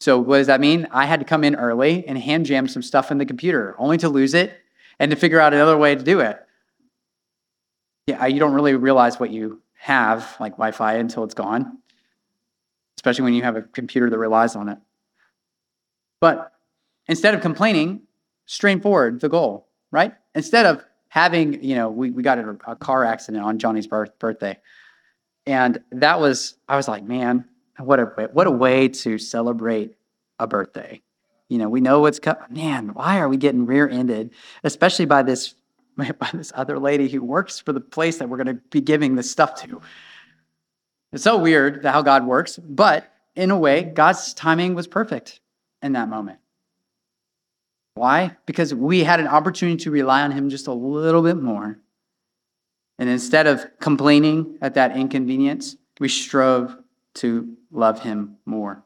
So 0.00 0.18
what 0.18 0.38
does 0.38 0.46
that 0.48 0.60
mean? 0.60 0.88
I 0.90 1.06
had 1.06 1.20
to 1.20 1.26
come 1.26 1.44
in 1.44 1.54
early 1.54 2.06
and 2.06 2.18
hand 2.18 2.46
jam 2.46 2.66
some 2.66 2.82
stuff 2.82 3.10
in 3.10 3.18
the 3.18 3.26
computer, 3.26 3.74
only 3.78 3.98
to 3.98 4.08
lose 4.08 4.34
it 4.34 4.52
and 4.98 5.10
to 5.10 5.16
figure 5.16 5.40
out 5.40 5.54
another 5.54 5.76
way 5.76 5.94
to 5.94 6.02
do 6.02 6.20
it. 6.20 6.40
Yeah, 8.08 8.26
you 8.26 8.40
don't 8.40 8.54
really 8.54 8.74
realize 8.74 9.20
what 9.20 9.30
you 9.30 9.62
have, 9.78 10.36
like 10.40 10.52
Wi 10.52 10.72
Fi, 10.72 10.94
until 10.94 11.24
it's 11.24 11.34
gone, 11.34 11.78
especially 12.96 13.24
when 13.24 13.34
you 13.34 13.42
have 13.42 13.56
a 13.56 13.62
computer 13.62 14.10
that 14.10 14.18
relies 14.18 14.56
on 14.56 14.68
it. 14.68 14.78
But 16.20 16.52
instead 17.06 17.34
of 17.34 17.40
complaining, 17.40 18.02
strain 18.46 18.80
forward 18.80 19.20
the 19.20 19.28
goal 19.28 19.68
right? 19.90 20.12
Instead 20.34 20.66
of 20.66 20.84
having, 21.08 21.62
you 21.62 21.74
know, 21.74 21.90
we, 21.90 22.10
we 22.10 22.22
got 22.22 22.38
a, 22.38 22.56
a 22.66 22.76
car 22.76 23.04
accident 23.04 23.44
on 23.44 23.58
Johnny's 23.58 23.86
birth, 23.86 24.18
birthday. 24.18 24.58
And 25.46 25.80
that 25.92 26.20
was, 26.20 26.56
I 26.68 26.76
was 26.76 26.88
like, 26.88 27.04
man, 27.04 27.46
what 27.78 28.00
a, 28.00 28.28
what 28.32 28.46
a 28.46 28.50
way 28.50 28.88
to 28.88 29.18
celebrate 29.18 29.94
a 30.38 30.46
birthday. 30.46 31.02
You 31.48 31.56
know, 31.56 31.70
we 31.70 31.80
know 31.80 32.00
what's 32.00 32.18
coming. 32.18 32.42
Man, 32.50 32.88
why 32.88 33.18
are 33.20 33.28
we 33.28 33.38
getting 33.38 33.64
rear-ended, 33.64 34.32
especially 34.62 35.06
by 35.06 35.22
this 35.22 35.54
by 36.18 36.30
this 36.32 36.52
other 36.54 36.78
lady 36.78 37.08
who 37.08 37.22
works 37.22 37.58
for 37.58 37.72
the 37.72 37.80
place 37.80 38.18
that 38.18 38.28
we're 38.28 38.36
going 38.36 38.56
to 38.56 38.62
be 38.70 38.80
giving 38.80 39.16
this 39.16 39.30
stuff 39.30 39.60
to? 39.62 39.80
It's 41.12 41.24
so 41.24 41.38
weird 41.38 41.84
how 41.84 42.02
God 42.02 42.26
works, 42.26 42.58
but 42.58 43.12
in 43.34 43.50
a 43.50 43.58
way, 43.58 43.82
God's 43.82 44.34
timing 44.34 44.74
was 44.74 44.86
perfect 44.86 45.40
in 45.82 45.92
that 45.92 46.08
moment. 46.08 46.38
Why? 47.94 48.36
Because 48.46 48.74
we 48.74 49.02
had 49.02 49.18
an 49.18 49.26
opportunity 49.26 49.82
to 49.84 49.90
rely 49.90 50.22
on 50.22 50.30
Him 50.30 50.50
just 50.50 50.66
a 50.66 50.72
little 50.72 51.22
bit 51.22 51.36
more. 51.36 51.78
And 52.98 53.08
instead 53.08 53.46
of 53.46 53.66
complaining 53.80 54.58
at 54.60 54.74
that 54.74 54.96
inconvenience, 54.96 55.76
we 55.98 56.08
strove 56.08 56.76
to 57.14 57.56
love 57.70 58.02
Him 58.02 58.36
more. 58.44 58.84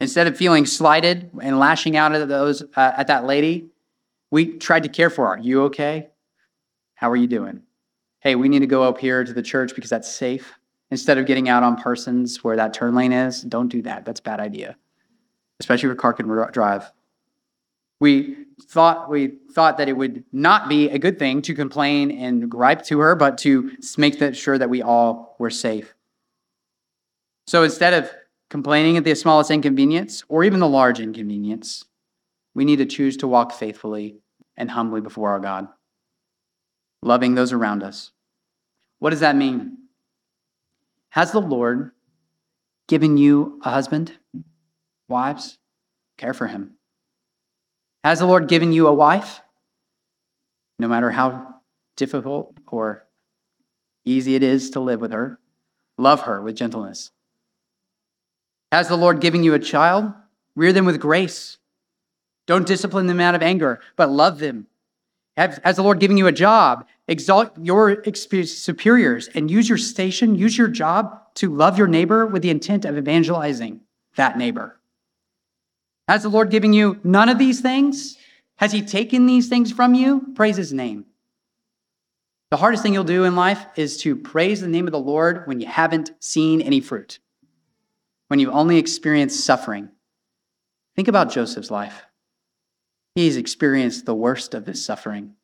Instead 0.00 0.26
of 0.26 0.36
feeling 0.36 0.66
slighted 0.66 1.30
and 1.42 1.58
lashing 1.58 1.96
out 1.96 2.12
at 2.12 2.28
those 2.28 2.62
uh, 2.62 2.92
at 2.96 3.08
that 3.08 3.24
lady, 3.24 3.68
we 4.30 4.58
tried 4.58 4.82
to 4.82 4.88
care 4.88 5.10
for 5.10 5.26
her. 5.26 5.32
Are 5.32 5.38
you 5.38 5.62
okay? 5.64 6.08
How 6.94 7.10
are 7.10 7.16
you 7.16 7.26
doing? 7.26 7.62
Hey, 8.20 8.34
we 8.34 8.48
need 8.48 8.60
to 8.60 8.66
go 8.66 8.82
up 8.82 8.98
here 8.98 9.24
to 9.24 9.32
the 9.32 9.42
church 9.42 9.74
because 9.74 9.90
that's 9.90 10.12
safe. 10.12 10.52
Instead 10.90 11.18
of 11.18 11.26
getting 11.26 11.48
out 11.48 11.62
on 11.62 11.76
Parsons 11.76 12.42
where 12.42 12.56
that 12.56 12.74
turn 12.74 12.94
lane 12.94 13.12
is, 13.12 13.42
don't 13.42 13.68
do 13.68 13.82
that. 13.82 14.04
That's 14.04 14.20
a 14.20 14.22
bad 14.22 14.40
idea, 14.40 14.76
especially 15.60 15.90
for 15.90 15.96
Carkin 15.96 16.52
Drive. 16.52 16.90
We 18.00 18.46
thought 18.62 19.10
we 19.10 19.34
thought 19.52 19.78
that 19.78 19.88
it 19.88 19.96
would 19.96 20.24
not 20.32 20.68
be 20.68 20.88
a 20.88 20.98
good 20.98 21.18
thing 21.18 21.42
to 21.42 21.54
complain 21.54 22.10
and 22.10 22.50
gripe 22.50 22.82
to 22.84 22.98
her, 23.00 23.14
but 23.14 23.38
to 23.38 23.70
make 23.96 24.34
sure 24.34 24.56
that 24.56 24.70
we 24.70 24.82
all 24.82 25.36
were 25.38 25.50
safe. 25.50 25.94
So 27.46 27.64
instead 27.64 27.94
of 27.94 28.10
complaining 28.50 28.96
at 28.96 29.04
the 29.04 29.14
smallest 29.14 29.50
inconvenience 29.50 30.24
or 30.28 30.44
even 30.44 30.60
the 30.60 30.68
large 30.68 31.00
inconvenience, 31.00 31.84
we 32.58 32.64
need 32.64 32.78
to 32.78 32.86
choose 32.86 33.16
to 33.18 33.28
walk 33.28 33.52
faithfully 33.52 34.16
and 34.56 34.68
humbly 34.68 35.00
before 35.00 35.30
our 35.30 35.38
God, 35.38 35.68
loving 37.04 37.36
those 37.36 37.52
around 37.52 37.84
us. 37.84 38.10
What 38.98 39.10
does 39.10 39.20
that 39.20 39.36
mean? 39.36 39.78
Has 41.10 41.30
the 41.30 41.40
Lord 41.40 41.92
given 42.88 43.16
you 43.16 43.60
a 43.62 43.70
husband? 43.70 44.12
Wives, 45.08 45.56
care 46.16 46.34
for 46.34 46.48
him. 46.48 46.72
Has 48.02 48.18
the 48.18 48.26
Lord 48.26 48.48
given 48.48 48.72
you 48.72 48.88
a 48.88 48.92
wife? 48.92 49.40
No 50.80 50.88
matter 50.88 51.12
how 51.12 51.60
difficult 51.96 52.58
or 52.66 53.06
easy 54.04 54.34
it 54.34 54.42
is 54.42 54.70
to 54.70 54.80
live 54.80 55.00
with 55.00 55.12
her, 55.12 55.38
love 55.96 56.22
her 56.22 56.42
with 56.42 56.56
gentleness. 56.56 57.12
Has 58.72 58.88
the 58.88 58.96
Lord 58.96 59.20
given 59.20 59.44
you 59.44 59.54
a 59.54 59.60
child? 59.60 60.12
Rear 60.56 60.72
them 60.72 60.86
with 60.86 60.98
grace. 60.98 61.58
Don't 62.48 62.66
discipline 62.66 63.06
them 63.06 63.20
out 63.20 63.34
of 63.34 63.42
anger, 63.42 63.78
but 63.94 64.10
love 64.10 64.38
them. 64.38 64.66
Has 65.36 65.76
the 65.76 65.82
Lord 65.82 66.00
given 66.00 66.16
you 66.16 66.26
a 66.26 66.32
job? 66.32 66.86
Exalt 67.06 67.52
your 67.62 68.02
superiors 68.04 69.28
and 69.34 69.50
use 69.50 69.68
your 69.68 69.78
station, 69.78 70.34
use 70.34 70.58
your 70.58 70.66
job 70.66 71.20
to 71.34 71.54
love 71.54 71.78
your 71.78 71.86
neighbor 71.86 72.26
with 72.26 72.42
the 72.42 72.50
intent 72.50 72.86
of 72.86 72.96
evangelizing 72.96 73.82
that 74.16 74.38
neighbor. 74.38 74.80
Has 76.08 76.22
the 76.22 76.30
Lord 76.30 76.50
given 76.50 76.72
you 76.72 76.98
none 77.04 77.28
of 77.28 77.38
these 77.38 77.60
things? 77.60 78.16
Has 78.56 78.72
He 78.72 78.80
taken 78.80 79.26
these 79.26 79.48
things 79.48 79.70
from 79.70 79.94
you? 79.94 80.32
Praise 80.34 80.56
His 80.56 80.72
name. 80.72 81.04
The 82.50 82.56
hardest 82.56 82.82
thing 82.82 82.94
you'll 82.94 83.04
do 83.04 83.24
in 83.24 83.36
life 83.36 83.64
is 83.76 83.98
to 83.98 84.16
praise 84.16 84.62
the 84.62 84.68
name 84.68 84.86
of 84.86 84.92
the 84.92 84.98
Lord 84.98 85.46
when 85.46 85.60
you 85.60 85.66
haven't 85.66 86.12
seen 86.18 86.62
any 86.62 86.80
fruit, 86.80 87.18
when 88.28 88.40
you've 88.40 88.54
only 88.54 88.78
experienced 88.78 89.44
suffering. 89.44 89.90
Think 90.96 91.08
about 91.08 91.30
Joseph's 91.30 91.70
life. 91.70 92.06
He's 93.18 93.36
experienced 93.36 94.06
the 94.06 94.14
worst 94.14 94.54
of 94.54 94.64
his 94.64 94.84
suffering. 94.84 95.34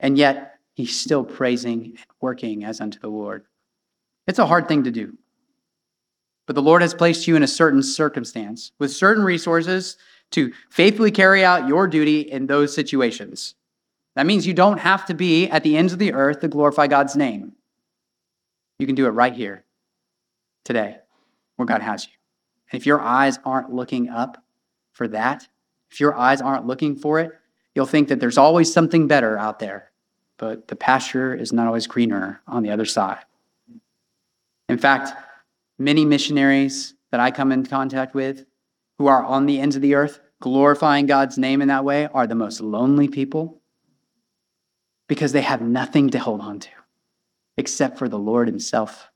And 0.00 0.18
yet, 0.18 0.58
he's 0.72 0.98
still 0.98 1.22
praising 1.22 1.84
and 1.84 1.98
working 2.20 2.64
as 2.64 2.80
unto 2.80 2.98
the 2.98 3.06
Lord. 3.06 3.44
It's 4.26 4.40
a 4.40 4.46
hard 4.46 4.66
thing 4.66 4.82
to 4.82 4.90
do. 4.90 5.16
But 6.48 6.56
the 6.56 6.60
Lord 6.60 6.82
has 6.82 6.92
placed 6.92 7.28
you 7.28 7.36
in 7.36 7.44
a 7.44 7.46
certain 7.46 7.84
circumstance 7.84 8.72
with 8.80 8.90
certain 8.90 9.22
resources 9.22 9.96
to 10.32 10.52
faithfully 10.70 11.12
carry 11.12 11.44
out 11.44 11.68
your 11.68 11.86
duty 11.86 12.22
in 12.22 12.48
those 12.48 12.74
situations. 12.74 13.54
That 14.16 14.26
means 14.26 14.44
you 14.44 14.54
don't 14.54 14.80
have 14.80 15.06
to 15.06 15.14
be 15.14 15.48
at 15.50 15.62
the 15.62 15.76
ends 15.76 15.92
of 15.92 16.00
the 16.00 16.14
earth 16.14 16.40
to 16.40 16.48
glorify 16.48 16.88
God's 16.88 17.14
name. 17.14 17.52
You 18.80 18.88
can 18.88 18.96
do 18.96 19.06
it 19.06 19.10
right 19.10 19.34
here, 19.34 19.64
today, 20.64 20.96
where 21.54 21.66
God 21.66 21.82
has 21.82 22.06
you. 22.06 22.12
And 22.72 22.80
if 22.80 22.86
your 22.86 23.00
eyes 23.00 23.38
aren't 23.44 23.72
looking 23.72 24.08
up 24.08 24.42
for 24.94 25.06
that, 25.06 25.46
if 25.94 26.00
your 26.00 26.16
eyes 26.16 26.40
aren't 26.40 26.66
looking 26.66 26.96
for 26.96 27.20
it, 27.20 27.30
you'll 27.72 27.86
think 27.86 28.08
that 28.08 28.18
there's 28.18 28.36
always 28.36 28.72
something 28.72 29.06
better 29.06 29.38
out 29.38 29.60
there. 29.60 29.92
But 30.38 30.66
the 30.66 30.74
pasture 30.74 31.32
is 31.32 31.52
not 31.52 31.68
always 31.68 31.86
greener 31.86 32.42
on 32.48 32.64
the 32.64 32.70
other 32.70 32.84
side. 32.84 33.24
In 34.68 34.76
fact, 34.76 35.12
many 35.78 36.04
missionaries 36.04 36.94
that 37.12 37.20
I 37.20 37.30
come 37.30 37.52
in 37.52 37.64
contact 37.64 38.12
with 38.12 38.44
who 38.98 39.06
are 39.06 39.22
on 39.22 39.46
the 39.46 39.60
ends 39.60 39.76
of 39.76 39.82
the 39.82 39.94
earth, 39.94 40.18
glorifying 40.40 41.06
God's 41.06 41.38
name 41.38 41.62
in 41.62 41.68
that 41.68 41.84
way, 41.84 42.08
are 42.12 42.26
the 42.26 42.34
most 42.34 42.60
lonely 42.60 43.06
people 43.06 43.60
because 45.06 45.30
they 45.30 45.42
have 45.42 45.62
nothing 45.62 46.10
to 46.10 46.18
hold 46.18 46.40
on 46.40 46.58
to 46.58 46.70
except 47.56 47.98
for 47.98 48.08
the 48.08 48.18
Lord 48.18 48.48
Himself. 48.48 49.10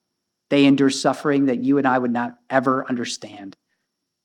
They 0.49 0.65
endure 0.65 0.91
suffering 0.91 1.47
that 1.47 1.59
you 1.59 1.79
and 1.79 1.89
I 1.89 1.99
would 1.99 2.13
not 2.13 2.39
ever 2.49 2.87
understand 2.89 3.57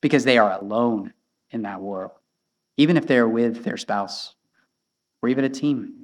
because 0.00 0.22
they 0.22 0.38
are 0.38 0.52
alone 0.52 1.14
in 1.50 1.62
that 1.62 1.80
world, 1.80 2.12
even 2.76 2.96
if 2.96 3.06
they're 3.06 3.28
with 3.28 3.64
their 3.64 3.76
spouse 3.76 4.34
or 5.22 5.28
even 5.28 5.44
a 5.44 5.48
team. 5.48 5.94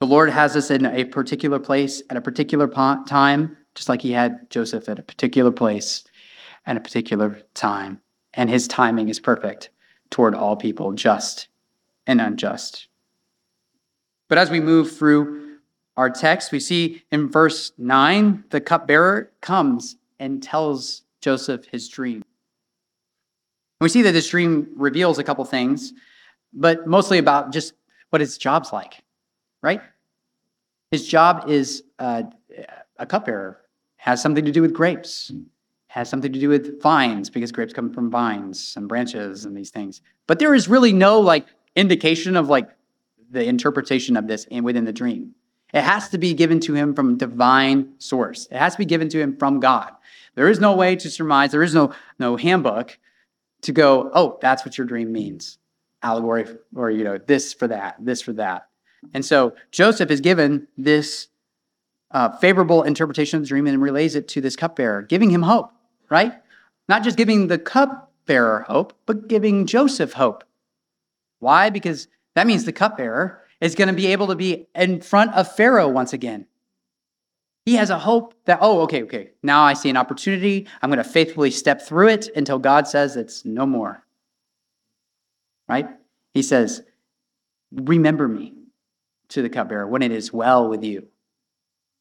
The 0.00 0.06
Lord 0.06 0.30
has 0.30 0.56
us 0.56 0.70
in 0.70 0.84
a 0.84 1.04
particular 1.04 1.58
place 1.58 2.02
at 2.10 2.16
a 2.16 2.20
particular 2.20 2.68
time, 2.68 3.56
just 3.74 3.88
like 3.88 4.02
He 4.02 4.12
had 4.12 4.50
Joseph 4.50 4.88
at 4.88 4.98
a 4.98 5.02
particular 5.02 5.50
place 5.50 6.04
and 6.66 6.76
a 6.76 6.80
particular 6.80 7.40
time. 7.54 8.00
And 8.34 8.50
His 8.50 8.68
timing 8.68 9.08
is 9.08 9.20
perfect 9.20 9.70
toward 10.10 10.34
all 10.34 10.56
people, 10.56 10.92
just 10.92 11.48
and 12.06 12.20
unjust. 12.20 12.88
But 14.28 14.38
as 14.38 14.50
we 14.50 14.60
move 14.60 14.96
through 14.96 15.58
our 15.96 16.10
text, 16.10 16.52
we 16.52 16.60
see 16.60 17.02
in 17.10 17.30
verse 17.30 17.72
9, 17.78 18.44
the 18.50 18.60
cupbearer 18.60 19.30
comes 19.40 19.96
and 20.18 20.42
tells 20.42 21.02
Joseph 21.20 21.66
his 21.66 21.88
dream. 21.88 22.24
And 23.80 23.84
we 23.84 23.88
see 23.88 24.02
that 24.02 24.12
this 24.12 24.28
dream 24.28 24.68
reveals 24.76 25.18
a 25.18 25.24
couple 25.24 25.44
things, 25.44 25.92
but 26.52 26.86
mostly 26.86 27.18
about 27.18 27.52
just 27.52 27.74
what 28.10 28.20
his 28.20 28.38
job's 28.38 28.72
like, 28.72 29.02
right? 29.62 29.80
His 30.90 31.06
job 31.08 31.48
is 31.48 31.82
uh, 31.98 32.22
a 32.98 33.06
cupbearer, 33.06 33.60
has 33.96 34.22
something 34.22 34.44
to 34.44 34.52
do 34.52 34.62
with 34.62 34.72
grapes, 34.72 35.32
has 35.88 36.08
something 36.08 36.32
to 36.32 36.38
do 36.38 36.48
with 36.48 36.80
vines, 36.80 37.30
because 37.30 37.50
grapes 37.50 37.72
come 37.72 37.92
from 37.92 38.10
vines 38.10 38.74
and 38.76 38.88
branches 38.88 39.44
and 39.44 39.56
these 39.56 39.70
things. 39.70 40.02
But 40.26 40.38
there 40.38 40.54
is 40.54 40.68
really 40.68 40.92
no 40.92 41.20
like 41.20 41.46
indication 41.74 42.36
of 42.36 42.48
like 42.48 42.68
the 43.30 43.44
interpretation 43.44 44.16
of 44.16 44.28
this 44.28 44.46
within 44.62 44.84
the 44.84 44.92
dream. 44.92 45.34
It 45.72 45.82
has 45.82 46.08
to 46.10 46.18
be 46.18 46.34
given 46.34 46.60
to 46.60 46.74
him 46.74 46.94
from 46.94 47.16
divine 47.16 47.94
source. 47.98 48.46
It 48.50 48.56
has 48.56 48.74
to 48.74 48.78
be 48.78 48.84
given 48.84 49.08
to 49.08 49.20
him 49.20 49.36
from 49.36 49.58
God. 49.58 49.90
There 50.36 50.48
is 50.48 50.60
no 50.60 50.76
way 50.76 50.94
to 50.94 51.10
surmise, 51.10 51.50
there 51.50 51.64
is 51.64 51.74
no, 51.74 51.92
no 52.20 52.36
handbook 52.36 52.96
to 53.64 53.72
go, 53.72 54.10
oh, 54.14 54.38
that's 54.40 54.64
what 54.64 54.78
your 54.78 54.86
dream 54.86 55.12
means. 55.12 55.58
Allegory, 56.02 56.46
or, 56.74 56.90
you 56.90 57.04
know, 57.04 57.18
this 57.18 57.52
for 57.52 57.66
that, 57.68 57.96
this 57.98 58.22
for 58.22 58.32
that. 58.34 58.68
And 59.12 59.24
so 59.24 59.54
Joseph 59.70 60.10
is 60.10 60.20
given 60.20 60.68
this 60.76 61.28
uh, 62.10 62.30
favorable 62.38 62.82
interpretation 62.82 63.38
of 63.38 63.42
the 63.42 63.48
dream 63.48 63.66
and 63.66 63.82
relays 63.82 64.14
it 64.14 64.28
to 64.28 64.40
this 64.40 64.56
cupbearer, 64.56 65.02
giving 65.02 65.30
him 65.30 65.42
hope, 65.42 65.70
right? 66.10 66.34
Not 66.88 67.02
just 67.02 67.16
giving 67.16 67.48
the 67.48 67.58
cupbearer 67.58 68.60
hope, 68.68 68.92
but 69.06 69.28
giving 69.28 69.66
Joseph 69.66 70.12
hope. 70.14 70.44
Why? 71.40 71.70
Because 71.70 72.08
that 72.34 72.46
means 72.46 72.64
the 72.64 72.72
cupbearer 72.72 73.42
is 73.60 73.74
going 73.74 73.88
to 73.88 73.94
be 73.94 74.06
able 74.08 74.26
to 74.28 74.34
be 74.34 74.66
in 74.74 75.00
front 75.00 75.34
of 75.34 75.54
Pharaoh 75.54 75.88
once 75.88 76.12
again. 76.12 76.46
He 77.64 77.76
has 77.76 77.90
a 77.90 77.98
hope 77.98 78.34
that, 78.44 78.58
oh, 78.60 78.80
okay, 78.82 79.02
okay, 79.04 79.30
now 79.42 79.62
I 79.62 79.72
see 79.72 79.88
an 79.88 79.96
opportunity. 79.96 80.66
I'm 80.82 80.90
going 80.90 81.02
to 81.02 81.04
faithfully 81.04 81.50
step 81.50 81.80
through 81.80 82.08
it 82.08 82.28
until 82.36 82.58
God 82.58 82.86
says 82.86 83.16
it's 83.16 83.44
no 83.44 83.64
more. 83.64 84.04
Right? 85.68 85.88
He 86.32 86.42
says, 86.42 86.82
Remember 87.72 88.28
me 88.28 88.54
to 89.30 89.42
the 89.42 89.48
cupbearer 89.48 89.88
when 89.88 90.02
it 90.02 90.12
is 90.12 90.32
well 90.32 90.68
with 90.68 90.84
you. 90.84 91.08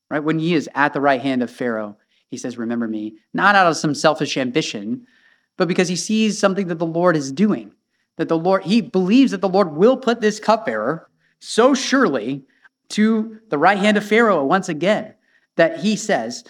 Right? 0.10 0.24
When 0.24 0.38
he 0.38 0.54
is 0.54 0.70
at 0.76 0.94
the 0.94 1.02
right 1.02 1.22
hand 1.22 1.42
of 1.42 1.50
Pharaoh, 1.50 1.98
he 2.30 2.38
says, 2.38 2.58
Remember 2.58 2.88
me, 2.88 3.16
not 3.34 3.56
out 3.56 3.68
of 3.68 3.78
some 3.78 3.96
selfish 3.96 4.36
ambition, 4.36 5.08
but 5.56 5.68
because 5.68 5.88
he 5.88 5.96
sees 5.96 6.38
something 6.38 6.68
that 6.68 6.80
the 6.80 6.86
Lord 6.86 7.16
is 7.16 7.32
doing 7.32 7.74
that 8.18 8.28
the 8.28 8.38
Lord, 8.38 8.64
he 8.64 8.82
believes 8.82 9.32
that 9.32 9.42
the 9.42 9.50
Lord 9.50 9.74
will 9.74 9.98
put 9.98 10.22
this 10.22 10.40
cupbearer 10.40 11.10
so 11.40 11.74
surely 11.74 12.44
to 12.90 13.40
the 13.50 13.58
right 13.58 13.78
hand 13.78 13.98
of 13.98 14.06
Pharaoh 14.06 14.44
once 14.44 14.70
again 14.70 15.14
that 15.58 15.80
he 15.80 15.96
says, 15.96 16.44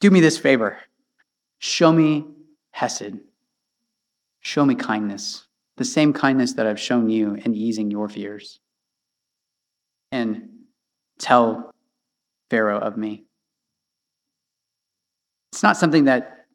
Do 0.00 0.10
me 0.10 0.20
this 0.20 0.38
favor. 0.38 0.78
Show 1.58 1.92
me 1.92 2.26
Hesed. 2.72 3.18
Show 4.40 4.64
me 4.64 4.74
kindness, 4.74 5.46
the 5.76 5.84
same 5.84 6.12
kindness 6.12 6.52
that 6.54 6.66
I've 6.66 6.78
shown 6.78 7.10
you 7.10 7.34
in 7.34 7.54
easing 7.54 7.90
your 7.90 8.08
fears. 8.08 8.60
And 10.12 10.50
tell 11.18 11.72
Pharaoh 12.50 12.78
of 12.78 12.96
me. 12.96 13.24
It's 15.52 15.62
not 15.62 15.76
something 15.76 16.04
that 16.04 16.46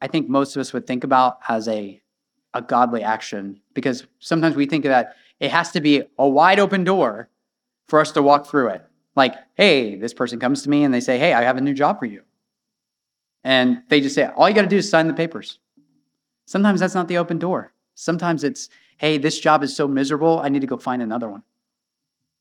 I 0.00 0.08
think 0.08 0.28
most 0.28 0.56
of 0.56 0.60
us 0.60 0.72
would 0.72 0.86
think 0.86 1.04
about 1.04 1.38
as 1.48 1.68
a 1.68 2.00
a 2.54 2.62
godly 2.62 3.02
action 3.02 3.60
because 3.74 4.06
sometimes 4.20 4.54
we 4.54 4.64
think 4.64 4.84
that 4.84 5.16
it 5.40 5.50
has 5.50 5.72
to 5.72 5.80
be 5.80 6.02
a 6.18 6.28
wide 6.28 6.60
open 6.60 6.84
door 6.84 7.28
for 7.88 8.00
us 8.00 8.12
to 8.12 8.22
walk 8.22 8.46
through 8.46 8.68
it. 8.68 8.84
Like, 9.16 9.34
hey, 9.54 9.96
this 9.96 10.14
person 10.14 10.40
comes 10.40 10.62
to 10.62 10.70
me 10.70 10.84
and 10.84 10.92
they 10.92 11.00
say, 11.00 11.18
hey, 11.18 11.32
I 11.32 11.42
have 11.42 11.56
a 11.56 11.60
new 11.60 11.74
job 11.74 11.98
for 11.98 12.06
you. 12.06 12.22
And 13.44 13.82
they 13.88 14.00
just 14.00 14.14
say, 14.14 14.26
all 14.26 14.48
you 14.48 14.54
got 14.54 14.62
to 14.62 14.68
do 14.68 14.78
is 14.78 14.88
sign 14.88 15.06
the 15.06 15.14
papers. 15.14 15.58
Sometimes 16.46 16.80
that's 16.80 16.94
not 16.94 17.08
the 17.08 17.18
open 17.18 17.38
door. 17.38 17.72
Sometimes 17.94 18.42
it's, 18.42 18.68
hey, 18.96 19.18
this 19.18 19.38
job 19.38 19.62
is 19.62 19.74
so 19.74 19.86
miserable, 19.86 20.40
I 20.40 20.48
need 20.48 20.60
to 20.60 20.66
go 20.66 20.76
find 20.76 21.02
another 21.02 21.28
one. 21.28 21.42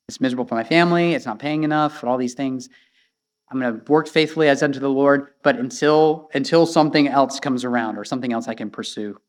It's 0.08 0.20
miserable 0.20 0.46
for 0.46 0.56
my 0.56 0.64
family, 0.64 1.14
it's 1.14 1.26
not 1.26 1.40
paying 1.40 1.64
enough, 1.64 2.02
and 2.02 2.10
all 2.10 2.18
these 2.18 2.34
things. 2.34 2.70
I'm 3.50 3.60
going 3.60 3.80
to 3.80 3.92
work 3.92 4.08
faithfully 4.08 4.50
as 4.50 4.64
unto 4.64 4.80
the 4.80 4.90
Lord, 4.90 5.28
but 5.44 5.58
until 5.58 6.30
until 6.34 6.66
something 6.66 7.08
else 7.08 7.40
comes 7.40 7.64
around 7.64 7.98
or 7.98 8.04
something 8.04 8.34
else 8.34 8.48
I 8.48 8.56
can 8.56 8.72
pursue. 8.72 9.20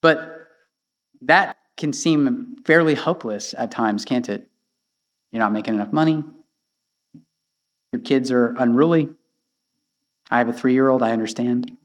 But 0.00 0.48
that 1.20 1.58
can 1.76 1.92
seem 1.92 2.56
fairly 2.64 2.94
hopeless 2.94 3.54
at 3.56 3.70
times, 3.70 4.04
can't 4.04 4.28
it? 4.28 4.48
You're 5.32 5.40
not 5.40 5.52
making 5.52 5.74
enough 5.74 5.92
money. 5.92 6.22
Your 7.92 8.02
kids 8.02 8.30
are 8.30 8.54
unruly. 8.58 9.08
I 10.30 10.38
have 10.38 10.48
a 10.48 10.52
three 10.52 10.72
year 10.74 10.88
old, 10.88 11.02
I 11.02 11.12
understand. 11.12 11.76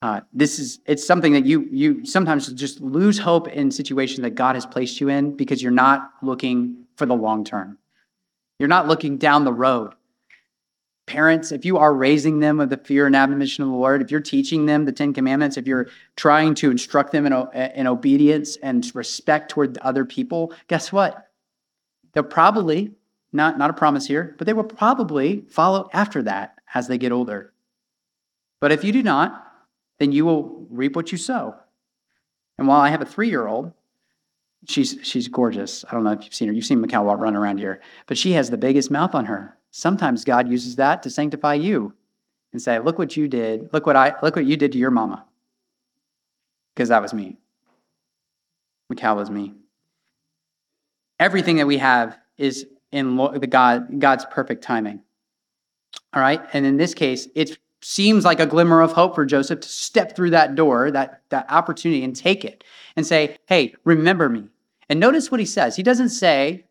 Uh, 0.00 0.20
this 0.32 0.60
is 0.60 0.78
it's 0.86 1.04
something 1.04 1.32
that 1.32 1.44
you 1.44 1.66
you 1.72 2.06
sometimes 2.06 2.52
just 2.52 2.80
lose 2.80 3.18
hope 3.18 3.48
in 3.48 3.70
situations 3.70 4.20
that 4.20 4.36
God 4.36 4.54
has 4.54 4.64
placed 4.64 5.00
you 5.00 5.08
in 5.08 5.36
because 5.36 5.60
you're 5.60 5.72
not 5.72 6.10
looking 6.22 6.84
for 6.96 7.04
the 7.04 7.16
long 7.16 7.44
term. 7.44 7.78
You're 8.60 8.68
not 8.68 8.86
looking 8.86 9.18
down 9.18 9.44
the 9.44 9.52
road. 9.52 9.94
parents, 11.08 11.50
if 11.50 11.64
you 11.64 11.78
are 11.78 11.92
raising 11.94 12.38
them 12.38 12.58
with 12.58 12.70
the 12.70 12.76
fear 12.76 13.06
and 13.06 13.16
admonition 13.16 13.64
of 13.64 13.70
the 13.70 13.76
Lord, 13.76 14.02
if 14.02 14.10
you're 14.10 14.20
teaching 14.20 14.66
them 14.66 14.84
the 14.84 14.92
Ten 14.92 15.12
Commandments, 15.12 15.56
if 15.56 15.66
you're 15.66 15.88
trying 16.16 16.54
to 16.56 16.70
instruct 16.70 17.10
them 17.10 17.26
in, 17.26 17.32
in 17.74 17.86
obedience 17.86 18.56
and 18.58 18.88
respect 18.94 19.50
toward 19.50 19.78
other 19.78 20.04
people, 20.04 20.52
guess 20.68 20.92
what? 20.92 21.27
They'll 22.12 22.24
probably, 22.24 22.92
not, 23.32 23.58
not 23.58 23.70
a 23.70 23.74
promise 23.74 24.06
here, 24.06 24.34
but 24.38 24.46
they 24.46 24.52
will 24.52 24.64
probably 24.64 25.44
follow 25.48 25.88
after 25.92 26.22
that 26.22 26.58
as 26.74 26.88
they 26.88 26.98
get 26.98 27.12
older. 27.12 27.52
But 28.60 28.72
if 28.72 28.84
you 28.84 28.92
do 28.92 29.02
not, 29.02 29.44
then 29.98 30.12
you 30.12 30.24
will 30.24 30.66
reap 30.70 30.96
what 30.96 31.12
you 31.12 31.18
sow. 31.18 31.54
And 32.56 32.66
while 32.66 32.80
I 32.80 32.88
have 32.88 33.02
a 33.02 33.06
three 33.06 33.28
year 33.28 33.46
old, 33.46 33.72
she's, 34.66 34.98
she's 35.02 35.28
gorgeous. 35.28 35.84
I 35.88 35.92
don't 35.92 36.04
know 36.04 36.12
if 36.12 36.24
you've 36.24 36.34
seen 36.34 36.48
her. 36.48 36.54
You've 36.54 36.64
seen 36.64 36.80
Mikhail 36.80 37.04
run 37.04 37.36
around 37.36 37.58
here, 37.58 37.80
but 38.06 38.18
she 38.18 38.32
has 38.32 38.50
the 38.50 38.56
biggest 38.56 38.90
mouth 38.90 39.14
on 39.14 39.26
her. 39.26 39.56
Sometimes 39.70 40.24
God 40.24 40.48
uses 40.48 40.76
that 40.76 41.02
to 41.02 41.10
sanctify 41.10 41.54
you 41.54 41.94
and 42.52 42.60
say, 42.60 42.78
look 42.78 42.98
what 42.98 43.16
you 43.16 43.28
did. 43.28 43.70
Look 43.72 43.86
what 43.86 43.96
I 43.96 44.14
look 44.22 44.36
what 44.36 44.46
you 44.46 44.56
did 44.56 44.72
to 44.72 44.78
your 44.78 44.90
mama. 44.90 45.24
Because 46.74 46.88
that 46.88 47.02
was 47.02 47.12
me. 47.12 47.36
Mikhail 48.88 49.16
was 49.16 49.30
me. 49.30 49.54
Everything 51.18 51.56
that 51.56 51.66
we 51.66 51.78
have 51.78 52.18
is 52.36 52.66
in 52.92 53.16
the 53.16 53.46
God, 53.46 54.00
God's 54.00 54.24
perfect 54.30 54.62
timing. 54.62 55.02
All 56.12 56.22
right? 56.22 56.40
And 56.52 56.64
in 56.64 56.76
this 56.76 56.94
case, 56.94 57.28
it 57.34 57.58
seems 57.80 58.24
like 58.24 58.40
a 58.40 58.46
glimmer 58.46 58.80
of 58.80 58.92
hope 58.92 59.14
for 59.14 59.24
Joseph 59.24 59.60
to 59.60 59.68
step 59.68 60.16
through 60.16 60.30
that 60.30 60.54
door, 60.54 60.90
that, 60.90 61.22
that 61.30 61.50
opportunity, 61.50 62.02
and 62.02 62.14
take 62.14 62.44
it 62.44 62.64
and 62.96 63.06
say, 63.06 63.36
hey, 63.46 63.74
remember 63.84 64.28
me. 64.28 64.48
And 64.88 64.98
notice 64.98 65.30
what 65.30 65.40
he 65.40 65.46
says. 65.46 65.76
He 65.76 65.82
doesn't 65.82 66.08
say, 66.08 66.64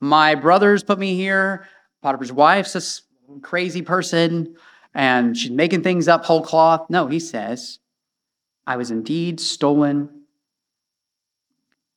my 0.00 0.34
brothers 0.34 0.82
put 0.82 0.98
me 0.98 1.14
here. 1.16 1.66
Potiphar's 2.02 2.32
wife's 2.32 2.74
a 2.74 3.40
crazy 3.40 3.82
person 3.82 4.56
and 4.94 5.36
she's 5.36 5.50
making 5.50 5.82
things 5.82 6.08
up 6.08 6.24
whole 6.24 6.42
cloth. 6.42 6.90
No, 6.90 7.06
he 7.06 7.18
says, 7.18 7.78
I 8.66 8.76
was 8.76 8.90
indeed 8.90 9.40
stolen 9.40 10.21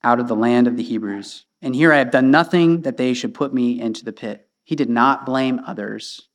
out 0.06 0.20
of 0.20 0.28
the 0.28 0.36
land 0.36 0.68
of 0.68 0.78
the 0.78 0.84
Hebrews. 0.84 1.46
And 1.62 1.76
here 1.76 1.92
I 1.92 1.98
have 1.98 2.12
done 2.12 2.32
nothing 2.32 2.84
that 2.84 2.98
they 2.98 3.14
should 3.14 3.34
put 3.34 3.54
me 3.54 3.80
into 3.82 4.06
the 4.06 4.14
pit. 4.14 4.48
He 4.64 4.76
did 4.76 4.90
not 4.90 5.26
blame 5.26 5.60
others, 5.68 6.30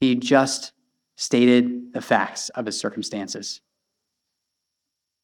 he 0.00 0.14
just 0.14 0.72
stated 1.18 1.92
the 1.92 2.02
facts 2.02 2.48
of 2.50 2.66
his 2.66 2.78
circumstances. 2.78 3.60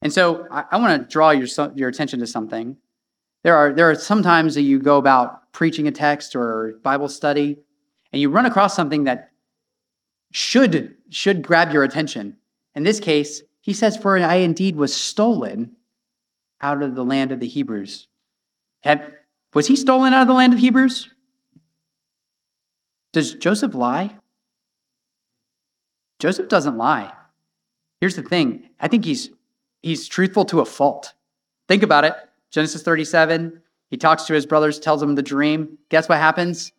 And 0.00 0.12
so 0.12 0.46
I, 0.50 0.64
I 0.72 0.76
want 0.78 1.02
to 1.02 1.08
draw 1.08 1.30
your, 1.30 1.46
your 1.74 1.88
attention 1.88 2.20
to 2.20 2.26
something 2.26 2.76
there 3.42 3.56
are, 3.56 3.72
there 3.72 3.90
are 3.90 3.94
some 3.94 4.22
times 4.22 4.54
that 4.54 4.62
you 4.62 4.78
go 4.78 4.98
about 4.98 5.52
preaching 5.52 5.88
a 5.88 5.92
text 5.92 6.36
or 6.36 6.74
Bible 6.82 7.08
study 7.08 7.58
and 8.12 8.22
you 8.22 8.30
run 8.30 8.46
across 8.46 8.74
something 8.74 9.04
that 9.04 9.32
should, 10.30 10.94
should 11.10 11.42
grab 11.42 11.72
your 11.72 11.82
attention. 11.82 12.36
In 12.74 12.84
this 12.84 13.00
case, 13.00 13.42
he 13.60 13.72
says, 13.72 13.96
For 13.96 14.16
I 14.18 14.36
indeed 14.36 14.76
was 14.76 14.94
stolen 14.94 15.76
out 16.62 16.82
of 16.82 16.94
the 16.94 17.04
land 17.04 17.32
of 17.32 17.40
the 17.40 17.48
Hebrews. 17.48 18.08
Had, 18.82 19.12
was 19.52 19.66
he 19.66 19.76
stolen 19.76 20.12
out 20.14 20.22
of 20.22 20.28
the 20.28 20.34
land 20.34 20.52
of 20.52 20.58
Hebrews? 20.58 21.10
Does 23.12 23.34
Joseph 23.34 23.74
lie? 23.74 24.16
Joseph 26.18 26.48
doesn't 26.48 26.78
lie. 26.78 27.12
Here's 28.00 28.16
the 28.16 28.22
thing 28.22 28.70
I 28.80 28.88
think 28.88 29.04
he's, 29.04 29.30
he's 29.82 30.08
truthful 30.08 30.44
to 30.46 30.60
a 30.60 30.64
fault. 30.64 31.14
Think 31.68 31.82
about 31.82 32.04
it. 32.04 32.14
Genesis 32.50 32.82
37, 32.82 33.60
he 33.90 33.96
talks 33.96 34.24
to 34.24 34.34
his 34.34 34.46
brothers, 34.46 34.78
tells 34.78 35.00
them 35.00 35.14
the 35.14 35.22
dream. 35.22 35.78
Guess 35.88 36.08
what 36.08 36.18
happens? 36.18 36.72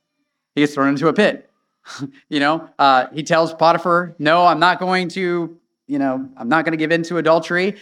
He 0.55 0.61
gets 0.61 0.73
thrown 0.73 0.89
into 0.89 1.07
a 1.07 1.13
pit. 1.13 1.49
you 2.29 2.39
know, 2.39 2.69
uh, 2.79 3.07
he 3.13 3.23
tells 3.23 3.53
Potiphar, 3.53 4.15
No, 4.19 4.45
I'm 4.45 4.59
not 4.59 4.79
going 4.79 5.09
to, 5.09 5.57
you 5.87 5.99
know, 5.99 6.29
I'm 6.37 6.49
not 6.49 6.65
going 6.65 6.71
to 6.71 6.77
give 6.77 6.91
in 6.91 7.03
to 7.03 7.17
adultery 7.17 7.75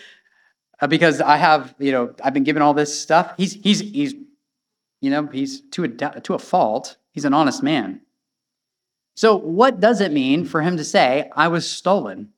Uh, 0.82 0.88
because 0.88 1.22
I 1.22 1.38
have, 1.38 1.76
you 1.78 1.92
know, 1.92 2.14
I've 2.24 2.34
been 2.34 2.44
given 2.44 2.64
all 2.64 2.74
this 2.74 3.00
stuff. 3.00 3.34
He's, 3.38 3.54
he's, 3.54 3.80
he's, 3.80 4.16
you 5.00 5.12
know, 5.12 5.28
he's 5.28 5.62
to 5.72 5.84
a, 5.84 5.88
to 5.88 6.34
a 6.34 6.40
fault. 6.40 6.98
He's 7.12 7.26
an 7.26 7.34
honest 7.34 7.62
man. 7.62 8.02
So, 9.16 9.36
what 9.36 9.80
does 9.80 10.02
it 10.02 10.12
mean 10.12 10.46
for 10.46 10.62
him 10.62 10.78
to 10.78 10.84
say, 10.84 11.30
I 11.36 11.50
was 11.50 11.70
stolen? 11.70 12.30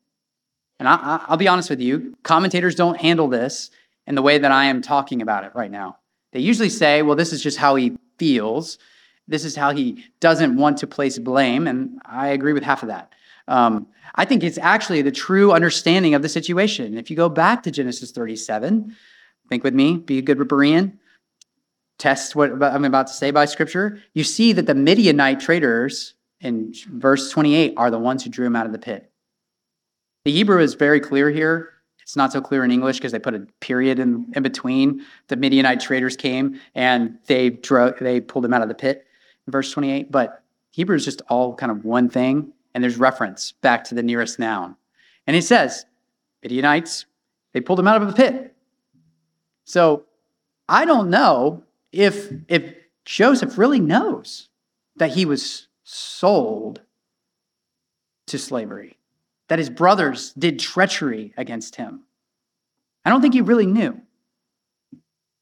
And 0.80 0.88
I, 0.88 1.26
will 1.30 1.38
be 1.38 1.48
honest 1.48 1.70
with 1.70 1.80
you, 1.80 2.16
commentators 2.24 2.76
don't 2.76 3.00
handle 3.00 3.30
this 3.30 3.72
in 4.06 4.16
the 4.16 4.22
way 4.22 4.38
that 4.38 4.52
I 4.52 4.66
am 4.66 4.82
talking 4.82 5.22
about 5.22 5.46
it 5.46 5.56
right 5.56 5.72
now. 5.72 5.98
They 6.34 6.40
usually 6.40 6.70
say, 6.70 7.02
well, 7.02 7.16
this 7.16 7.32
is 7.32 7.42
just 7.42 7.58
how 7.58 7.76
he 7.76 7.96
feels. 8.18 8.80
This 9.28 9.46
is 9.46 9.56
how 9.56 9.72
he 9.72 10.04
doesn't 10.20 10.58
want 10.58 10.80
to 10.80 10.88
place 10.88 11.18
blame. 11.20 11.68
And 11.68 12.02
I 12.06 12.30
agree 12.30 12.54
with 12.54 12.64
half 12.64 12.84
of 12.84 12.90
that. 12.90 13.14
Um, 13.48 13.88
I 14.16 14.26
think 14.26 14.44
it's 14.44 14.58
actually 14.58 15.02
the 15.02 15.12
true 15.12 15.52
understanding 15.52 16.14
of 16.16 16.22
the 16.22 16.30
situation. 16.30 16.98
If 16.98 17.10
you 17.10 17.16
go 17.16 17.30
back 17.30 17.64
to 17.64 17.72
Genesis 17.72 18.12
37, 18.12 18.96
think 19.54 19.64
with 19.64 19.76
me, 19.76 19.98
be 19.98 20.18
a 20.18 20.22
good 20.22 20.40
Berean, 20.40 20.98
test 22.00 22.36
what 22.36 22.52
I'm 22.64 22.86
about 22.86 23.08
to 23.08 23.14
say 23.14 23.32
by 23.32 23.46
scripture. 23.46 24.00
You 24.14 24.24
see 24.24 24.52
that 24.54 24.66
the 24.66 24.74
Midianite 24.74 25.40
traders 25.40 26.16
in 26.42 26.74
verse 26.90 27.30
28 27.30 27.76
are 27.78 27.92
the 27.92 28.00
ones 28.00 28.24
who 28.24 28.30
drew 28.30 28.48
him 28.48 28.56
out 28.56 28.66
of 28.66 28.72
the 28.72 28.80
pit. 28.80 29.12
The 30.26 30.32
Hebrew 30.32 30.60
is 30.60 30.74
very 30.74 31.00
clear 31.00 31.30
here. 31.30 31.70
It's 32.02 32.16
not 32.16 32.34
so 32.34 32.42
clear 32.42 32.66
in 32.66 32.72
English 32.72 32.98
because 32.98 33.12
they 33.12 33.20
put 33.20 33.36
a 33.36 33.48
period 33.62 34.00
in, 34.00 34.32
in 34.36 34.44
between. 34.44 35.06
The 35.28 35.38
Midianite 35.38 35.80
traders 35.80 36.18
came 36.18 36.60
and 36.76 37.18
they 37.28 37.52
drove, 37.52 37.94
they 38.00 38.20
pulled 38.20 38.44
him 38.44 38.54
out 38.54 38.62
of 38.62 38.68
the 38.68 38.76
pit 38.76 39.06
in 39.46 39.52
verse 39.52 39.72
28. 39.72 40.12
But 40.12 40.44
Hebrew 40.72 40.96
is 40.96 41.06
just 41.06 41.22
all 41.30 41.56
kind 41.56 41.72
of 41.72 41.86
one 41.86 42.10
thing, 42.10 42.52
and 42.74 42.84
there's 42.84 42.98
reference 42.98 43.52
back 43.62 43.84
to 43.86 43.96
the 43.96 44.04
nearest 44.04 44.40
noun. 44.40 44.76
And 45.28 45.36
he 45.36 45.42
says, 45.42 45.86
Midianites, 46.42 47.06
they 47.54 47.62
pulled 47.62 47.80
him 47.80 47.88
out 47.88 48.02
of 48.02 48.08
the 48.08 48.14
pit. 48.14 48.56
So 49.66 50.06
I 50.68 50.86
don't 50.86 51.10
know 51.10 51.64
if 51.92 52.32
if 52.48 52.76
Joseph 53.06 53.58
really 53.58 53.80
knows 53.80 54.50
that 54.96 55.12
he 55.12 55.26
was 55.26 55.68
sold 55.84 56.82
to 58.28 58.38
slavery 58.38 58.98
that 59.54 59.60
his 59.60 59.70
brothers 59.70 60.34
did 60.34 60.60
treachery 60.60 61.34
against 61.38 61.76
him. 61.76 62.04
I 63.06 63.10
don't 63.10 63.22
think 63.22 63.34
he 63.34 63.42
really 63.42 63.66
knew. 63.66 64.02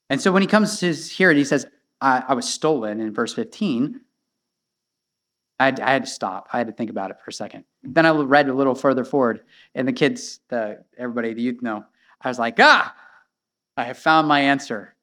And 0.09 0.19
so 0.19 0.31
when 0.31 0.41
he 0.41 0.47
comes 0.47 0.79
to 0.79 0.91
here 0.91 1.29
and 1.29 1.37
he 1.37 1.45
says, 1.45 1.65
I, 2.01 2.23
I 2.27 2.33
was 2.33 2.45
stolen 2.45 2.99
in 2.99 3.13
verse 3.13 3.33
15, 3.33 4.01
I 5.61 5.65
had, 5.65 5.79
I 5.79 5.91
had, 5.91 6.05
to 6.05 6.09
stop. 6.09 6.47
I 6.51 6.57
had 6.57 6.67
to 6.67 6.73
think 6.73 6.89
about 6.89 7.11
it 7.11 7.17
for 7.23 7.29
a 7.29 7.33
second. 7.33 7.65
Then 7.83 8.05
I 8.05 8.11
read 8.11 8.49
a 8.49 8.53
little 8.53 8.73
further 8.73 9.03
forward, 9.03 9.41
and 9.75 9.87
the 9.87 9.93
kids, 9.93 10.39
the 10.47 10.83
everybody, 10.97 11.33
the 11.33 11.41
youth 11.43 11.61
know. 11.61 11.85
I 12.19 12.27
was 12.27 12.39
like, 12.39 12.55
ah, 12.59 12.95
I 13.77 13.83
have 13.83 13.97
found 13.97 14.27
my 14.27 14.39
answer. 14.39 14.95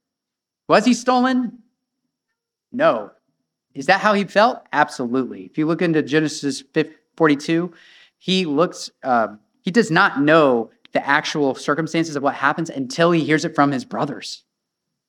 Was 0.69 0.85
he 0.85 0.95
stolen? 0.95 1.61
No. 2.73 3.13
Is 3.75 3.87
that 3.87 4.01
how 4.01 4.15
he 4.15 4.25
felt? 4.25 4.67
Absolutely. 4.73 5.45
If 5.45 5.59
you 5.59 5.67
look 5.67 5.81
into 5.81 6.03
Genesis 6.03 6.65
42, 7.17 7.73
he 8.19 8.45
looks, 8.45 8.91
uh, 9.05 9.29
he 9.63 9.71
does 9.71 9.93
not 9.93 10.21
know 10.21 10.71
the 10.93 11.07
actual 11.07 11.55
circumstances 11.55 12.17
of 12.17 12.25
what 12.25 12.35
happens 12.35 12.69
until 12.69 13.13
he 13.13 13.25
hears 13.25 13.45
it 13.45 13.55
from 13.55 13.71
his 13.71 13.85
brothers. 13.85 14.43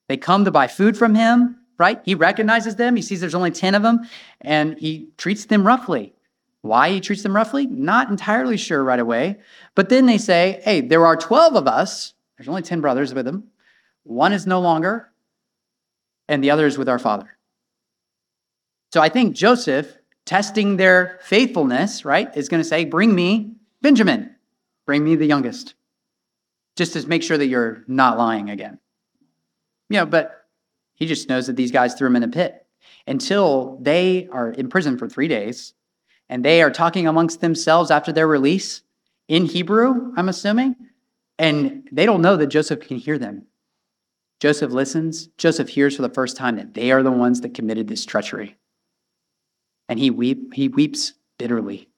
They 0.08 0.18
come 0.18 0.46
to 0.46 0.52
buy 0.52 0.68
food 0.68 0.96
from 0.96 1.16
him, 1.16 1.59
right? 1.80 2.02
He 2.06 2.14
recognizes 2.14 2.76
them. 2.76 2.96
He 2.96 3.02
sees 3.02 3.22
there's 3.22 3.34
only 3.34 3.52
10 3.52 3.74
of 3.74 3.82
them, 3.82 4.02
and 4.42 4.78
he 4.78 5.10
treats 5.18 5.46
them 5.46 5.66
roughly. 5.66 6.14
Why 6.62 6.92
he 6.92 7.00
treats 7.00 7.24
them 7.24 7.36
roughly? 7.36 7.66
Not 7.66 8.10
entirely 8.10 8.58
sure 8.58 8.84
right 8.84 9.00
away. 9.00 9.40
But 9.76 9.90
then 9.90 10.06
they 10.06 10.18
say, 10.18 10.60
hey, 10.64 10.82
there 10.82 11.06
are 11.06 11.16
12 11.16 11.56
of 11.56 11.68
us. 11.68 12.14
There's 12.38 12.50
only 12.50 12.62
10 12.62 12.82
brothers 12.82 13.14
with 13.14 13.26
him. 13.26 13.46
One 14.04 14.34
is 14.34 14.46
no 14.46 14.60
longer, 14.60 15.10
and 16.28 16.44
the 16.44 16.52
other 16.52 16.68
is 16.68 16.78
with 16.78 16.90
our 16.90 17.00
father. 17.00 17.38
So 18.92 19.02
I 19.02 19.10
think 19.10 19.36
Joseph 19.36 19.98
testing 20.26 20.78
their 20.78 21.20
faithfulness, 21.24 22.04
right, 22.06 22.36
is 22.36 22.50
going 22.50 22.62
to 22.62 22.68
say, 22.68 22.86
Bring 22.86 23.14
me 23.16 23.54
Benjamin, 23.82 24.36
bring 24.86 25.04
me 25.04 25.16
the 25.16 25.26
youngest, 25.26 25.76
just 26.76 26.94
to 26.94 27.08
make 27.08 27.24
sure 27.24 27.38
that 27.38 27.48
you're 27.48 27.84
not 27.88 28.18
lying 28.18 28.50
again. 28.50 28.80
You 29.90 30.00
know, 30.00 30.06
but 30.06 30.39
he 31.00 31.06
just 31.06 31.30
knows 31.30 31.48
that 31.48 31.56
these 31.56 31.72
guys 31.72 31.96
threw 31.96 32.08
him 32.08 32.18
in 32.18 32.24
a 32.24 32.28
pit 32.28 32.66
until 33.08 33.78
they 33.82 34.28
are 34.32 34.52
in 34.52 34.70
prison 34.70 34.98
for 34.98 35.08
three 35.08 35.28
days 35.28 35.74
and 36.28 36.46
they 36.46 36.62
are 36.62 36.70
talking 36.70 37.08
amongst 37.08 37.42
themselves 37.42 37.90
after 37.90 38.12
their 38.12 38.28
release 38.28 38.84
in 39.28 39.46
Hebrew, 39.46 40.12
I'm 40.16 40.30
assuming, 40.30 40.76
and 41.38 41.88
they 41.92 42.06
don't 42.06 42.22
know 42.22 42.36
that 42.38 42.48
Joseph 42.48 42.82
can 42.82 42.98
hear 42.98 43.18
them. 43.18 43.46
Joseph 44.40 44.72
listens. 44.72 45.28
Joseph 45.38 45.70
hears 45.70 45.96
for 45.96 46.02
the 46.02 46.10
first 46.10 46.38
time 46.38 46.56
that 46.58 46.74
they 46.74 46.92
are 46.92 47.04
the 47.04 47.12
ones 47.12 47.42
that 47.42 47.54
committed 47.54 47.88
this 47.88 48.06
treachery 48.06 48.58
and 49.90 50.00
he, 50.00 50.12
weep, 50.12 50.54
he 50.54 50.70
weeps 50.70 51.14
bitterly. 51.38 51.90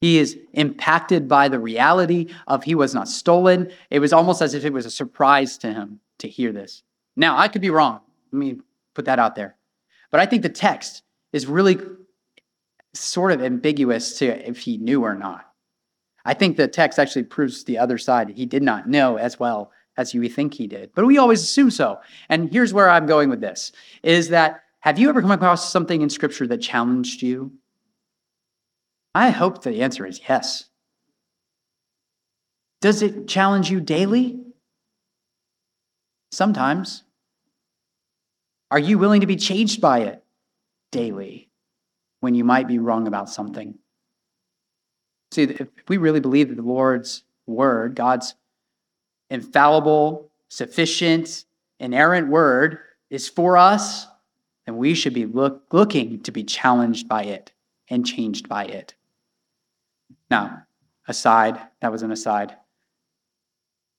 He 0.00 0.18
is 0.18 0.36
impacted 0.52 1.28
by 1.28 1.48
the 1.48 1.58
reality 1.58 2.34
of 2.46 2.64
he 2.64 2.74
was 2.74 2.94
not 2.94 3.08
stolen. 3.08 3.70
It 3.90 4.00
was 4.00 4.12
almost 4.12 4.42
as 4.42 4.52
if 4.52 4.64
it 4.64 4.72
was 4.72 4.84
a 4.84 4.90
surprise 4.90 5.56
to 5.58 5.72
him 5.72 6.00
to 6.18 6.28
hear 6.28 6.52
this. 6.52 6.82
Now, 7.16 7.38
I 7.38 7.48
could 7.48 7.62
be 7.62 7.70
wrong. 7.70 8.00
Let 8.32 8.38
me 8.38 8.58
put 8.94 9.04
that 9.06 9.18
out 9.18 9.34
there. 9.34 9.56
But 10.10 10.20
I 10.20 10.26
think 10.26 10.42
the 10.42 10.48
text 10.48 11.02
is 11.32 11.46
really 11.46 11.78
sort 12.92 13.32
of 13.32 13.42
ambiguous 13.42 14.18
to 14.18 14.48
if 14.48 14.58
he 14.58 14.78
knew 14.78 15.02
or 15.02 15.14
not. 15.14 15.46
I 16.24 16.34
think 16.34 16.56
the 16.56 16.68
text 16.68 16.98
actually 16.98 17.24
proves 17.24 17.64
the 17.64 17.78
other 17.78 17.98
side. 17.98 18.30
He 18.30 18.46
did 18.46 18.62
not 18.62 18.88
know 18.88 19.16
as 19.16 19.38
well 19.38 19.72
as 19.96 20.14
you 20.14 20.28
think 20.28 20.54
he 20.54 20.66
did, 20.66 20.90
but 20.94 21.06
we 21.06 21.18
always 21.18 21.42
assume 21.42 21.70
so. 21.70 22.00
And 22.28 22.50
here's 22.52 22.72
where 22.72 22.90
I'm 22.90 23.06
going 23.06 23.28
with 23.28 23.40
this 23.40 23.72
is 24.02 24.30
that 24.30 24.62
have 24.80 24.98
you 24.98 25.08
ever 25.08 25.22
come 25.22 25.30
across 25.30 25.70
something 25.70 26.02
in 26.02 26.10
scripture 26.10 26.46
that 26.46 26.58
challenged 26.58 27.22
you? 27.22 27.52
I 29.14 29.30
hope 29.30 29.62
the 29.62 29.82
answer 29.82 30.04
is 30.04 30.20
yes. 30.28 30.64
Does 32.80 33.00
it 33.00 33.28
challenge 33.28 33.70
you 33.70 33.80
daily? 33.80 34.40
Sometimes. 36.32 37.03
Are 38.70 38.78
you 38.78 38.98
willing 38.98 39.20
to 39.20 39.26
be 39.26 39.36
changed 39.36 39.80
by 39.80 40.00
it 40.00 40.24
daily 40.90 41.48
when 42.20 42.34
you 42.34 42.44
might 42.44 42.66
be 42.66 42.78
wrong 42.78 43.06
about 43.06 43.28
something? 43.28 43.78
See, 45.32 45.42
if 45.42 45.68
we 45.88 45.96
really 45.96 46.20
believe 46.20 46.48
that 46.48 46.56
the 46.56 46.62
Lord's 46.62 47.24
word, 47.46 47.94
God's 47.94 48.34
infallible, 49.30 50.30
sufficient, 50.48 51.44
inerrant 51.80 52.28
word, 52.28 52.78
is 53.10 53.28
for 53.28 53.56
us, 53.56 54.06
then 54.66 54.76
we 54.76 54.94
should 54.94 55.14
be 55.14 55.26
look, 55.26 55.64
looking 55.72 56.22
to 56.22 56.32
be 56.32 56.44
challenged 56.44 57.08
by 57.08 57.24
it 57.24 57.52
and 57.88 58.06
changed 58.06 58.48
by 58.48 58.64
it. 58.64 58.94
Now, 60.30 60.62
aside, 61.06 61.60
that 61.80 61.92
was 61.92 62.02
an 62.02 62.12
aside. 62.12 62.56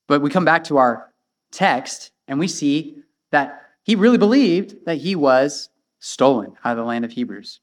But 0.07 0.21
we 0.21 0.29
come 0.29 0.45
back 0.45 0.63
to 0.65 0.77
our 0.77 1.13
text 1.51 2.11
and 2.27 2.39
we 2.39 2.47
see 2.47 2.97
that 3.31 3.64
he 3.85 3.95
really 3.95 4.17
believed 4.17 4.85
that 4.85 4.97
he 4.97 5.15
was 5.15 5.69
stolen 5.99 6.53
out 6.65 6.71
of 6.71 6.77
the 6.77 6.83
land 6.83 7.05
of 7.05 7.11
Hebrews, 7.11 7.59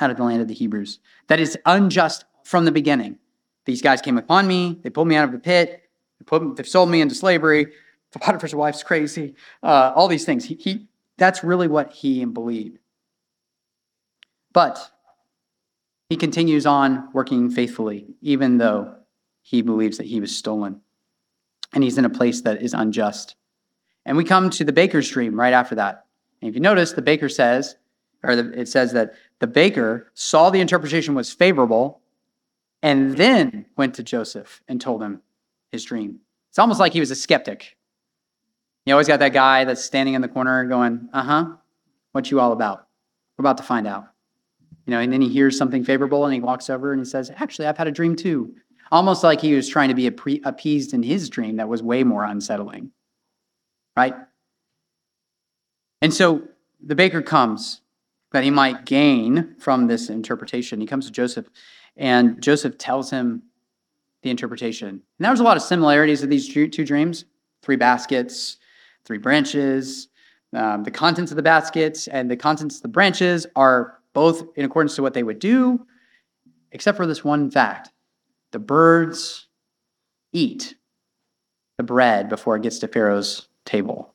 out 0.00 0.10
of 0.10 0.16
the 0.16 0.24
land 0.24 0.40
of 0.40 0.48
the 0.48 0.54
Hebrews. 0.54 1.00
That 1.26 1.38
is 1.38 1.56
unjust 1.66 2.24
from 2.44 2.64
the 2.64 2.72
beginning. 2.72 3.18
These 3.66 3.82
guys 3.82 4.00
came 4.00 4.16
upon 4.16 4.46
me, 4.46 4.80
they 4.82 4.88
pulled 4.88 5.06
me 5.06 5.16
out 5.16 5.26
of 5.26 5.32
the 5.32 5.38
pit, 5.38 5.82
they 6.18 6.24
put, 6.24 6.56
they've 6.56 6.66
sold 6.66 6.88
me 6.88 7.02
into 7.02 7.14
slavery. 7.14 7.66
Potiphar's 8.18 8.54
wife's 8.54 8.82
crazy. 8.82 9.34
Uh, 9.62 9.92
all 9.94 10.08
these 10.08 10.24
things. 10.24 10.46
He, 10.46 10.54
he, 10.54 10.88
that's 11.18 11.44
really 11.44 11.68
what 11.68 11.92
he 11.92 12.24
believed. 12.24 12.78
But 14.54 14.90
he 16.08 16.16
continues 16.16 16.64
on 16.64 17.10
working 17.12 17.50
faithfully, 17.50 18.06
even 18.22 18.56
though 18.56 18.94
he 19.42 19.60
believes 19.60 19.98
that 19.98 20.06
he 20.06 20.20
was 20.20 20.34
stolen 20.34 20.80
and 21.74 21.84
he's 21.84 21.98
in 21.98 22.06
a 22.06 22.10
place 22.10 22.40
that 22.40 22.62
is 22.62 22.72
unjust. 22.72 23.36
And 24.08 24.16
we 24.16 24.24
come 24.24 24.48
to 24.48 24.64
the 24.64 24.72
baker's 24.72 25.10
dream 25.10 25.38
right 25.38 25.52
after 25.52 25.74
that. 25.74 26.06
And 26.40 26.48
if 26.48 26.54
you 26.54 26.62
notice, 26.62 26.92
the 26.92 27.02
baker 27.02 27.28
says, 27.28 27.76
or 28.22 28.34
the, 28.34 28.58
it 28.58 28.66
says 28.66 28.92
that 28.94 29.12
the 29.38 29.46
baker 29.46 30.10
saw 30.14 30.48
the 30.48 30.62
interpretation 30.62 31.14
was 31.14 31.30
favorable 31.30 32.00
and 32.82 33.18
then 33.18 33.66
went 33.76 33.94
to 33.96 34.02
Joseph 34.02 34.62
and 34.66 34.80
told 34.80 35.02
him 35.02 35.20
his 35.72 35.84
dream. 35.84 36.20
It's 36.48 36.58
almost 36.58 36.80
like 36.80 36.94
he 36.94 37.00
was 37.00 37.10
a 37.10 37.14
skeptic. 37.14 37.76
You 38.86 38.94
always 38.94 39.08
got 39.08 39.18
that 39.18 39.34
guy 39.34 39.64
that's 39.64 39.84
standing 39.84 40.14
in 40.14 40.22
the 40.22 40.28
corner 40.28 40.64
going, 40.64 41.10
uh 41.12 41.22
huh, 41.22 41.46
what 42.12 42.30
you 42.30 42.40
all 42.40 42.52
about? 42.52 42.86
We're 43.36 43.42
about 43.42 43.58
to 43.58 43.62
find 43.62 43.86
out. 43.86 44.06
You 44.86 44.92
know, 44.92 45.00
and 45.00 45.12
then 45.12 45.20
he 45.20 45.28
hears 45.28 45.58
something 45.58 45.84
favorable 45.84 46.24
and 46.24 46.32
he 46.32 46.40
walks 46.40 46.70
over 46.70 46.94
and 46.94 47.00
he 47.02 47.04
says, 47.04 47.30
Actually, 47.36 47.68
I've 47.68 47.76
had 47.76 47.88
a 47.88 47.92
dream 47.92 48.16
too. 48.16 48.54
Almost 48.90 49.22
like 49.22 49.42
he 49.42 49.52
was 49.52 49.68
trying 49.68 49.90
to 49.90 49.94
be 49.94 50.06
appeased 50.06 50.94
in 50.94 51.02
his 51.02 51.28
dream 51.28 51.56
that 51.56 51.68
was 51.68 51.82
way 51.82 52.04
more 52.04 52.24
unsettling. 52.24 52.90
Right? 53.98 54.14
And 56.02 56.14
so 56.14 56.44
the 56.80 56.94
baker 56.94 57.20
comes 57.20 57.80
that 58.30 58.44
he 58.44 58.50
might 58.50 58.84
gain 58.84 59.56
from 59.58 59.88
this 59.88 60.08
interpretation. 60.08 60.80
He 60.80 60.86
comes 60.86 61.06
to 61.06 61.10
Joseph, 61.10 61.48
and 61.96 62.40
Joseph 62.40 62.78
tells 62.78 63.10
him 63.10 63.42
the 64.22 64.30
interpretation. 64.30 64.88
And 64.88 65.02
there 65.18 65.32
was 65.32 65.40
a 65.40 65.42
lot 65.42 65.56
of 65.56 65.64
similarities 65.64 66.22
of 66.22 66.30
these 66.30 66.48
two 66.48 66.68
dreams 66.68 67.24
three 67.60 67.74
baskets, 67.74 68.58
three 69.04 69.18
branches. 69.18 70.06
Um, 70.54 70.84
the 70.84 70.92
contents 70.92 71.32
of 71.32 71.36
the 71.36 71.42
baskets 71.42 72.06
and 72.06 72.30
the 72.30 72.36
contents 72.36 72.76
of 72.76 72.82
the 72.82 72.88
branches 72.88 73.48
are 73.56 73.98
both 74.12 74.44
in 74.54 74.64
accordance 74.64 74.94
to 74.94 75.02
what 75.02 75.12
they 75.12 75.24
would 75.24 75.40
do, 75.40 75.84
except 76.70 76.96
for 76.96 77.06
this 77.08 77.24
one 77.24 77.50
fact 77.50 77.90
the 78.52 78.60
birds 78.60 79.48
eat 80.32 80.76
the 81.78 81.82
bread 81.82 82.28
before 82.28 82.54
it 82.54 82.62
gets 82.62 82.78
to 82.78 82.86
Pharaoh's 82.86 83.47
table 83.68 84.14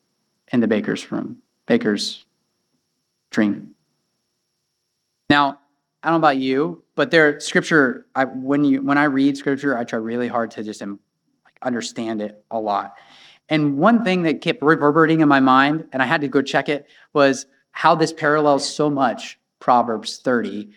in 0.51 0.59
the 0.59 0.67
baker's 0.67 1.11
room, 1.11 1.37
baker's 1.67 2.25
dream. 3.29 3.75
Now, 5.29 5.59
I 6.01 6.09
don't 6.09 6.15
know 6.19 6.27
about 6.27 6.37
you, 6.37 6.83
but 6.95 7.11
there 7.11 7.39
scripture. 7.39 8.07
I, 8.15 8.25
when 8.25 8.65
you 8.65 8.81
when 8.81 8.97
I 8.97 9.05
read 9.05 9.37
scripture, 9.37 9.77
I 9.77 9.83
try 9.85 9.99
really 9.99 10.27
hard 10.27 10.51
to 10.51 10.63
just 10.63 10.81
um, 10.81 10.99
like, 11.45 11.57
understand 11.61 12.21
it 12.21 12.43
a 12.51 12.59
lot. 12.59 12.95
And 13.47 13.77
one 13.77 14.03
thing 14.03 14.23
that 14.23 14.41
kept 14.41 14.61
reverberating 14.61 15.21
in 15.21 15.29
my 15.29 15.39
mind, 15.39 15.85
and 15.93 16.01
I 16.01 16.05
had 16.05 16.21
to 16.21 16.27
go 16.27 16.41
check 16.41 16.67
it, 16.67 16.87
was 17.13 17.45
how 17.71 17.95
this 17.95 18.11
parallels 18.11 18.67
so 18.67 18.89
much 18.89 19.39
Proverbs 19.59 20.17
30, 20.17 20.71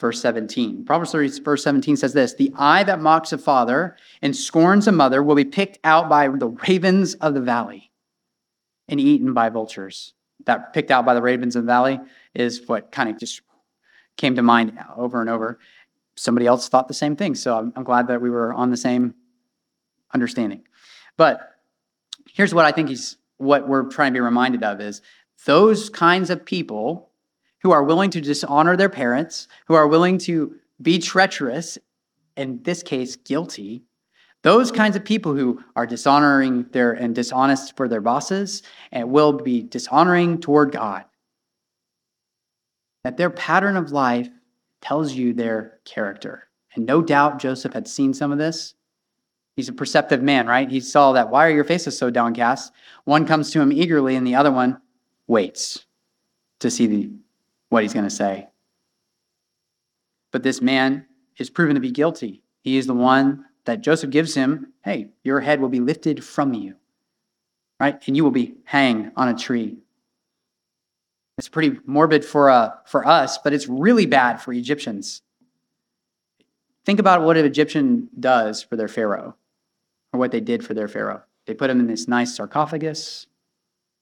verse 0.00 0.20
17. 0.20 0.84
Proverbs 0.84 1.12
30, 1.12 1.40
verse 1.42 1.62
17 1.62 1.96
says 1.96 2.12
this 2.12 2.34
The 2.34 2.52
eye 2.56 2.82
that 2.84 3.00
mocks 3.00 3.32
a 3.32 3.38
father 3.38 3.96
and 4.20 4.34
scorns 4.34 4.88
a 4.88 4.92
mother 4.92 5.22
will 5.22 5.36
be 5.36 5.44
picked 5.44 5.78
out 5.84 6.08
by 6.08 6.26
the 6.28 6.48
ravens 6.48 7.14
of 7.14 7.34
the 7.34 7.40
valley 7.40 7.91
and 8.88 9.00
eaten 9.00 9.32
by 9.32 9.48
vultures. 9.48 10.14
That 10.46 10.72
picked 10.72 10.90
out 10.90 11.04
by 11.04 11.14
the 11.14 11.22
ravens 11.22 11.56
in 11.56 11.62
the 11.62 11.72
valley 11.72 12.00
is 12.34 12.66
what 12.66 12.90
kind 12.90 13.08
of 13.08 13.18
just 13.18 13.42
came 14.16 14.34
to 14.36 14.42
mind 14.42 14.78
over 14.96 15.20
and 15.20 15.30
over. 15.30 15.58
Somebody 16.16 16.46
else 16.46 16.68
thought 16.68 16.88
the 16.88 16.94
same 16.94 17.16
thing. 17.16 17.34
So 17.34 17.56
I'm, 17.56 17.72
I'm 17.76 17.84
glad 17.84 18.08
that 18.08 18.20
we 18.20 18.30
were 18.30 18.52
on 18.52 18.70
the 18.70 18.76
same 18.76 19.14
understanding. 20.12 20.62
But 21.16 21.40
here's 22.28 22.54
what 22.54 22.64
I 22.64 22.72
think 22.72 22.90
is 22.90 23.16
what 23.38 23.68
we're 23.68 23.88
trying 23.88 24.12
to 24.12 24.16
be 24.16 24.20
reminded 24.20 24.62
of 24.62 24.80
is 24.80 25.02
those 25.46 25.90
kinds 25.90 26.30
of 26.30 26.44
people 26.44 27.10
who 27.62 27.70
are 27.70 27.82
willing 27.82 28.10
to 28.10 28.20
dishonor 28.20 28.76
their 28.76 28.88
parents, 28.88 29.48
who 29.66 29.74
are 29.74 29.86
willing 29.86 30.18
to 30.18 30.56
be 30.80 30.98
treacherous, 30.98 31.78
in 32.36 32.62
this 32.62 32.82
case, 32.82 33.16
guilty, 33.16 33.84
those 34.42 34.72
kinds 34.72 34.96
of 34.96 35.04
people 35.04 35.34
who 35.34 35.62
are 35.76 35.86
dishonoring 35.86 36.66
their 36.72 36.92
and 36.92 37.14
dishonest 37.14 37.76
for 37.76 37.88
their 37.88 38.00
bosses 38.00 38.62
and 38.90 39.10
will 39.10 39.32
be 39.32 39.62
dishonoring 39.62 40.40
toward 40.40 40.72
God. 40.72 41.04
That 43.04 43.16
their 43.16 43.30
pattern 43.30 43.76
of 43.76 43.92
life 43.92 44.28
tells 44.80 45.12
you 45.12 45.32
their 45.32 45.78
character. 45.84 46.48
And 46.74 46.86
no 46.86 47.02
doubt 47.02 47.38
Joseph 47.38 47.72
had 47.72 47.86
seen 47.86 48.14
some 48.14 48.32
of 48.32 48.38
this. 48.38 48.74
He's 49.56 49.68
a 49.68 49.72
perceptive 49.72 50.22
man, 50.22 50.46
right? 50.46 50.70
He 50.70 50.80
saw 50.80 51.12
that. 51.12 51.30
Why 51.30 51.46
are 51.46 51.54
your 51.54 51.64
faces 51.64 51.96
so 51.96 52.10
downcast? 52.10 52.72
One 53.04 53.26
comes 53.26 53.50
to 53.50 53.60
him 53.60 53.70
eagerly, 53.70 54.16
and 54.16 54.26
the 54.26 54.34
other 54.34 54.50
one 54.50 54.80
waits 55.26 55.84
to 56.60 56.70
see 56.70 56.86
the 56.86 57.10
what 57.68 57.82
he's 57.82 57.92
going 57.92 58.06
to 58.06 58.10
say. 58.10 58.48
But 60.30 60.42
this 60.42 60.62
man 60.62 61.06
is 61.36 61.50
proven 61.50 61.74
to 61.74 61.80
be 61.80 61.90
guilty. 61.90 62.42
He 62.62 62.76
is 62.76 62.86
the 62.86 62.94
one 62.94 63.44
that 63.64 63.80
Joseph 63.80 64.10
gives 64.10 64.34
him 64.34 64.72
hey, 64.84 65.08
your 65.22 65.40
head 65.40 65.60
will 65.60 65.68
be 65.68 65.80
lifted 65.80 66.24
from 66.24 66.54
you, 66.54 66.74
right? 67.78 68.02
And 68.06 68.16
you 68.16 68.24
will 68.24 68.32
be 68.32 68.54
hanged 68.64 69.12
on 69.16 69.28
a 69.28 69.34
tree. 69.34 69.78
It's 71.38 71.48
pretty 71.48 71.78
morbid 71.86 72.24
for, 72.24 72.50
uh, 72.50 72.70
for 72.84 73.06
us, 73.06 73.38
but 73.38 73.52
it's 73.52 73.68
really 73.68 74.06
bad 74.06 74.42
for 74.42 74.52
Egyptians. 74.52 75.22
Think 76.84 76.98
about 76.98 77.22
what 77.22 77.36
an 77.36 77.44
Egyptian 77.44 78.08
does 78.18 78.62
for 78.62 78.76
their 78.76 78.88
Pharaoh, 78.88 79.36
or 80.12 80.18
what 80.18 80.32
they 80.32 80.40
did 80.40 80.64
for 80.64 80.74
their 80.74 80.88
Pharaoh. 80.88 81.22
They 81.46 81.54
put 81.54 81.70
him 81.70 81.80
in 81.80 81.86
this 81.86 82.08
nice 82.08 82.36
sarcophagus. 82.36 83.26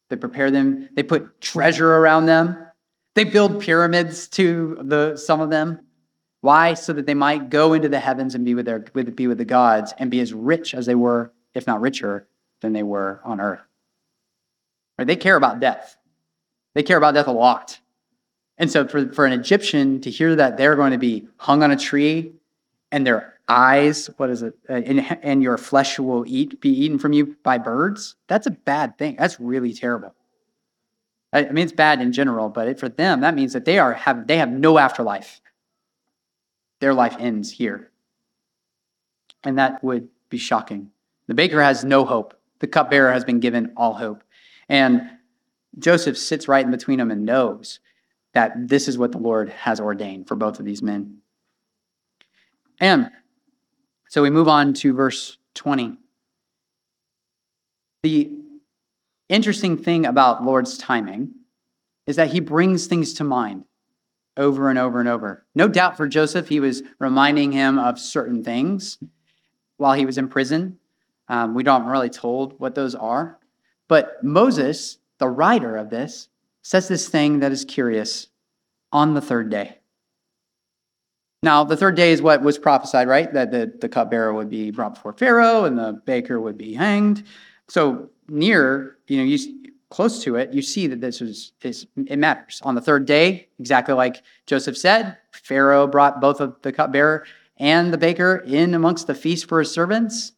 They 0.09 0.17
prepare 0.17 0.51
them, 0.51 0.89
they 0.95 1.03
put 1.03 1.41
treasure 1.41 1.97
around 1.97 2.27
them. 2.27 2.57
They 3.15 3.25
build 3.25 3.61
pyramids 3.61 4.29
to 4.29 4.79
the, 4.83 5.17
some 5.17 5.41
of 5.41 5.51
them. 5.51 5.81
Why? 6.41 6.75
So 6.75 6.93
that 6.95 7.07
they 7.07 7.15
might 7.15 7.51
go 7.51 7.73
into 7.75 7.89
the 7.89 8.01
heavens 8.01 8.35
and 8.35 8.45
be 8.45 8.55
with, 8.55 8.67
their, 8.67 8.85
with, 8.95 9.15
be 9.15 9.27
with 9.27 9.39
the 9.39 9.45
gods 9.45 9.93
and 9.99 10.11
be 10.11 10.21
as 10.21 10.33
rich 10.33 10.75
as 10.75 10.87
they 10.87 10.95
were, 10.95 11.33
if 11.55 11.67
not 11.67 11.81
richer, 11.81 12.27
than 12.61 12.73
they 12.73 12.83
were 12.83 13.21
on 13.25 13.41
earth. 13.41 13.61
Right? 14.99 15.07
They 15.07 15.17
care 15.17 15.37
about 15.37 15.61
death. 15.61 15.97
They 16.75 16.83
care 16.83 16.97
about 16.97 17.15
death 17.15 17.27
a 17.27 17.33
lot. 17.33 17.79
And 18.59 18.71
so 18.71 18.87
for, 18.87 19.13
for 19.13 19.27
an 19.27 19.33
Egyptian 19.33 20.01
to 20.03 20.11
hear 20.11 20.37
that 20.37 20.57
they're 20.57 20.77
going 20.77 20.93
to 20.93 20.99
be 20.99 21.29
hung 21.37 21.63
on 21.63 21.71
a 21.71 21.77
tree 21.77 22.33
and 22.93 23.07
their 23.07 23.39
eyes, 23.49 24.09
what 24.17 24.31
is 24.31 24.43
it, 24.43 24.55
uh, 24.69 24.75
and, 24.75 25.19
and 25.23 25.43
your 25.43 25.59
flesh 25.59 25.99
will 25.99 26.25
eat, 26.27 26.61
be 26.61 26.71
eaten 26.71 26.99
from 26.99 27.13
you 27.13 27.37
by 27.43 27.59
birds, 27.59 28.17
that's 28.29 28.47
a 28.47 28.51
bad 28.51 28.97
thing. 28.99 29.17
That's 29.19 29.41
really 29.41 29.73
terrible. 29.73 30.15
I 31.33 31.45
mean, 31.45 31.65
it's 31.65 31.73
bad 31.73 32.01
in 32.01 32.13
general, 32.13 32.49
but 32.49 32.69
it, 32.69 32.81
for 32.81 32.89
them, 32.89 33.21
that 33.21 33.35
means 33.35 33.53
that 33.53 33.65
they 33.65 33.79
are 33.79 33.93
have 33.93 34.27
they 34.27 34.37
have 34.39 34.51
no 34.51 34.79
afterlife. 34.79 35.41
Their 36.81 36.95
life 36.95 37.17
ends 37.19 37.51
here, 37.51 37.91
and 39.45 39.59
that 39.59 39.85
would 39.85 40.09
be 40.29 40.39
shocking. 40.39 40.91
The 41.27 41.35
baker 41.35 41.63
has 41.63 41.85
no 41.85 42.05
hope. 42.05 42.35
The 42.59 42.67
cupbearer 42.67 43.13
has 43.13 43.25
been 43.25 43.41
given 43.41 43.73
all 43.77 43.95
hope, 43.95 44.25
and 44.69 45.03
Joseph 45.79 46.19
sits 46.19 46.49
right 46.49 46.65
in 46.65 46.71
between 46.71 46.99
them 46.99 47.11
and 47.11 47.25
knows 47.25 47.81
that 48.33 48.69
this 48.69 48.89
is 48.89 48.99
what 48.99 49.13
the 49.13 49.19
Lord 49.19 49.51
has 49.51 49.81
ordained 49.81 50.29
for 50.29 50.37
both 50.37 50.59
of 50.59 50.65
these 50.65 50.83
men. 50.83 51.19
And 52.81 53.11
so 54.09 54.23
we 54.23 54.31
move 54.31 54.49
on 54.49 54.73
to 54.75 54.93
verse 54.95 55.37
20. 55.55 55.97
The 58.03 58.31
interesting 59.29 59.77
thing 59.77 60.07
about 60.07 60.45
Lord's 60.45 60.79
timing 60.79 61.33
is 62.07 62.17
that 62.17 62.33
he 62.33 62.41
brings 62.41 62.87
things 62.87 63.15
to 63.15 63.25
mind 63.25 63.65
over 64.41 64.71
and 64.71 64.79
over 64.79 64.99
and 64.99 65.09
over. 65.09 65.45
No 65.55 65.69
doubt 65.69 65.97
for 65.97 66.09
Joseph, 66.09 66.49
he 66.49 66.59
was 66.59 66.83
reminding 66.99 67.53
him 67.53 67.79
of 67.79 67.99
certain 67.99 68.43
things 68.43 68.99
while 69.77 69.93
he 69.93 70.07
was 70.07 70.19
in 70.19 70.29
prison. 70.29 70.79
Um, 71.29 71.55
we 71.55 71.63
don't 71.63 71.87
really 71.87 72.11
told 72.11 72.59
what 72.59 72.75
those 72.75 72.95
are. 72.95 73.39
But 73.87 74.25
Moses, 74.25 74.99
the 75.19 75.29
writer 75.29 75.77
of 75.77 75.91
this, 75.91 76.29
says 76.63 76.89
this 76.89 77.09
thing 77.09 77.41
that 77.41 77.53
is 77.53 77.65
curious 77.65 78.29
on 78.93 79.15
the 79.15 79.21
third 79.21 79.51
day. 79.51 79.77
Now, 81.43 81.65
the 81.65 81.77
third 81.77 81.95
day 81.95 82.13
is 82.13 82.21
what 82.21 82.43
was 82.43 82.59
prophesied, 82.59 83.09
right? 83.09 83.33
That 83.33 83.51
the, 83.51 83.73
the 83.81 83.89
cupbearer 83.89 84.33
would 84.33 84.51
be 84.51 84.71
brought 84.71 84.95
before 84.95 85.13
Pharaoh 85.13 85.65
and 85.65 85.79
the 85.79 86.01
baker 86.05 86.41
would 86.41 86.59
be 86.59 86.75
hanged. 86.75 87.25
So 87.69 88.11
near, 88.29 88.99
you 89.07 89.19
know, 89.19 89.25
you 89.25 89.70
close 89.91 90.23
to 90.23 90.37
it, 90.37 90.53
you 90.53 90.63
see 90.63 90.87
that 90.87 91.01
this 91.01 91.21
is, 91.21 91.53
is 91.63 91.87
it 91.97 92.19
matters. 92.19 92.61
On 92.65 92.75
the 92.75 92.81
third 92.81 93.07
day, 93.07 93.49
exactly 93.59 93.95
like 93.95 94.23
Joseph 94.47 94.79
said, 94.79 95.19
Pharaoh 95.33 95.87
brought 95.87 96.21
both 96.21 96.41
of 96.41 96.57
the 96.63 96.73
cupbearer 96.73 97.27
and 97.57 97.93
the 97.93 97.99
baker 97.99 98.37
in 98.47 98.75
amongst 98.75 99.07
the 99.07 99.15
feast 99.15 99.49
for 99.49 99.59
his 99.59 99.73
servants. 99.73 100.33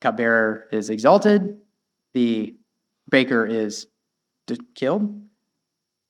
Cupbearer 0.00 0.68
is 0.72 0.88
exalted, 0.88 1.58
the 2.14 2.56
baker 3.10 3.44
is 3.46 3.86
killed. 4.74 5.20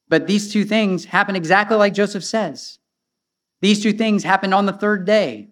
But 0.09 0.27
these 0.27 0.53
two 0.53 0.65
things 0.65 1.07
happen 1.07 1.37
exactly 1.37 1.77
like 1.77 1.95
Joseph 1.95 2.25
says. 2.25 2.79
These 3.63 3.83
two 3.83 3.93
things 3.93 4.25
happened 4.25 4.53
on 4.53 4.67
the 4.67 4.73
third 4.73 5.07
day. 5.07 5.49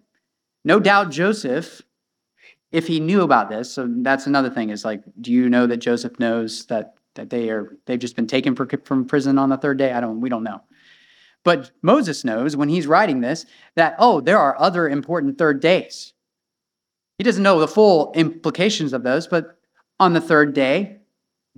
No 0.63 0.79
doubt 0.79 1.11
Joseph, 1.11 1.81
if 2.71 2.87
he 2.87 2.99
knew 2.99 3.21
about 3.21 3.49
this, 3.49 3.71
so 3.71 3.87
that's 3.89 4.27
another 4.27 4.49
thing 4.49 4.69
is 4.69 4.85
like, 4.85 5.03
do 5.19 5.31
you 5.31 5.49
know 5.49 5.67
that 5.67 5.77
Joseph 5.77 6.19
knows 6.19 6.65
that 6.67 6.95
that 7.15 7.29
they 7.29 7.49
are 7.49 7.75
they've 7.85 7.99
just 7.99 8.15
been 8.15 8.27
taken 8.27 8.55
for, 8.55 8.67
from 8.85 9.05
prison 9.05 9.37
on 9.37 9.49
the 9.49 9.57
third 9.57 9.77
day? 9.77 9.91
I 9.91 9.99
don't 9.99 10.21
we 10.21 10.29
don't 10.29 10.43
know. 10.43 10.61
But 11.43 11.71
Moses 11.81 12.23
knows 12.23 12.55
when 12.55 12.69
he's 12.69 12.87
writing 12.87 13.21
this 13.21 13.45
that, 13.75 13.95
oh, 13.99 14.21
there 14.21 14.37
are 14.37 14.59
other 14.59 14.87
important 14.87 15.37
third 15.37 15.59
days. 15.59 16.13
He 17.17 17.23
doesn't 17.23 17.43
know 17.43 17.59
the 17.59 17.67
full 17.67 18.13
implications 18.13 18.93
of 18.93 19.03
those, 19.03 19.27
but 19.27 19.57
on 19.99 20.13
the 20.13 20.21
third 20.21 20.53
day, 20.53 20.97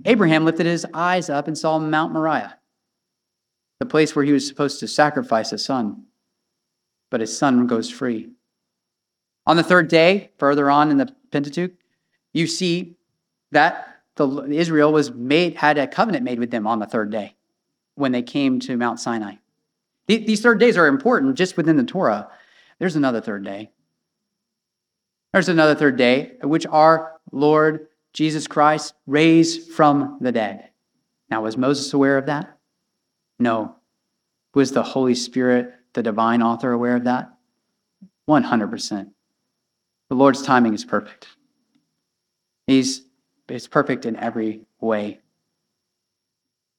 Abraham 0.04 0.44
lifted 0.44 0.66
his 0.66 0.86
eyes 0.92 1.30
up 1.30 1.46
and 1.46 1.56
saw 1.56 1.78
Mount 1.78 2.12
Moriah, 2.12 2.58
the 3.78 3.86
place 3.86 4.16
where 4.16 4.24
he 4.24 4.32
was 4.32 4.46
supposed 4.46 4.80
to 4.80 4.88
sacrifice 4.88 5.52
a 5.52 5.58
son. 5.58 6.04
But 7.10 7.20
his 7.20 7.36
son 7.36 7.66
goes 7.66 7.90
free. 7.90 8.30
On 9.46 9.56
the 9.56 9.62
third 9.62 9.88
day, 9.88 10.30
further 10.38 10.70
on 10.70 10.90
in 10.90 10.96
the 10.96 11.14
Pentateuch, 11.30 11.72
you 12.32 12.46
see 12.46 12.96
that 13.52 14.00
the, 14.16 14.44
Israel 14.50 14.92
was 14.92 15.12
made 15.12 15.56
had 15.56 15.78
a 15.78 15.86
covenant 15.86 16.24
made 16.24 16.38
with 16.38 16.50
them 16.50 16.66
on 16.66 16.78
the 16.78 16.86
third 16.86 17.10
day 17.10 17.36
when 17.94 18.12
they 18.12 18.22
came 18.22 18.60
to 18.60 18.76
Mount 18.76 19.00
Sinai. 19.00 19.34
These 20.06 20.42
third 20.42 20.60
days 20.60 20.76
are 20.76 20.86
important 20.86 21.36
just 21.36 21.56
within 21.56 21.76
the 21.76 21.84
Torah. 21.84 22.28
There's 22.78 22.96
another 22.96 23.20
third 23.20 23.44
day. 23.44 23.70
There's 25.32 25.48
another 25.48 25.74
third 25.74 25.96
day, 25.96 26.32
which 26.42 26.66
our 26.66 27.14
Lord 27.32 27.88
Jesus 28.12 28.46
Christ 28.46 28.94
raised 29.06 29.72
from 29.72 30.18
the 30.20 30.30
dead. 30.30 30.68
Now, 31.30 31.42
was 31.42 31.56
Moses 31.56 31.92
aware 31.92 32.18
of 32.18 32.26
that? 32.26 32.58
No. 33.38 33.76
Was 34.54 34.72
the 34.72 34.82
Holy 34.82 35.14
Spirit, 35.14 35.74
the 35.94 36.02
divine 36.02 36.42
author, 36.42 36.70
aware 36.70 36.96
of 36.96 37.04
that? 37.04 37.32
100%. 38.28 39.10
The 40.14 40.20
Lord's 40.20 40.42
timing 40.42 40.74
is 40.74 40.84
perfect. 40.84 41.26
He's 42.68 43.02
it's 43.48 43.66
perfect 43.66 44.06
in 44.06 44.14
every 44.14 44.60
way. 44.80 45.18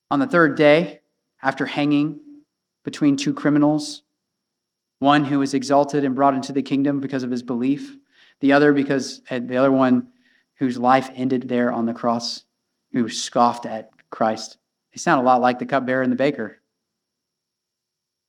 On 0.09 0.19
the 0.19 0.25
third 0.25 0.55
day, 0.55 1.01
after 1.43 1.65
hanging 1.65 2.21
between 2.85 3.17
two 3.17 3.33
criminals, 3.33 4.03
one 4.99 5.25
who 5.25 5.39
was 5.39 5.53
exalted 5.53 6.05
and 6.05 6.15
brought 6.15 6.33
into 6.33 6.53
the 6.53 6.61
kingdom 6.61 7.01
because 7.01 7.23
of 7.23 7.29
his 7.29 7.43
belief, 7.43 7.97
the 8.39 8.53
other 8.53 8.71
because 8.71 9.19
the 9.29 9.57
other 9.57 9.69
one 9.69 10.07
whose 10.53 10.77
life 10.77 11.09
ended 11.13 11.49
there 11.49 11.73
on 11.73 11.85
the 11.85 11.93
cross, 11.93 12.45
who 12.93 13.09
scoffed 13.09 13.65
at 13.65 13.89
Christ. 14.11 14.59
They 14.93 14.97
sound 14.97 15.19
a 15.19 15.25
lot 15.25 15.41
like 15.41 15.59
the 15.59 15.65
cupbearer 15.65 16.03
and 16.03 16.11
the 16.13 16.15
baker. 16.15 16.61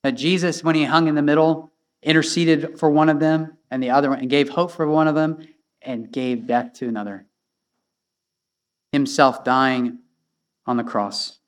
That 0.02 0.16
Jesus, 0.16 0.64
when 0.64 0.74
he 0.74 0.82
hung 0.82 1.06
in 1.06 1.14
the 1.14 1.22
middle, 1.22 1.70
interceded 2.06 2.78
for 2.78 2.88
one 2.88 3.10
of 3.10 3.20
them 3.20 3.58
and 3.70 3.82
the 3.82 3.90
other 3.90 4.08
one, 4.08 4.20
and 4.20 4.30
gave 4.30 4.48
hope 4.48 4.70
for 4.70 4.86
one 4.86 5.08
of 5.08 5.14
them 5.14 5.46
and 5.82 6.10
gave 6.10 6.46
death 6.46 6.72
to 6.74 6.88
another. 6.88 7.26
Himself 8.92 9.44
dying 9.44 9.98
on 10.64 10.76
the 10.76 10.84
cross. 10.84 11.40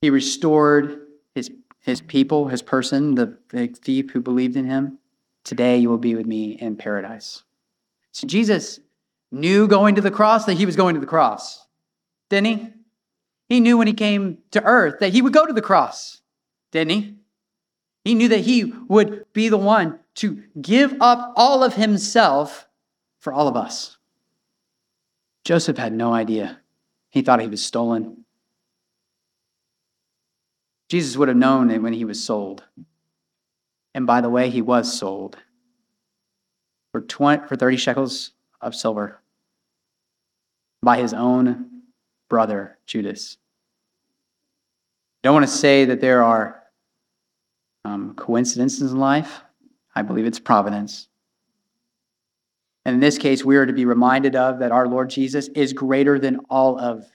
He 0.00 0.08
restored 0.08 1.00
his, 1.34 1.50
his 1.80 2.00
people, 2.00 2.48
his 2.48 2.62
person, 2.62 3.16
the, 3.16 3.36
the 3.50 3.66
thief 3.66 4.12
who 4.12 4.20
believed 4.20 4.56
in 4.56 4.66
him. 4.66 4.98
Today 5.42 5.78
you 5.78 5.90
will 5.90 5.98
be 5.98 6.14
with 6.14 6.26
me 6.26 6.52
in 6.52 6.76
paradise. 6.76 7.42
So 8.12 8.26
Jesus 8.26 8.78
knew 9.32 9.66
going 9.66 9.96
to 9.96 10.00
the 10.00 10.10
cross 10.10 10.44
that 10.44 10.54
he 10.54 10.64
was 10.64 10.76
going 10.76 10.94
to 10.94 11.00
the 11.00 11.06
cross, 11.06 11.66
didn't 12.30 12.46
he? 12.46 12.68
He 13.48 13.60
knew 13.60 13.76
when 13.76 13.88
he 13.88 13.92
came 13.92 14.38
to 14.52 14.62
earth 14.62 15.00
that 15.00 15.12
he 15.12 15.20
would 15.20 15.32
go 15.32 15.44
to 15.44 15.52
the 15.52 15.60
cross, 15.60 16.20
didn't 16.70 16.92
he? 16.92 17.16
He 18.04 18.14
knew 18.14 18.28
that 18.28 18.40
he 18.40 18.72
would 18.88 19.24
be 19.32 19.48
the 19.48 19.56
one 19.56 19.98
to 20.16 20.42
give 20.60 20.94
up 21.00 21.32
all 21.36 21.64
of 21.64 21.74
himself 21.74 22.68
for 23.18 23.32
all 23.32 23.48
of 23.48 23.56
us. 23.56 23.96
Joseph 25.44 25.78
had 25.78 25.92
no 25.92 26.12
idea. 26.12 26.60
He 27.10 27.22
thought 27.22 27.40
he 27.40 27.48
was 27.48 27.64
stolen. 27.64 28.24
Jesus 30.88 31.16
would 31.16 31.28
have 31.28 31.36
known 31.36 31.70
it 31.70 31.82
when 31.82 31.92
he 31.92 32.04
was 32.04 32.22
sold. 32.22 32.64
And 33.94 34.06
by 34.06 34.20
the 34.20 34.30
way, 34.30 34.50
he 34.50 34.60
was 34.60 34.92
sold 34.96 35.38
for, 36.92 37.00
20, 37.00 37.46
for 37.46 37.56
30 37.56 37.76
shekels 37.76 38.32
of 38.60 38.74
silver 38.74 39.20
by 40.82 40.98
his 40.98 41.14
own 41.14 41.82
brother, 42.28 42.78
Judas. 42.86 43.38
I 45.22 45.28
don't 45.28 45.34
want 45.34 45.46
to 45.46 45.52
say 45.52 45.86
that 45.86 46.00
there 46.00 46.22
are 46.22 46.63
um, 47.84 48.14
coincidences 48.14 48.92
in 48.92 48.98
life. 48.98 49.42
I 49.94 50.02
believe 50.02 50.26
it's 50.26 50.40
providence. 50.40 51.08
And 52.84 52.94
in 52.94 53.00
this 53.00 53.18
case, 53.18 53.44
we 53.44 53.56
are 53.56 53.66
to 53.66 53.72
be 53.72 53.84
reminded 53.84 54.36
of 54.36 54.58
that 54.58 54.72
our 54.72 54.86
Lord 54.86 55.10
Jesus 55.10 55.48
is 55.48 55.72
greater 55.72 56.18
than 56.18 56.40
all 56.50 56.78
of 56.78 57.06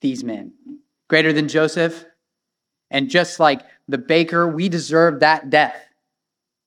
these 0.00 0.22
men, 0.22 0.52
greater 1.08 1.32
than 1.32 1.48
Joseph. 1.48 2.04
And 2.90 3.10
just 3.10 3.40
like 3.40 3.62
the 3.88 3.98
baker, 3.98 4.46
we 4.46 4.68
deserve 4.68 5.20
that 5.20 5.50
death. 5.50 5.76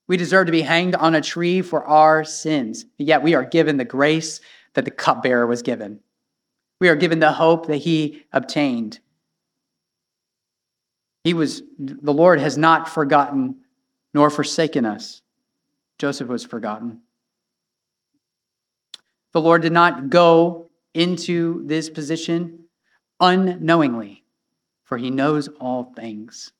We 0.07 0.17
deserve 0.17 0.47
to 0.47 0.51
be 0.51 0.61
hanged 0.61 0.95
on 0.95 1.15
a 1.15 1.21
tree 1.21 1.61
for 1.61 1.85
our 1.85 2.23
sins. 2.23 2.83
But 2.83 3.07
Yet 3.07 3.23
we 3.23 3.35
are 3.35 3.45
given 3.45 3.77
the 3.77 3.85
grace 3.85 4.41
that 4.73 4.83
the 4.83 4.91
cupbearer 4.91 5.47
was 5.47 5.61
given. 5.61 5.99
We 6.81 6.89
are 6.89 6.95
given 6.95 7.19
the 7.19 7.31
hope 7.31 7.67
that 7.67 7.77
he 7.77 8.25
obtained. 8.33 8.99
He 11.23 11.33
was, 11.33 11.61
the 11.77 12.13
Lord 12.13 12.39
has 12.39 12.57
not 12.57 12.89
forgotten 12.89 13.57
nor 14.13 14.29
forsaken 14.29 14.85
us. 14.85 15.21
Joseph 15.97 16.27
was 16.27 16.45
forgotten. 16.45 17.01
The 19.33 19.41
Lord 19.41 19.61
did 19.61 19.73
not 19.73 20.09
go 20.09 20.69
into 20.93 21.61
this 21.65 21.89
position 21.89 22.65
unknowingly, 23.19 24.23
for 24.83 24.97
he 24.97 25.11
knows 25.11 25.49
all 25.59 25.93
things. 25.95 26.51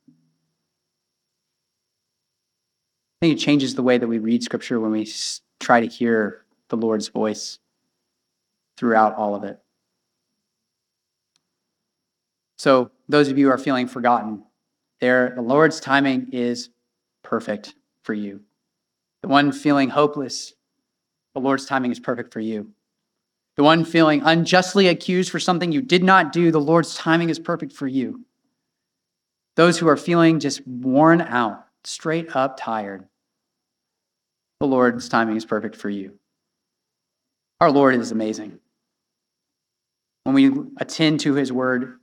I 3.22 3.26
think 3.26 3.38
it 3.38 3.42
changes 3.42 3.76
the 3.76 3.84
way 3.84 3.98
that 3.98 4.08
we 4.08 4.20
read 4.20 4.44
Scripture 4.44 4.80
when 4.80 4.92
we 4.92 5.10
try 5.60 5.82
to 5.82 5.88
hear 5.88 6.46
the 6.70 6.78
Lord's 6.78 7.08
voice 7.08 7.60
throughout 8.78 9.16
all 9.16 9.36
of 9.36 9.44
it. 9.44 9.60
So, 12.58 12.92
those 13.08 13.30
of 13.30 13.38
you 13.38 13.48
who 13.48 13.52
are 13.52 13.58
feeling 13.58 13.88
forgotten, 13.88 14.44
there, 15.02 15.34
the 15.36 15.42
Lord's 15.42 15.80
timing 15.80 16.30
is 16.32 16.70
perfect 17.24 17.76
for 18.04 18.14
you. 18.14 18.42
The 19.22 19.28
one 19.28 19.52
feeling 19.52 19.90
hopeless, 19.90 20.54
the 21.34 21.42
Lord's 21.42 21.66
timing 21.66 21.92
is 21.92 22.00
perfect 22.00 22.34
for 22.34 22.40
you. 22.40 22.72
The 23.56 23.64
one 23.64 23.84
feeling 23.84 24.22
unjustly 24.24 24.88
accused 24.88 25.32
for 25.32 25.40
something 25.40 25.72
you 25.72 25.82
did 25.82 26.04
not 26.04 26.32
do, 26.32 26.52
the 26.52 26.62
Lord's 26.62 26.96
timing 26.96 27.30
is 27.30 27.40
perfect 27.40 27.74
for 27.74 27.88
you. 27.88 28.26
Those 29.56 29.78
who 29.78 29.88
are 29.90 29.98
feeling 29.98 30.40
just 30.40 30.66
worn 30.66 31.20
out, 31.22 31.66
straight 31.84 32.36
up 32.36 32.58
tired, 32.58 33.06
the 34.60 34.68
Lord's 34.68 35.10
timing 35.10 35.36
is 35.36 35.46
perfect 35.46 35.76
for 35.76 35.90
you. 35.90 36.20
Our 37.60 37.72
Lord 37.72 37.96
is 37.96 38.12
amazing. 38.12 38.60
When 40.24 40.36
we 40.36 40.52
attend 40.78 41.22
to 41.22 41.34
his 41.34 41.52
word, 41.52 41.99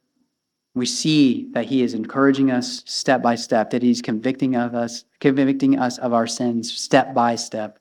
We 0.76 0.84
see 0.84 1.48
that 1.52 1.64
he 1.64 1.82
is 1.82 1.94
encouraging 1.94 2.50
us 2.50 2.82
step 2.84 3.22
by 3.22 3.36
step, 3.36 3.70
that 3.70 3.82
he's 3.82 4.02
convicting 4.02 4.56
of 4.56 4.74
us, 4.74 5.06
convicting 5.20 5.78
us 5.78 5.96
of 5.96 6.12
our 6.12 6.26
sins 6.26 6.70
step 6.70 7.14
by 7.14 7.36
step. 7.36 7.78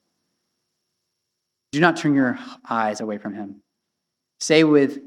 Do 1.73 1.81
not 1.81 1.97
turn 1.97 2.15
your 2.15 2.39
eyes 2.69 3.01
away 3.01 3.17
from 3.17 3.33
him. 3.33 3.57
Say 4.39 4.63
with 4.63 4.99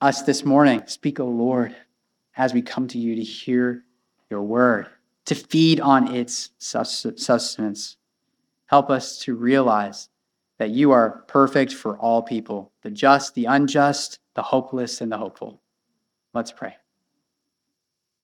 us 0.00 0.22
this 0.22 0.42
morning, 0.46 0.84
Speak, 0.86 1.20
O 1.20 1.26
Lord, 1.26 1.76
as 2.38 2.54
we 2.54 2.62
come 2.62 2.88
to 2.88 2.98
you 2.98 3.14
to 3.14 3.22
hear 3.22 3.84
your 4.30 4.40
word, 4.40 4.86
to 5.26 5.34
feed 5.34 5.80
on 5.80 6.14
its 6.14 6.48
sustenance. 6.56 7.98
Help 8.64 8.88
us 8.88 9.18
to 9.18 9.34
realize 9.34 10.08
that 10.58 10.70
you 10.70 10.92
are 10.92 11.24
perfect 11.28 11.74
for 11.74 11.98
all 11.98 12.22
people 12.22 12.72
the 12.80 12.90
just, 12.90 13.34
the 13.34 13.44
unjust, 13.44 14.18
the 14.32 14.40
hopeless, 14.40 15.02
and 15.02 15.12
the 15.12 15.18
hopeful. 15.18 15.60
Let's 16.32 16.52
pray. 16.52 16.76